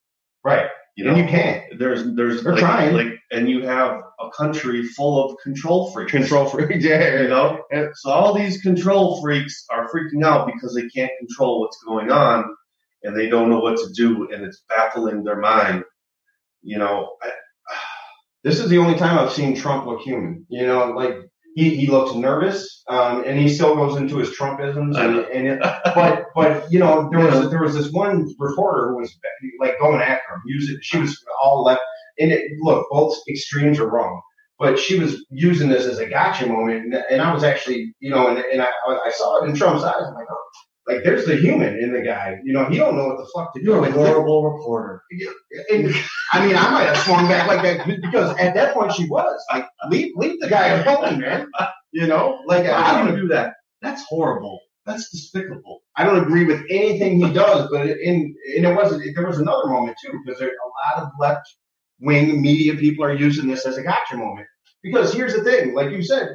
right, 0.44 0.66
You 0.96 1.04
know, 1.04 1.10
and 1.10 1.18
you 1.20 1.26
can't 1.26 1.78
there's 1.78 2.04
there's 2.14 2.42
They're 2.42 2.52
like, 2.52 2.60
trying. 2.60 2.94
like, 2.94 3.18
and 3.30 3.48
you 3.48 3.66
have 3.66 4.00
a 4.20 4.30
country 4.36 4.82
full 4.84 5.24
of 5.30 5.36
control 5.42 5.90
freaks. 5.92 6.12
control 6.12 6.46
freaks. 6.48 6.84
Yeah, 6.90 7.22
You 7.22 7.28
know, 7.28 7.62
so 7.94 8.10
all 8.10 8.34
these 8.34 8.60
control 8.62 9.20
freaks 9.20 9.64
are 9.70 9.88
freaking 9.90 10.24
out 10.24 10.46
because 10.46 10.74
they 10.74 10.88
can't 10.88 11.12
control 11.18 11.60
what's 11.60 11.82
going 11.84 12.10
on, 12.10 12.44
and 13.02 13.16
they 13.16 13.28
don't 13.28 13.50
know 13.50 13.60
what 13.60 13.76
to 13.78 13.92
do, 13.94 14.28
and 14.32 14.44
it's 14.44 14.62
baffling 14.68 15.24
their 15.24 15.40
mind. 15.40 15.84
You 16.62 16.78
know, 16.78 17.16
I, 17.22 17.30
this 18.44 18.58
is 18.60 18.68
the 18.68 18.78
only 18.78 18.98
time 18.98 19.18
I've 19.18 19.32
seen 19.32 19.54
Trump 19.56 19.86
look 19.86 20.00
human. 20.00 20.46
You 20.48 20.66
know, 20.66 20.90
like 20.90 21.16
he, 21.54 21.76
he 21.76 21.86
looks 21.86 22.14
nervous, 22.14 22.82
um, 22.88 23.24
and 23.26 23.38
he 23.38 23.48
still 23.48 23.74
goes 23.74 23.96
into 23.96 24.18
his 24.18 24.30
Trumpisms. 24.30 24.96
And, 24.96 25.18
and 25.26 25.48
it, 25.48 25.58
but 25.94 26.26
but 26.34 26.70
you 26.70 26.78
know, 26.78 27.08
there 27.10 27.20
was 27.20 27.50
there 27.50 27.62
was 27.62 27.74
this 27.74 27.90
one 27.92 28.32
reporter 28.38 28.88
who 28.88 28.98
was 28.98 29.18
like 29.58 29.78
going 29.78 30.00
after 30.00 30.34
him. 30.34 30.42
Using 30.46 30.78
she 30.82 30.98
was 30.98 31.22
all 31.42 31.64
left. 31.64 31.82
And 32.18 32.32
it, 32.32 32.52
look, 32.60 32.86
both 32.90 33.16
extremes 33.28 33.78
are 33.78 33.90
wrong. 33.90 34.20
But 34.58 34.78
she 34.78 34.98
was 34.98 35.24
using 35.30 35.70
this 35.70 35.86
as 35.86 35.98
a 35.98 36.06
gotcha 36.06 36.46
moment, 36.46 36.84
and, 36.84 36.94
and 37.10 37.22
I 37.22 37.32
was 37.32 37.42
actually, 37.42 37.94
you 38.00 38.10
know, 38.10 38.28
and, 38.28 38.38
and 38.38 38.60
I, 38.60 38.68
I 38.86 39.10
saw 39.10 39.42
it 39.42 39.48
in 39.48 39.56
Trump's 39.56 39.82
eyes. 39.82 40.02
I'm 40.06 40.12
like, 40.12 40.26
oh, 40.30 40.44
like 40.86 41.04
there's 41.04 41.26
the 41.26 41.36
human 41.36 41.78
in 41.78 41.92
the 41.92 42.00
guy. 42.00 42.38
You 42.42 42.52
know, 42.52 42.64
he 42.66 42.78
don't 42.78 42.96
know 42.96 43.06
what 43.06 43.18
the 43.18 43.30
fuck 43.34 43.54
to 43.54 43.60
do. 43.60 43.66
you're 43.66 43.84
a 43.84 43.90
horrible 43.92 44.50
reporter. 44.50 45.02
and 45.70 45.94
I 46.32 46.46
mean, 46.46 46.56
I 46.56 46.70
might 46.70 46.84
have 46.84 46.98
swung 46.98 47.28
back 47.28 47.46
like 47.46 47.62
that 47.62 47.86
because 47.86 48.36
at 48.38 48.54
that 48.54 48.74
point 48.74 48.92
she 48.92 49.06
was 49.06 49.44
like, 49.52 49.66
leave, 49.88 50.12
leave 50.16 50.40
the 50.40 50.48
guy 50.48 50.68
alone, 50.68 51.20
man. 51.20 51.48
You 51.92 52.06
know, 52.06 52.40
like 52.46 52.66
I 52.66 53.02
do 53.02 53.10
don't, 53.10 53.20
do 53.20 53.28
that? 53.28 53.54
That's 53.82 54.02
horrible. 54.04 54.60
That's 54.86 55.10
despicable. 55.10 55.82
I 55.96 56.04
don't 56.04 56.22
agree 56.22 56.44
with 56.44 56.64
anything 56.70 57.20
he 57.20 57.32
does, 57.32 57.68
but 57.70 57.86
in 57.86 58.34
and 58.56 58.66
it 58.66 58.74
wasn't. 58.74 59.04
There 59.14 59.26
was 59.26 59.38
another 59.38 59.68
moment 59.68 59.96
too 60.02 60.12
because 60.24 60.40
there, 60.40 60.48
a 60.48 60.96
lot 60.96 61.04
of 61.04 61.10
left 61.18 61.46
wing 62.00 62.40
media 62.40 62.74
people 62.74 63.04
are 63.04 63.14
using 63.14 63.48
this 63.48 63.66
as 63.66 63.76
a 63.76 63.82
gotcha 63.82 64.16
moment. 64.16 64.46
Because 64.82 65.12
here's 65.12 65.34
the 65.34 65.44
thing, 65.44 65.74
like 65.74 65.90
you 65.90 66.02
said, 66.02 66.28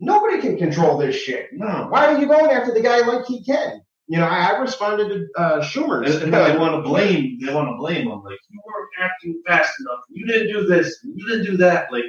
nobody 0.00 0.40
can 0.40 0.58
control 0.58 0.98
this 0.98 1.16
shit. 1.16 1.48
No. 1.52 1.86
Why 1.88 2.06
are 2.06 2.18
you 2.18 2.26
going 2.26 2.50
after 2.50 2.72
the 2.72 2.80
guy 2.80 3.06
like 3.06 3.26
he 3.26 3.42
can? 3.44 3.80
You 4.08 4.18
know, 4.18 4.26
I, 4.26 4.50
I 4.50 4.58
responded 4.58 5.08
to 5.08 5.40
uh, 5.40 5.60
Schumer's. 5.60 6.14
And, 6.14 6.24
and 6.24 6.34
they 6.34 6.56
want 6.56 6.74
to 6.74 6.88
blame. 6.88 7.38
They 7.44 7.52
want 7.52 7.68
to 7.68 7.76
blame 7.76 8.08
him. 8.08 8.22
Like 8.22 8.38
you 8.50 8.60
weren't 8.64 8.88
acting 9.00 9.42
fast 9.46 9.72
enough. 9.80 10.00
You 10.10 10.26
didn't 10.26 10.52
do 10.52 10.66
this. 10.66 10.98
You 11.02 11.28
didn't 11.28 11.46
do 11.46 11.56
that. 11.58 11.92
Like, 11.92 12.04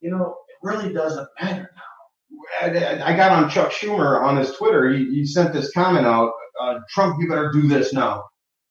you 0.00 0.10
know, 0.10 0.36
it 0.48 0.56
really 0.62 0.92
doesn't 0.92 1.28
matter 1.40 1.70
now. 1.74 1.82
I 2.60 3.12
I 3.12 3.16
got 3.16 3.32
on 3.32 3.48
Chuck 3.48 3.72
Schumer 3.72 4.22
on 4.22 4.36
his 4.36 4.52
Twitter. 4.52 4.92
He, 4.92 5.06
he 5.06 5.24
sent 5.24 5.52
this 5.52 5.72
comment 5.72 6.06
out, 6.06 6.32
uh, 6.60 6.78
Trump, 6.90 7.16
you 7.20 7.28
better 7.28 7.50
do 7.50 7.66
this 7.66 7.92
now. 7.92 8.24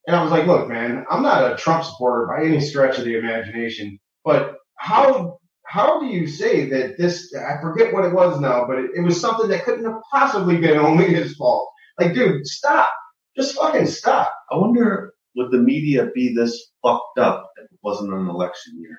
And 0.07 0.15
I 0.15 0.21
was 0.21 0.31
like, 0.31 0.45
look, 0.45 0.67
man, 0.69 1.03
I'm 1.09 1.23
not 1.23 1.51
a 1.51 1.55
Trump 1.55 1.83
supporter 1.83 2.27
by 2.27 2.45
any 2.45 2.61
stretch 2.61 2.99
of 2.99 3.05
the 3.05 3.17
imagination, 3.17 3.99
but 4.23 4.57
how 4.77 5.39
how 5.75 5.99
do 5.99 6.05
you 6.05 6.25
say 6.25 6.69
that 6.69 6.97
this? 6.97 7.33
I 7.35 7.59
forget 7.61 7.93
what 7.93 8.05
it 8.05 8.13
was 8.13 8.39
now, 8.39 8.65
but 8.65 8.79
it, 8.79 8.91
it 8.95 9.01
was 9.01 9.19
something 9.19 9.49
that 9.49 9.65
couldn't 9.65 9.83
have 9.83 10.01
possibly 10.09 10.57
been 10.57 10.77
only 10.77 11.13
his 11.13 11.35
fault. 11.35 11.69
Like, 11.99 12.13
dude, 12.13 12.47
stop, 12.47 12.91
just 13.35 13.55
fucking 13.55 13.87
stop. 13.87 14.33
I 14.49 14.55
wonder 14.55 15.13
would 15.35 15.51
the 15.51 15.57
media 15.57 16.07
be 16.15 16.33
this 16.33 16.71
fucked 16.81 17.19
up 17.19 17.51
if 17.57 17.65
it 17.65 17.79
wasn't 17.83 18.13
an 18.13 18.29
election 18.29 18.79
year? 18.79 18.97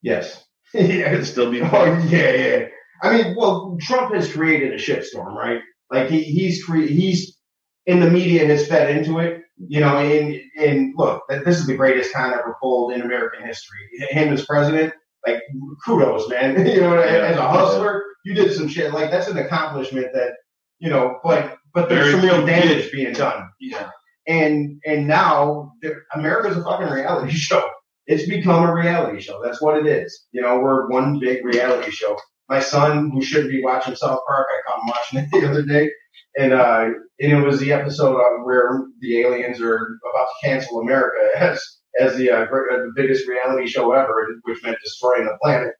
Yes. 0.00 0.42
yeah, 0.74 1.12
It'd 1.12 1.26
still 1.26 1.50
be. 1.50 1.60
Oh 1.60 1.84
yeah, 2.08 2.32
yeah. 2.32 2.66
I 3.02 3.12
mean, 3.12 3.36
well, 3.36 3.76
Trump 3.82 4.14
has 4.14 4.32
created 4.32 4.72
a 4.72 4.76
shitstorm, 4.76 5.34
right? 5.34 5.60
Like 5.90 6.08
he, 6.08 6.22
he's 6.22 6.64
cre- 6.64 6.86
he's 6.86 7.36
in 7.84 8.00
the 8.00 8.10
media 8.10 8.46
has 8.46 8.66
fed 8.66 8.96
into 8.96 9.18
it, 9.18 9.42
you 9.68 9.80
know. 9.80 9.98
And 9.98 10.40
and 10.58 10.94
look, 10.96 11.24
this 11.28 11.58
is 11.58 11.66
the 11.66 11.76
greatest 11.76 12.14
con 12.14 12.32
ever 12.32 12.56
pulled 12.58 12.94
in 12.94 13.02
American 13.02 13.46
history. 13.46 13.80
Him 14.08 14.32
as 14.32 14.46
president, 14.46 14.94
like 15.26 15.42
kudos, 15.84 16.28
man. 16.28 16.66
you 16.66 16.80
know, 16.80 16.94
Yeah. 16.94 17.26
as 17.26 17.36
a 17.36 17.48
hustler, 17.48 18.02
you 18.24 18.34
did 18.34 18.52
some 18.52 18.68
shit. 18.68 18.92
Like 18.92 19.10
that's 19.10 19.28
an 19.28 19.38
accomplishment 19.38 20.08
that 20.14 20.32
you 20.78 20.90
know. 20.90 21.18
But 21.24 21.56
but 21.74 21.88
there's 21.88 22.06
Very 22.14 22.20
some 22.20 22.38
real 22.38 22.46
damage 22.46 22.90
being 22.92 23.12
done 23.12 23.48
Yeah. 23.60 23.90
and 24.26 24.80
and 24.86 25.06
now 25.06 25.72
America's 26.14 26.56
a 26.56 26.62
fucking 26.62 26.88
reality 26.88 27.32
show. 27.34 27.68
It's 28.06 28.28
become 28.28 28.64
a 28.68 28.72
reality 28.72 29.20
show. 29.20 29.40
That's 29.42 29.60
what 29.60 29.76
it 29.78 29.86
is. 29.86 30.26
You 30.32 30.40
know, 30.42 30.60
we're 30.60 30.88
one 30.88 31.18
big 31.18 31.44
reality 31.44 31.90
show. 31.90 32.16
My 32.48 32.60
son, 32.60 33.10
who 33.10 33.20
should 33.22 33.48
be 33.48 33.60
watching 33.64 33.96
South 33.96 34.20
Park, 34.28 34.46
I 34.48 34.70
caught 34.70 34.80
him 34.80 34.86
watching 34.86 35.18
it 35.18 35.28
the 35.42 35.50
other 35.50 35.62
day, 35.64 35.90
and 36.36 36.52
uh, 36.52 36.84
and 37.20 37.32
it 37.32 37.44
was 37.44 37.60
the 37.60 37.72
episode 37.72 38.20
where 38.44 38.86
the 39.00 39.20
aliens 39.20 39.60
are 39.60 39.76
about 39.76 40.26
to 40.26 40.46
cancel 40.48 40.80
America 40.80 41.16
as 41.36 41.62
as 42.00 42.16
the 42.16 42.30
uh, 42.30 42.42
uh, 42.42 42.46
the 42.46 42.92
biggest 42.94 43.26
reality 43.26 43.66
show 43.66 43.92
ever, 43.92 44.26
which 44.42 44.62
meant 44.62 44.78
destroying 44.82 45.24
the 45.24 45.38
planet. 45.42 45.72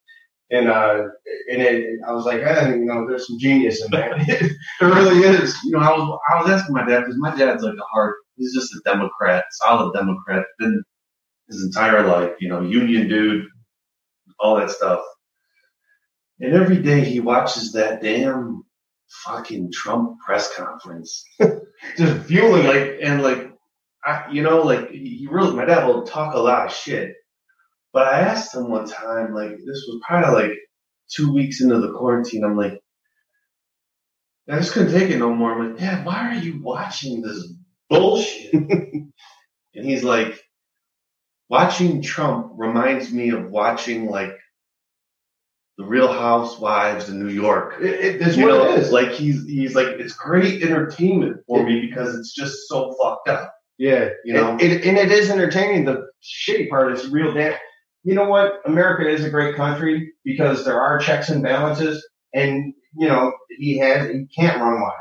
And 0.51 0.69
uh, 0.69 1.03
and 1.53 1.61
it, 1.63 1.99
I 2.09 2.13
was 2.13 2.25
like, 2.25 2.41
eh, 2.41 2.75
you 2.75 2.85
know, 2.85 3.07
there's 3.09 3.27
some 3.27 3.39
genius 3.39 3.85
in 3.85 3.91
that. 3.91 4.17
there 4.81 4.89
really 4.89 5.19
is. 5.19 5.57
You 5.65 5.73
know, 5.73 5.81
I 5.81 5.91
was 5.91 6.21
I 6.31 6.43
was 6.43 6.51
asking 6.51 6.75
my 6.75 6.87
dad 6.87 7.01
because 7.01 7.17
my 7.19 7.35
dad's 7.35 7.63
like 7.63 7.75
a 7.75 7.93
hard. 7.93 8.15
He's 8.37 8.55
just 8.55 8.75
a 8.75 8.81
Democrat, 8.85 9.45
solid 9.51 9.93
Democrat. 9.93 10.45
Been 10.59 10.83
his 11.49 11.65
entire 11.65 12.07
life. 12.07 12.33
You 12.39 12.49
know, 12.49 12.61
union 12.61 13.09
dude, 13.09 13.47
all 14.39 14.57
that 14.57 14.71
stuff. 14.71 15.01
And 16.39 16.55
every 16.55 16.83
day 16.83 17.01
he 17.01 17.19
watches 17.19 17.73
that 17.73 18.03
damn 18.03 18.66
fucking 19.09 19.71
Trump 19.73 20.21
press 20.21 20.55
conference. 20.57 21.25
Just 21.97 22.27
fueling 22.27 22.67
like 22.67 22.99
and 23.03 23.23
like 23.23 23.53
I, 24.05 24.27
you 24.31 24.43
know 24.43 24.63
like 24.63 24.91
he 24.91 25.17
he 25.19 25.27
really 25.31 25.55
my 25.55 25.65
dad 25.65 25.87
will 25.87 26.05
talk 26.05 26.35
a 26.35 26.39
lot 26.39 26.67
of 26.67 26.73
shit. 26.73 27.15
But 27.93 28.09
i 28.09 28.21
asked 28.21 28.55
him 28.55 28.69
one 28.71 28.87
time 28.89 29.35
like 29.35 29.51
this 29.51 29.85
was 29.87 30.01
probably 30.07 30.43
like 30.43 30.59
two 31.15 31.33
weeks 31.33 31.61
into 31.61 31.81
the 31.81 31.93
quarantine. 31.93 32.45
I'm 32.45 32.57
like 32.57 32.81
i 34.49 34.59
just 34.59 34.73
couldn't 34.73 34.93
take 34.93 35.11
it 35.11 35.19
no 35.19 35.35
more. 35.35 35.53
I'm 35.53 35.71
like 35.71 35.79
dad 35.79 36.05
why 36.05 36.31
are 36.31 36.39
you 36.39 36.61
watching 36.63 37.23
this 37.23 37.53
bullshit? 37.89 38.53
And 39.75 39.85
he's 39.85 40.03
like 40.03 40.41
watching 41.51 42.01
trump 42.01 42.53
reminds 42.57 43.13
me 43.13 43.29
of 43.29 43.51
watching 43.51 44.07
like 44.07 44.33
the 45.79 45.85
real 45.85 46.11
housewives 46.13 47.09
in 47.09 47.19
new 47.19 47.33
york 47.33 47.75
It, 47.81 48.05
it, 48.05 48.21
that's 48.21 48.37
you 48.37 48.47
what 48.47 48.55
know, 48.55 48.73
it 48.73 48.79
is. 48.81 48.91
Like 48.93 49.11
he's 49.11 49.45
he's 49.47 49.75
like 49.75 49.89
it's 49.89 50.15
great 50.15 50.63
entertainment 50.63 51.39
for 51.47 51.63
me 51.63 51.81
because 51.87 52.15
it's 52.15 52.35
just 52.35 52.69
so 52.69 52.95
fucked 53.01 53.29
up. 53.29 53.53
yeah, 53.79 54.09
You 54.25 54.33
know, 54.35 54.53
and 54.53 54.63
it 54.63 55.13
is 55.13 55.31
entertaining. 55.31 55.85
The 55.85 56.07
shitty 56.23 56.71
part 56.71 56.93
is 56.93 57.09
real 57.09 57.33
damn. 57.35 57.55
You 58.05 58.15
know 58.15 58.29
what? 58.29 58.61
America 58.65 59.09
is 59.09 59.25
a 59.25 59.31
great 59.31 59.57
country 59.57 60.13
because 60.25 60.65
there 60.65 60.81
are 60.81 60.99
checks 60.99 61.29
and 61.29 61.43
balances, 61.43 62.07
and 62.33 62.73
you 62.97 63.09
know 63.09 63.33
he 63.51 63.77
has 63.79 64.09
he 64.11 64.27
can't 64.35 64.61
run 64.61 64.81
wild 64.81 64.93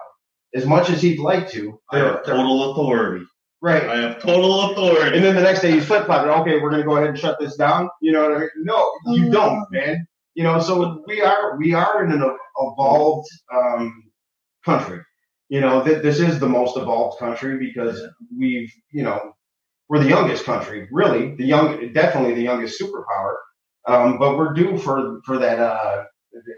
as 0.55 0.65
much 0.65 0.89
as 0.89 1.01
he'd 1.01 1.19
like 1.19 1.49
to. 1.51 1.79
I 1.91 1.99
have 1.99 2.25
total 2.25 2.71
authority. 2.71 3.25
right. 3.61 3.83
I 3.83 3.97
have 3.97 4.21
total 4.21 4.71
authority. 4.71 5.15
And 5.15 5.23
then 5.25 5.35
the 5.35 5.41
next 5.41 5.61
day 5.61 5.71
he's 5.71 5.85
flip 5.85 6.05
flopping. 6.05 6.31
Okay, 6.31 6.59
we're 6.59 6.71
gonna 6.71 6.83
go 6.83 6.97
ahead 6.97 7.09
and 7.09 7.19
shut 7.19 7.39
this 7.39 7.55
down. 7.55 7.89
You 8.01 8.11
know 8.11 8.23
what 8.23 8.37
I 8.37 8.39
mean? 8.39 8.49
No, 8.57 8.91
you 9.07 9.23
mm. 9.25 9.31
don't, 9.31 9.65
man. 9.71 10.07
You 10.35 10.43
know, 10.43 10.59
so 10.59 11.03
we 11.07 11.21
are 11.21 11.57
we 11.57 11.73
are 11.73 12.03
in 12.05 12.11
an 12.11 12.37
evolved 12.57 13.27
um, 13.53 14.03
country. 14.65 15.01
You 15.49 15.61
know, 15.61 15.83
th- 15.83 16.01
this 16.03 16.19
is 16.19 16.39
the 16.39 16.49
most 16.49 16.77
evolved 16.77 17.19
country 17.19 17.57
because 17.59 18.01
we've, 18.37 18.71
you 18.91 19.03
know, 19.03 19.33
we're 19.89 19.99
the 20.03 20.09
youngest 20.09 20.45
country, 20.45 20.87
really, 20.91 21.35
the 21.35 21.45
young, 21.45 21.93
definitely 21.93 22.35
the 22.35 22.43
youngest 22.43 22.81
superpower. 22.81 23.35
Um, 23.87 24.17
but 24.19 24.37
we're 24.37 24.53
due 24.53 24.77
for 24.77 25.21
for 25.25 25.37
that. 25.39 25.59
Uh, 25.59 26.05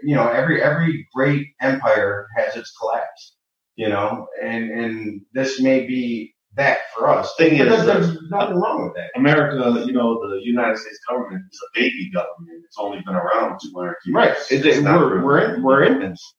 you 0.02 0.16
know, 0.16 0.28
every 0.28 0.62
every 0.62 1.06
great 1.14 1.46
empire 1.60 2.26
has 2.36 2.56
its 2.56 2.72
collapse. 2.80 3.36
You 3.76 3.88
know, 3.90 4.28
and 4.42 4.70
and 4.70 5.20
this 5.34 5.60
may 5.60 5.86
be 5.86 6.34
that 6.58 6.78
for 6.96 7.08
us. 7.08 7.34
Thing 7.36 7.54
is, 7.58 7.86
there's, 7.86 8.18
nothing 8.30 8.56
wrong 8.56 8.84
with 8.84 8.94
that. 8.94 9.10
America, 9.16 9.84
you 9.86 9.92
know, 9.92 10.20
the 10.28 10.40
United 10.44 10.76
States 10.76 10.98
government 11.08 11.42
is 11.50 11.60
a 11.62 11.78
baby 11.80 12.10
government. 12.12 12.62
It's 12.64 12.76
only 12.78 13.00
been 13.06 13.14
around 13.14 13.58
200 13.62 13.96
years. 14.04 14.14
Right. 14.14 14.30
It, 14.50 14.66
It's 14.66 14.78
it- 14.78 14.84
we're, 14.84 15.08
really- 15.08 15.22
we're, 15.24 15.54
in, 15.54 15.62
we're 15.62 15.84
infants. 15.84 16.34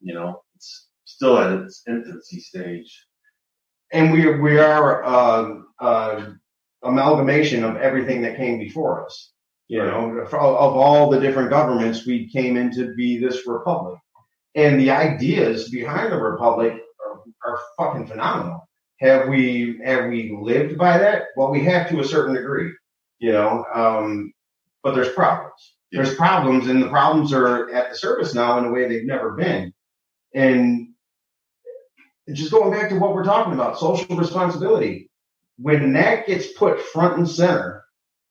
You 0.00 0.14
know, 0.14 0.42
it's 0.56 0.88
still 1.04 1.38
at 1.38 1.52
its 1.52 1.82
infancy 1.88 2.40
stage. 2.40 3.06
And 3.92 4.12
we, 4.12 4.38
we 4.38 4.58
are 4.58 5.04
um 5.04 5.68
uh, 5.80 6.32
amalgamation 6.82 7.64
of 7.64 7.76
everything 7.76 8.22
that 8.22 8.36
came 8.36 8.58
before 8.58 9.04
us. 9.06 9.32
You 9.68 9.78
know, 9.84 10.10
of, 10.18 10.32
of 10.32 10.76
all 10.76 11.10
the 11.10 11.20
different 11.20 11.50
governments, 11.50 12.06
we 12.06 12.28
came 12.30 12.56
into 12.56 12.94
be 12.94 13.18
this 13.18 13.46
republic. 13.46 13.98
And 14.54 14.80
the 14.80 14.90
ideas 14.90 15.68
behind 15.68 16.12
the 16.12 16.16
republic 16.18 16.74
are, 17.06 17.22
are 17.52 17.60
fucking 17.78 18.06
phenomenal. 18.06 18.67
Have 19.00 19.28
we 19.28 19.80
have 19.84 20.08
we 20.08 20.36
lived 20.40 20.76
by 20.76 20.98
that? 20.98 21.26
Well, 21.36 21.50
we 21.50 21.62
have 21.64 21.88
to 21.90 22.00
a 22.00 22.04
certain 22.04 22.34
degree, 22.34 22.72
you 23.18 23.32
know. 23.32 23.64
Um, 23.72 24.32
but 24.82 24.94
there's 24.94 25.12
problems. 25.12 25.74
There's 25.92 26.14
problems, 26.16 26.68
and 26.68 26.82
the 26.82 26.88
problems 26.88 27.32
are 27.32 27.70
at 27.70 27.90
the 27.90 27.96
surface 27.96 28.34
now 28.34 28.58
in 28.58 28.64
a 28.64 28.70
way 28.70 28.88
they've 28.88 29.06
never 29.06 29.32
been. 29.32 29.72
And 30.34 30.88
just 32.32 32.50
going 32.50 32.70
back 32.70 32.90
to 32.90 32.98
what 32.98 33.14
we're 33.14 33.24
talking 33.24 33.54
about, 33.54 33.78
social 33.78 34.16
responsibility. 34.16 35.10
When 35.60 35.92
that 35.94 36.26
gets 36.26 36.52
put 36.52 36.80
front 36.80 37.18
and 37.18 37.28
center, 37.28 37.84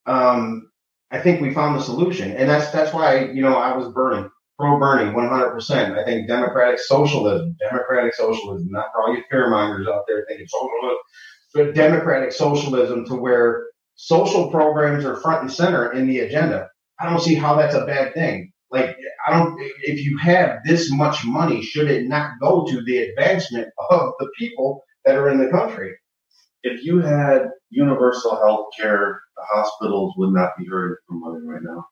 um, 0.06 0.72
I 1.12 1.20
think 1.20 1.42
we 1.42 1.54
found 1.54 1.78
the 1.78 1.84
solution, 1.84 2.32
and 2.32 2.50
that's 2.50 2.72
that's 2.72 2.94
why 2.94 3.26
you 3.26 3.42
know 3.42 3.56
I 3.56 3.76
was 3.76 3.92
burning 3.94 4.30
pro 4.58 4.80
Bernie 4.80 5.14
100. 5.14 5.52
percent 5.52 5.98
I 5.98 6.04
think 6.04 6.28
democratic 6.28 6.80
socialism, 6.80 7.56
democratic 7.60 8.14
socialism, 8.14 8.68
not 8.72 8.88
for 8.92 9.04
all 9.04 9.16
you 9.16 9.24
fearmongers 9.32 9.88
out 9.88 10.04
there 10.08 10.26
thinking 10.28 10.48
socialism, 10.48 10.98
but 11.54 11.76
democratic 11.76 12.32
socialism 12.32 13.06
to 13.06 13.16
where 13.16 13.68
social 13.96 14.50
programs 14.50 15.06
are 15.06 15.18
front 15.18 15.42
and 15.42 15.52
center 15.52 15.92
in 15.92 16.08
the 16.08 16.20
agenda. 16.20 16.70
I 17.00 17.10
don't 17.10 17.22
see 17.22 17.36
how 17.36 17.56
that's 17.56 17.76
a 17.76 17.86
bad 17.86 18.14
thing. 18.14 18.52
Like, 18.70 18.98
I 19.26 19.38
don't, 19.38 19.56
if 19.84 20.04
you 20.04 20.18
have 20.18 20.60
this 20.66 20.92
much 20.92 21.26
money, 21.26 21.62
should 21.62 21.90
it 21.90 22.08
not 22.08 22.32
go 22.42 22.66
to 22.66 22.84
the 22.84 22.98
advancement 22.98 23.70
of 23.90 24.14
the 24.20 24.30
people 24.38 24.84
that 25.06 25.16
are 25.16 25.30
in 25.30 25.38
the 25.38 25.50
country? 25.50 25.94
If 26.64 26.84
you 26.84 27.00
had 27.00 27.50
universal 27.70 28.36
health 28.36 28.68
care, 28.78 29.22
the 29.38 29.44
hospitals 29.50 30.14
would 30.18 30.34
not 30.34 30.52
be 30.58 30.66
hurting 30.66 30.98
for 31.08 31.14
money 31.14 31.46
right 31.46 31.62
now. 31.64 31.86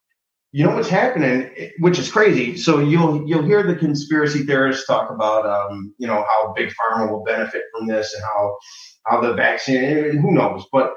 You 0.55 0.63
know 0.63 0.73
what's 0.73 0.87
happening, 0.87 1.51
which 1.79 1.99
is 1.99 2.09
crazy. 2.09 2.55
So 2.55 2.79
you'll 2.79 3.27
you'll 3.27 3.43
hear 3.43 3.61
the 3.61 3.75
conspiracy 3.75 4.45
theorists 4.45 4.87
talk 4.87 5.11
about, 5.11 5.45
um, 5.45 5.93
you 5.97 6.07
know, 6.07 6.23
how 6.29 6.53
big 6.55 6.69
pharma 6.69 7.11
will 7.11 7.25
benefit 7.25 7.63
from 7.73 7.87
this 7.87 8.13
and 8.13 8.23
how 8.23 8.57
how 9.05 9.19
the 9.19 9.33
vaccine. 9.33 10.15
Who 10.17 10.31
knows? 10.31 10.63
But 10.71 10.93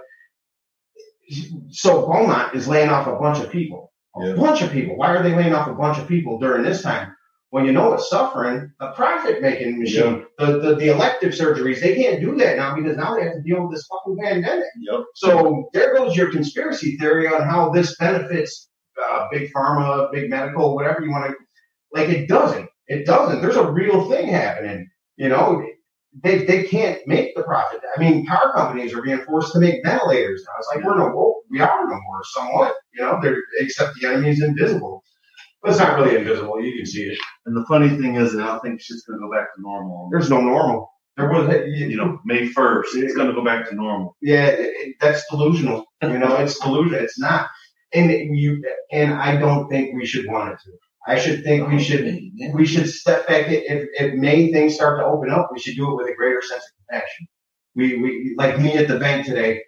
so 1.71 2.07
Beaumont 2.07 2.55
is 2.55 2.69
laying 2.69 2.89
off 2.89 3.09
a 3.09 3.17
bunch 3.17 3.41
of 3.41 3.51
people, 3.51 3.93
a 4.15 4.29
Yeah. 4.29 4.35
bunch 4.35 4.63
of 4.63 4.71
people. 4.71 4.97
Why 4.97 5.09
are 5.17 5.25
they 5.25 5.35
laying 5.35 5.53
off 5.53 5.67
a 5.67 5.75
bunch 5.75 5.99
of 5.99 6.07
people 6.07 6.39
during 6.39 6.63
this 6.63 6.83
time? 6.83 7.13
When 7.51 7.65
you 7.65 7.73
know 7.73 7.95
it's 7.95 8.09
suffering, 8.09 8.71
a 8.79 8.93
profit 8.93 9.43
making 9.43 9.81
machine. 9.81 10.25
The, 10.39 10.61
the 10.61 10.75
the 10.77 10.89
elective 10.95 11.33
surgeries, 11.33 11.81
they 11.81 11.97
can't 11.97 12.21
do 12.21 12.37
that 12.37 12.59
now 12.59 12.77
because 12.77 12.97
now 12.97 13.17
they 13.17 13.25
have 13.25 13.33
to 13.35 13.43
deal 13.43 13.63
with 13.63 13.73
this 13.75 13.89
fucking 13.91 14.19
pandemic. 14.23 14.67
Yep. 14.89 15.01
So 15.17 15.69
there 15.73 15.97
goes 15.97 16.15
your 16.15 16.31
conspiracy 16.31 16.97
theory 16.97 17.27
on 17.27 17.43
how 17.43 17.71
this 17.71 17.97
benefits 17.97 18.68
uh, 19.11 19.29
big 19.31 19.53
pharma, 19.53 20.11
big 20.13 20.31
medical, 20.31 20.75
whatever 20.75 21.03
you 21.03 21.11
want 21.11 21.31
to. 21.31 21.37
Like 21.93 22.09
it 22.09 22.29
doesn't. 22.29 22.69
It 22.89 23.07
doesn't. 23.07 23.41
There's 23.43 23.57
a 23.57 23.71
real 23.71 24.09
thing 24.11 24.29
happening. 24.29 24.89
You 25.17 25.29
know, 25.29 25.65
they 26.23 26.45
they 26.45 26.65
can't 26.65 27.01
make 27.07 27.35
the 27.37 27.43
profit. 27.43 27.81
I 27.97 28.01
mean, 28.01 28.27
car 28.27 28.53
companies 28.55 28.95
are 28.95 29.03
being 29.03 29.19
forced 29.21 29.53
to 29.53 29.61
make 29.61 29.83
ventilators 29.85 30.45
now. 30.47 30.53
It's 30.59 30.69
like 30.75 30.85
we're 30.85 30.99
no 30.99 31.11
more. 31.13 31.37
We 31.51 31.61
are 31.61 31.85
no 31.89 31.95
more. 32.01 32.21
Somewhat. 32.25 32.75
You 32.95 33.03
know, 33.03 33.19
they're 33.23 33.39
except 33.61 33.95
the 34.01 34.09
enemy 34.09 34.31
is 34.31 34.43
invisible. 34.43 35.03
But 35.63 35.73
it's 35.73 35.81
not 35.81 35.99
really 35.99 36.17
invisible. 36.17 36.63
You 36.63 36.77
can 36.77 36.87
see 36.87 37.03
it. 37.05 37.19
And 37.47 37.57
the 37.57 37.65
funny 37.67 37.89
thing 37.89 38.17
is, 38.17 38.33
that 38.33 38.43
I 38.43 38.47
don't 38.47 38.61
think 38.63 38.81
shit's 38.81 39.03
gonna 39.03 39.19
go 39.21 39.31
back 39.31 39.55
to 39.55 39.61
normal. 39.63 40.09
There's 40.13 40.31
no 40.31 40.41
normal. 40.41 40.91
There 41.17 41.29
was, 41.31 41.53
You 41.67 41.97
know, 41.97 42.21
May 42.25 42.47
first, 42.47 42.95
it's 42.97 43.15
gonna 43.17 43.33
go 43.33 43.45
back 43.45 43.69
to 43.69 43.75
normal. 43.75 44.17
Yeah, 44.23 44.47
it, 44.47 44.61
it- 44.61 44.97
that's 45.01 45.25
delusional. 45.31 45.85
You 46.03 46.19
know, 46.19 46.37
it's 46.37 46.59
delusional. 46.61 47.01
It's 47.03 47.19
not. 47.19 47.49
And 47.95 48.11
you 48.37 48.63
and 48.93 49.15
I 49.15 49.37
don't 49.37 49.69
think 49.69 49.95
we 49.95 50.05
should 50.07 50.27
want 50.29 50.53
it 50.53 50.59
to. 50.65 50.73
I 51.07 51.19
should 51.19 51.43
think 51.43 51.69
we 51.69 51.83
should 51.83 52.05
we 52.55 52.67
should 52.67 52.89
step 52.89 53.27
back. 53.27 53.47
If 53.49 53.89
if 53.99 54.15
May 54.15 54.53
things 54.53 54.75
start 54.75 55.01
to 55.01 55.07
open 55.07 55.31
up, 55.31 55.49
we 55.53 55.59
should 55.59 55.77
do 55.77 55.91
it 55.91 55.97
with 55.97 56.09
a 56.13 56.15
greater 56.15 56.43
sense 56.43 56.63
of 56.65 56.71
compassion. 56.87 57.27
We 57.75 57.97
we 58.03 58.35
like 58.37 58.59
me 58.61 58.77
at 58.77 58.89
the 58.89 58.99
bank 58.99 59.25
today. 59.27 59.63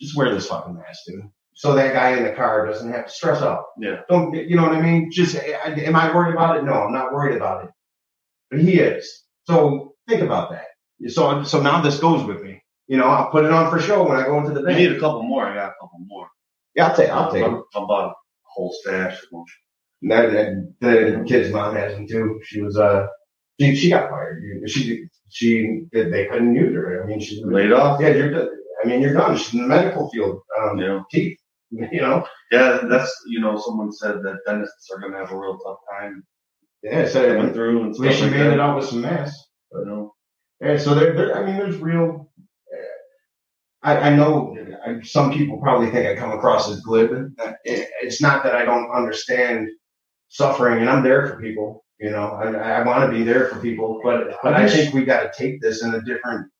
Just 0.00 0.16
wear 0.16 0.34
this 0.34 0.46
fucking 0.48 0.74
mask, 0.74 1.00
dude. 1.06 1.22
So 1.54 1.72
that 1.74 1.94
guy 1.94 2.16
in 2.16 2.24
the 2.24 2.32
car 2.32 2.66
doesn't 2.66 2.92
have 2.92 3.06
to 3.06 3.12
stress 3.12 3.40
out. 3.40 3.64
Yeah. 3.78 4.00
Don't 4.10 4.34
you 4.34 4.56
know 4.56 4.64
what 4.64 4.72
I 4.72 4.80
mean? 4.82 5.10
Just 5.10 5.36
I- 5.36 5.70
am 5.88 5.96
I 5.96 6.14
worried 6.14 6.34
about 6.34 6.58
it? 6.58 6.64
No, 6.64 6.72
I'm 6.74 6.92
not 6.92 7.12
worried 7.14 7.36
about 7.36 7.64
it. 7.64 7.70
But 8.50 8.60
he 8.60 8.78
is. 8.78 9.22
So 9.44 9.94
think 10.08 10.20
about 10.20 10.50
that. 10.50 10.66
So 11.08 11.44
so 11.44 11.62
now 11.62 11.80
this 11.80 11.98
goes 11.98 12.24
with 12.26 12.42
me. 12.42 12.60
You 12.88 12.98
know, 12.98 13.04
I'll 13.04 13.30
put 13.30 13.46
it 13.46 13.52
on 13.52 13.70
for 13.70 13.80
show 13.80 14.06
when 14.06 14.18
I 14.18 14.24
go 14.26 14.36
into 14.38 14.50
the 14.52 14.60
You 14.60 14.66
bank. 14.66 14.78
need 14.78 14.92
a 14.92 15.00
couple 15.00 15.22
more. 15.22 15.46
I 15.46 15.54
got 15.54 15.70
a 15.70 15.74
couple 15.80 16.00
more. 16.06 16.26
Yeah, 16.74 16.88
I'll 16.88 16.96
take. 16.96 17.10
I'll 17.10 17.32
take. 17.32 17.42
them. 17.44 17.62
I 17.74 17.80
bought 17.80 18.10
a 18.10 18.14
whole 18.44 18.74
stash 18.82 19.20
them. 19.30 19.44
That, 20.02 20.32
that 20.32 21.18
the 21.18 21.24
kid's 21.26 21.52
mom 21.52 21.74
has 21.76 21.94
them 21.94 22.06
too. 22.06 22.40
She 22.44 22.60
was 22.60 22.76
uh, 22.76 23.06
she, 23.60 23.74
she 23.76 23.88
got 23.90 24.10
fired. 24.10 24.42
She 24.66 25.06
she 25.30 25.84
they 25.92 26.26
couldn't 26.30 26.54
use 26.54 26.74
her. 26.74 27.02
I 27.02 27.06
mean, 27.06 27.20
she's 27.20 27.40
Laid 27.44 27.72
off. 27.72 28.00
Yeah, 28.00 28.08
you're. 28.08 28.48
I 28.82 28.86
mean, 28.86 29.00
you're 29.00 29.14
done. 29.14 29.36
She's 29.38 29.54
in 29.54 29.62
the 29.62 29.66
medical 29.68 30.10
field. 30.10 30.40
Um, 30.60 30.78
Yeah. 30.78 31.02
teeth. 31.10 31.38
You 31.70 32.00
know. 32.02 32.26
Yeah, 32.52 32.80
that's 32.88 33.12
you 33.26 33.40
know, 33.40 33.58
someone 33.58 33.90
said 33.92 34.16
that 34.22 34.36
dentists 34.46 34.90
are 34.92 35.00
gonna 35.00 35.18
have 35.18 35.32
a 35.32 35.38
real 35.38 35.58
tough 35.58 35.78
time 35.90 36.22
Yeah. 36.82 37.08
So 37.08 37.26
coming 37.26 37.48
at 37.48 37.54
through 37.54 37.82
and 37.82 37.94
stuff 37.94 38.06
least 38.06 38.18
she 38.18 38.24
like 38.24 38.32
made 38.32 38.40
that. 38.46 38.52
it 38.54 38.60
out 38.60 38.76
with 38.76 38.86
some 38.88 39.00
masks. 39.00 39.42
You 39.72 39.84
know, 39.86 40.14
Yeah, 40.60 40.76
so 40.76 40.94
there, 40.94 41.14
there, 41.14 41.36
I 41.36 41.44
mean, 41.46 41.56
there's 41.56 41.78
real. 41.78 42.30
I, 43.84 43.98
I 43.98 44.16
know 44.16 44.56
I, 44.84 45.00
some 45.02 45.32
people 45.32 45.58
probably 45.58 45.90
think 45.90 46.06
I 46.06 46.16
come 46.16 46.32
across 46.32 46.70
as 46.70 46.80
glib. 46.80 47.34
It, 47.64 47.88
it's 48.02 48.20
not 48.20 48.42
that 48.42 48.56
I 48.56 48.64
don't 48.64 48.90
understand 48.90 49.68
suffering, 50.28 50.80
and 50.80 50.88
I'm 50.88 51.04
there 51.04 51.26
for 51.26 51.40
people. 51.40 51.84
You 52.00 52.10
know, 52.10 52.30
I, 52.32 52.50
I 52.80 52.82
want 52.84 53.04
to 53.04 53.16
be 53.16 53.22
there 53.22 53.48
for 53.48 53.60
people, 53.60 54.00
but 54.02 54.38
but 54.42 54.54
I 54.54 54.68
think 54.68 54.94
we 54.94 55.04
got 55.04 55.22
to 55.22 55.38
take 55.38 55.60
this 55.60 55.82
in 55.82 55.94
a 55.94 56.02
different, 56.02 56.50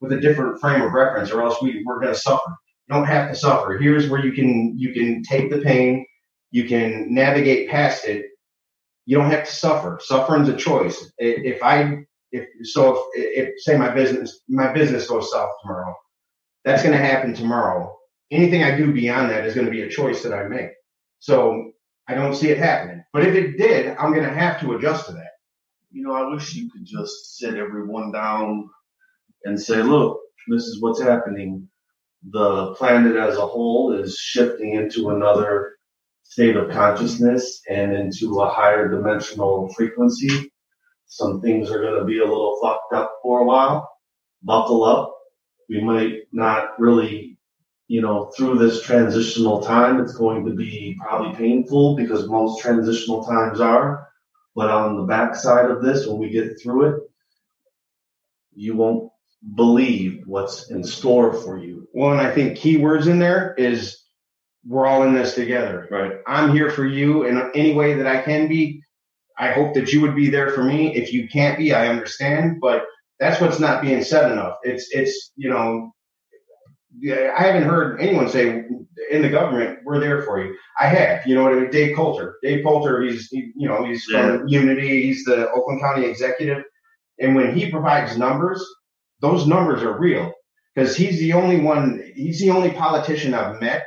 with 0.00 0.12
a 0.12 0.20
different 0.20 0.60
frame 0.60 0.82
of 0.82 0.92
reference, 0.92 1.30
or 1.30 1.42
else 1.42 1.60
we 1.60 1.82
we're 1.84 2.00
going 2.00 2.14
to 2.14 2.18
suffer. 2.18 2.50
You 2.88 2.94
don't 2.94 3.04
have 3.04 3.28
to 3.30 3.34
suffer. 3.34 3.76
Here's 3.76 4.08
where 4.08 4.24
you 4.24 4.32
can 4.32 4.78
you 4.78 4.94
can 4.94 5.22
take 5.24 5.50
the 5.50 5.60
pain, 5.60 6.06
you 6.52 6.68
can 6.68 7.12
navigate 7.12 7.68
past 7.68 8.04
it. 8.04 8.26
You 9.06 9.18
don't 9.18 9.30
have 9.30 9.44
to 9.44 9.52
suffer. 9.52 9.98
Suffering's 10.02 10.48
a 10.48 10.56
choice. 10.56 11.12
If 11.18 11.62
I 11.64 11.98
if 12.30 12.46
so 12.62 13.08
if, 13.14 13.48
if 13.48 13.62
say 13.62 13.76
my 13.76 13.90
business 13.90 14.40
my 14.48 14.72
business 14.72 15.08
goes 15.08 15.32
south 15.32 15.50
tomorrow 15.62 15.96
that's 16.64 16.82
going 16.82 16.96
to 16.96 17.04
happen 17.04 17.34
tomorrow 17.34 17.94
anything 18.30 18.62
i 18.62 18.76
do 18.76 18.92
beyond 18.92 19.30
that 19.30 19.44
is 19.44 19.54
going 19.54 19.66
to 19.66 19.72
be 19.72 19.82
a 19.82 19.88
choice 19.88 20.22
that 20.22 20.34
i 20.34 20.44
make 20.44 20.70
so 21.18 21.72
i 22.08 22.14
don't 22.14 22.34
see 22.34 22.48
it 22.48 22.58
happening 22.58 23.02
but 23.12 23.26
if 23.26 23.34
it 23.34 23.56
did 23.56 23.96
i'm 23.98 24.12
going 24.12 24.26
to 24.26 24.34
have 24.34 24.60
to 24.60 24.74
adjust 24.74 25.06
to 25.06 25.12
that 25.12 25.24
you 25.90 26.02
know, 26.02 26.12
I 26.12 26.28
wish 26.28 26.54
you 26.54 26.70
could 26.70 26.84
just 26.84 27.38
sit 27.38 27.54
everyone 27.56 28.12
down 28.12 28.68
and 29.44 29.60
say, 29.60 29.82
look, 29.82 30.20
this 30.48 30.64
is 30.64 30.80
what's 30.80 31.02
happening. 31.02 31.68
The 32.30 32.74
planet 32.74 33.16
as 33.16 33.36
a 33.36 33.46
whole 33.46 33.92
is 33.92 34.18
shifting 34.18 34.74
into 34.74 35.10
another 35.10 35.72
state 36.22 36.56
of 36.56 36.70
consciousness 36.70 37.62
and 37.68 37.92
into 37.92 38.40
a 38.40 38.48
higher 38.48 38.88
dimensional 38.88 39.72
frequency. 39.74 40.52
Some 41.06 41.40
things 41.40 41.70
are 41.70 41.80
going 41.80 41.98
to 41.98 42.04
be 42.04 42.18
a 42.20 42.24
little 42.24 42.58
fucked 42.62 42.92
up 42.94 43.12
for 43.22 43.40
a 43.40 43.44
while. 43.44 43.90
Buckle 44.42 44.84
up. 44.84 45.14
We 45.70 45.80
might 45.80 46.24
not 46.32 46.78
really, 46.80 47.38
you 47.88 48.02
know, 48.02 48.32
through 48.36 48.58
this 48.58 48.82
transitional 48.82 49.62
time, 49.62 50.00
it's 50.00 50.14
going 50.14 50.44
to 50.46 50.52
be 50.54 50.98
probably 51.00 51.34
painful 51.36 51.96
because 51.96 52.28
most 52.28 52.60
transitional 52.60 53.24
times 53.24 53.60
are. 53.60 54.08
But 54.56 54.70
on 54.70 54.96
the 54.98 55.04
backside 55.04 55.70
of 55.70 55.82
this, 55.82 56.06
when 56.06 56.18
we 56.18 56.30
get 56.30 56.60
through 56.60 56.86
it, 56.96 57.02
you 58.54 58.76
won't 58.76 59.12
believe 59.54 60.22
what's 60.26 60.70
in 60.70 60.84
store 60.84 61.32
for 61.32 61.58
you. 61.58 61.88
well 61.94 62.12
and 62.12 62.20
i 62.20 62.30
think 62.30 62.58
keywords 62.58 63.06
in 63.06 63.18
there 63.18 63.54
is 63.56 64.02
we're 64.66 64.86
all 64.86 65.04
in 65.04 65.14
this 65.14 65.34
together 65.34 65.88
Right. 65.90 66.14
i'm 66.26 66.52
here 66.52 66.70
for 66.70 66.84
you 66.84 67.24
in 67.24 67.50
any 67.54 67.74
way 67.74 67.94
that 67.94 68.06
i 68.06 68.20
can 68.20 68.48
be 68.48 68.82
i 69.38 69.52
hope 69.52 69.74
that 69.74 69.92
you 69.94 70.02
would 70.02 70.14
be 70.14 70.28
there 70.28 70.50
for 70.50 70.62
me 70.62 70.94
if 70.94 71.12
you 71.14 71.26
can't 71.28 71.56
be 71.58 71.72
i 71.72 71.88
understand 71.88 72.60
but 72.60 72.84
that's 73.20 73.40
what's 73.40 73.60
not 73.60 73.82
being 73.82 74.02
said 74.02 74.32
enough. 74.32 74.56
It's 74.64 74.88
it's 74.90 75.32
you 75.36 75.50
know 75.50 75.92
I 77.06 77.42
haven't 77.42 77.62
heard 77.62 78.00
anyone 78.00 78.28
say 78.28 78.64
in 79.10 79.22
the 79.22 79.28
government 79.28 79.80
we're 79.84 80.00
there 80.00 80.22
for 80.22 80.42
you. 80.42 80.56
I 80.80 80.86
have, 80.86 81.24
you 81.26 81.34
know 81.34 81.44
what 81.44 81.52
I 81.52 81.60
mean. 81.60 81.70
Dave 81.70 81.94
Coulter, 81.94 82.36
Dave 82.42 82.64
Coulter, 82.64 83.02
he's 83.02 83.28
he, 83.28 83.52
you 83.54 83.68
know 83.68 83.84
he's 83.84 84.04
from 84.04 84.48
Unity, 84.48 85.02
he's 85.02 85.24
the 85.24 85.50
Oakland 85.52 85.80
County 85.80 86.06
executive, 86.06 86.64
and 87.20 87.36
when 87.36 87.54
he 87.54 87.70
provides 87.70 88.18
numbers, 88.18 88.64
those 89.20 89.46
numbers 89.46 89.82
are 89.82 89.98
real. 89.98 90.32
Because 90.74 90.96
he's 90.96 91.18
the 91.18 91.32
only 91.32 91.60
one, 91.60 92.02
he's 92.14 92.40
the 92.40 92.50
only 92.50 92.70
politician 92.70 93.34
I've 93.34 93.60
met 93.60 93.82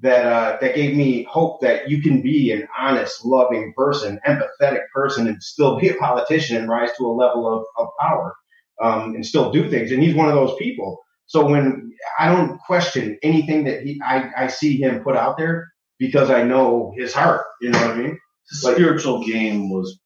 that 0.00 0.26
uh, 0.26 0.58
that 0.60 0.74
gave 0.74 0.96
me 0.96 1.26
hope 1.30 1.60
that 1.62 1.88
you 1.88 2.02
can 2.02 2.20
be 2.20 2.50
an 2.50 2.66
honest, 2.76 3.24
loving 3.24 3.72
person, 3.76 4.20
empathetic 4.26 4.82
person, 4.92 5.28
and 5.28 5.42
still 5.42 5.78
be 5.78 5.88
a 5.88 5.94
politician 5.94 6.56
and 6.56 6.68
rise 6.68 6.90
to 6.98 7.06
a 7.06 7.12
level 7.12 7.46
of, 7.46 7.64
of 7.78 7.88
power 8.00 8.34
um, 8.82 9.14
and 9.14 9.24
still 9.24 9.50
do 9.52 9.70
things. 9.70 9.92
And 9.92 10.02
he's 10.02 10.14
one 10.14 10.28
of 10.28 10.34
those 10.34 10.54
people. 10.58 11.00
So 11.26 11.46
when 11.46 11.92
I 12.18 12.28
don't 12.28 12.58
question 12.66 13.18
anything 13.22 13.64
that 13.64 13.82
he, 13.82 14.00
I, 14.04 14.30
I 14.36 14.46
see 14.48 14.76
him 14.76 15.02
put 15.02 15.16
out 15.16 15.38
there 15.38 15.68
because 15.98 16.30
I 16.30 16.42
know 16.42 16.92
his 16.96 17.14
heart. 17.14 17.42
You 17.60 17.70
know 17.70 17.80
what 17.80 17.90
I 17.92 17.96
mean? 17.96 18.18
The 18.50 18.72
spiritual 18.72 19.24
game 19.26 19.70
was 19.70 19.98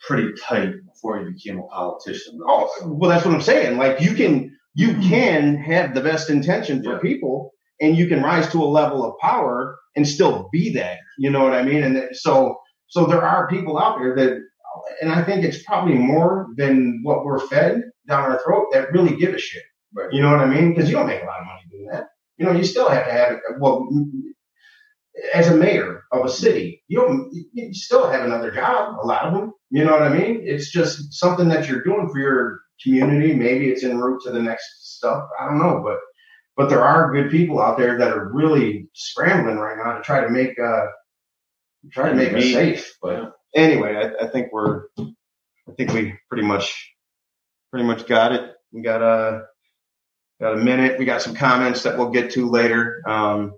pretty 0.00 0.32
tight 0.42 0.72
before 0.86 1.18
he 1.24 1.30
became 1.32 1.58
a 1.58 1.62
politician. 1.68 2.40
Oh, 2.46 2.68
well, 2.84 3.10
that's 3.10 3.24
what 3.24 3.34
I'm 3.34 3.40
saying. 3.40 3.78
Like 3.78 4.00
you 4.00 4.14
can, 4.14 4.56
you 4.74 4.94
can 5.08 5.56
have 5.56 5.94
the 5.94 6.00
best 6.00 6.30
intention 6.30 6.82
for 6.82 6.94
Yeah. 6.94 6.98
people 6.98 7.52
and 7.80 7.96
you 7.96 8.06
can 8.08 8.22
rise 8.22 8.50
to 8.52 8.62
a 8.62 8.66
level 8.66 9.04
of 9.04 9.18
power 9.20 9.76
and 9.96 10.06
still 10.06 10.48
be 10.52 10.72
that. 10.74 10.98
You 11.18 11.30
know 11.30 11.44
what 11.44 11.54
I 11.54 11.62
mean? 11.62 11.82
And 11.82 11.96
that- 11.96 12.16
so, 12.16 12.58
so 12.88 13.06
there 13.06 13.22
are 13.22 13.48
people 13.48 13.78
out 13.78 13.98
there 13.98 14.14
that, 14.16 14.38
and 15.00 15.12
I 15.12 15.22
think 15.22 15.44
it's 15.44 15.62
probably 15.62 15.94
more 15.94 16.48
than 16.56 17.00
what 17.02 17.24
we're 17.24 17.40
fed 17.40 17.82
down 18.06 18.30
our 18.30 18.42
throat 18.42 18.66
that 18.72 18.92
really 18.92 19.16
give 19.16 19.34
a 19.34 19.38
shit. 19.38 19.62
Right. 19.94 20.12
You 20.12 20.22
know 20.22 20.30
what 20.30 20.40
I 20.40 20.46
mean? 20.46 20.74
Because 20.74 20.88
you 20.88 20.96
don't 20.96 21.06
make 21.06 21.22
a 21.22 21.26
lot 21.26 21.40
of 21.40 21.46
money 21.46 21.62
doing 21.70 21.86
that. 21.92 22.08
You 22.36 22.46
know, 22.46 22.52
you 22.52 22.64
still 22.64 22.88
have 22.88 23.06
to 23.06 23.12
have 23.12 23.32
it. 23.32 23.40
Well, 23.60 23.88
as 25.32 25.48
a 25.48 25.56
mayor 25.56 26.02
of 26.10 26.24
a 26.24 26.28
city, 26.28 26.82
you 26.88 26.98
don't. 26.98 27.30
You 27.52 27.72
still 27.72 28.10
have 28.10 28.24
another 28.24 28.50
job. 28.50 28.96
A 29.00 29.06
lot 29.06 29.24
of 29.24 29.34
them. 29.34 29.52
You 29.70 29.84
know 29.84 29.92
what 29.92 30.02
I 30.02 30.08
mean? 30.08 30.42
It's 30.44 30.70
just 30.70 31.14
something 31.14 31.48
that 31.48 31.68
you're 31.68 31.84
doing 31.84 32.08
for 32.10 32.18
your 32.18 32.60
community. 32.82 33.34
Maybe 33.34 33.68
it's 33.68 33.84
en 33.84 33.98
route 33.98 34.22
to 34.24 34.32
the 34.32 34.42
next 34.42 34.96
stuff. 34.96 35.28
I 35.40 35.46
don't 35.46 35.58
know, 35.58 35.80
but 35.84 35.98
but 36.56 36.68
there 36.68 36.82
are 36.82 37.12
good 37.12 37.30
people 37.30 37.60
out 37.60 37.78
there 37.78 37.98
that 37.98 38.12
are 38.12 38.32
really 38.32 38.88
scrambling 38.94 39.56
right 39.56 39.76
now 39.76 39.96
to 39.96 40.02
try 40.02 40.20
to 40.20 40.30
make 40.30 40.58
uh 40.58 40.86
try 41.92 42.08
to 42.08 42.14
make 42.14 42.32
us 42.32 42.44
safe. 42.44 42.96
But 43.00 43.32
anyway, 43.54 43.96
I, 43.96 44.24
I 44.24 44.28
think 44.28 44.52
we're 44.52 44.84
I 44.98 45.72
think 45.76 45.92
we 45.92 46.14
pretty 46.28 46.46
much 46.46 46.92
pretty 47.70 47.86
much 47.86 48.06
got 48.06 48.32
it. 48.32 48.52
We 48.72 48.82
got 48.82 49.02
a 49.02 49.44
got 50.40 50.54
a 50.54 50.56
minute. 50.56 50.98
We 50.98 51.04
got 51.04 51.22
some 51.22 51.34
comments 51.34 51.82
that 51.84 51.96
we'll 51.96 52.10
get 52.10 52.32
to 52.32 52.48
later. 52.48 53.02
Um, 53.08 53.54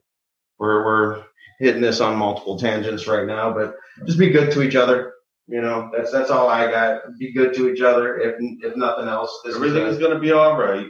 we're 0.58 0.84
we're 0.84 1.24
hitting 1.58 1.82
this 1.82 2.00
on 2.00 2.16
multiple 2.16 2.58
tangents 2.58 3.06
right 3.06 3.26
now, 3.26 3.52
but 3.52 3.76
just 4.06 4.18
be 4.18 4.30
good 4.30 4.52
to 4.52 4.62
each 4.62 4.76
other. 4.76 5.14
You 5.48 5.60
know, 5.60 5.90
that's 5.96 6.12
that's 6.12 6.30
all 6.30 6.48
I 6.48 6.70
got. 6.70 7.02
Be 7.18 7.32
good 7.32 7.54
to 7.54 7.68
each 7.70 7.80
other. 7.80 8.18
If 8.18 8.36
if 8.62 8.76
nothing 8.76 9.08
else, 9.08 9.40
this 9.44 9.56
Everything 9.56 9.82
is 9.86 9.98
gonna 9.98 10.18
be 10.18 10.32
all 10.32 10.58
right. 10.58 10.86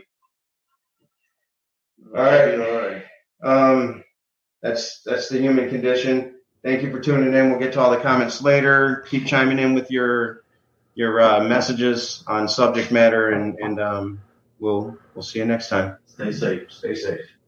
All 2.16 2.22
right. 2.22 2.60
All 2.60 2.76
right. 2.78 3.04
Um, 3.44 4.04
that's 4.62 5.02
that's 5.04 5.28
the 5.28 5.38
human 5.38 5.68
condition. 5.68 6.35
Thank 6.66 6.82
you 6.82 6.90
for 6.90 6.98
tuning 6.98 7.32
in. 7.32 7.48
We'll 7.48 7.60
get 7.60 7.74
to 7.74 7.80
all 7.80 7.92
the 7.92 8.00
comments 8.00 8.42
later. 8.42 9.04
Keep 9.08 9.28
chiming 9.28 9.60
in 9.60 9.72
with 9.72 9.88
your 9.88 10.42
your 10.96 11.20
uh, 11.20 11.44
messages 11.44 12.24
on 12.26 12.48
subject 12.48 12.90
matter, 12.90 13.30
and 13.30 13.56
and 13.60 13.78
um, 13.78 14.20
we'll 14.58 14.98
we'll 15.14 15.22
see 15.22 15.38
you 15.38 15.44
next 15.44 15.68
time. 15.68 15.96
Stay 16.06 16.32
safe. 16.32 16.72
Stay 16.72 16.96
safe. 16.96 17.20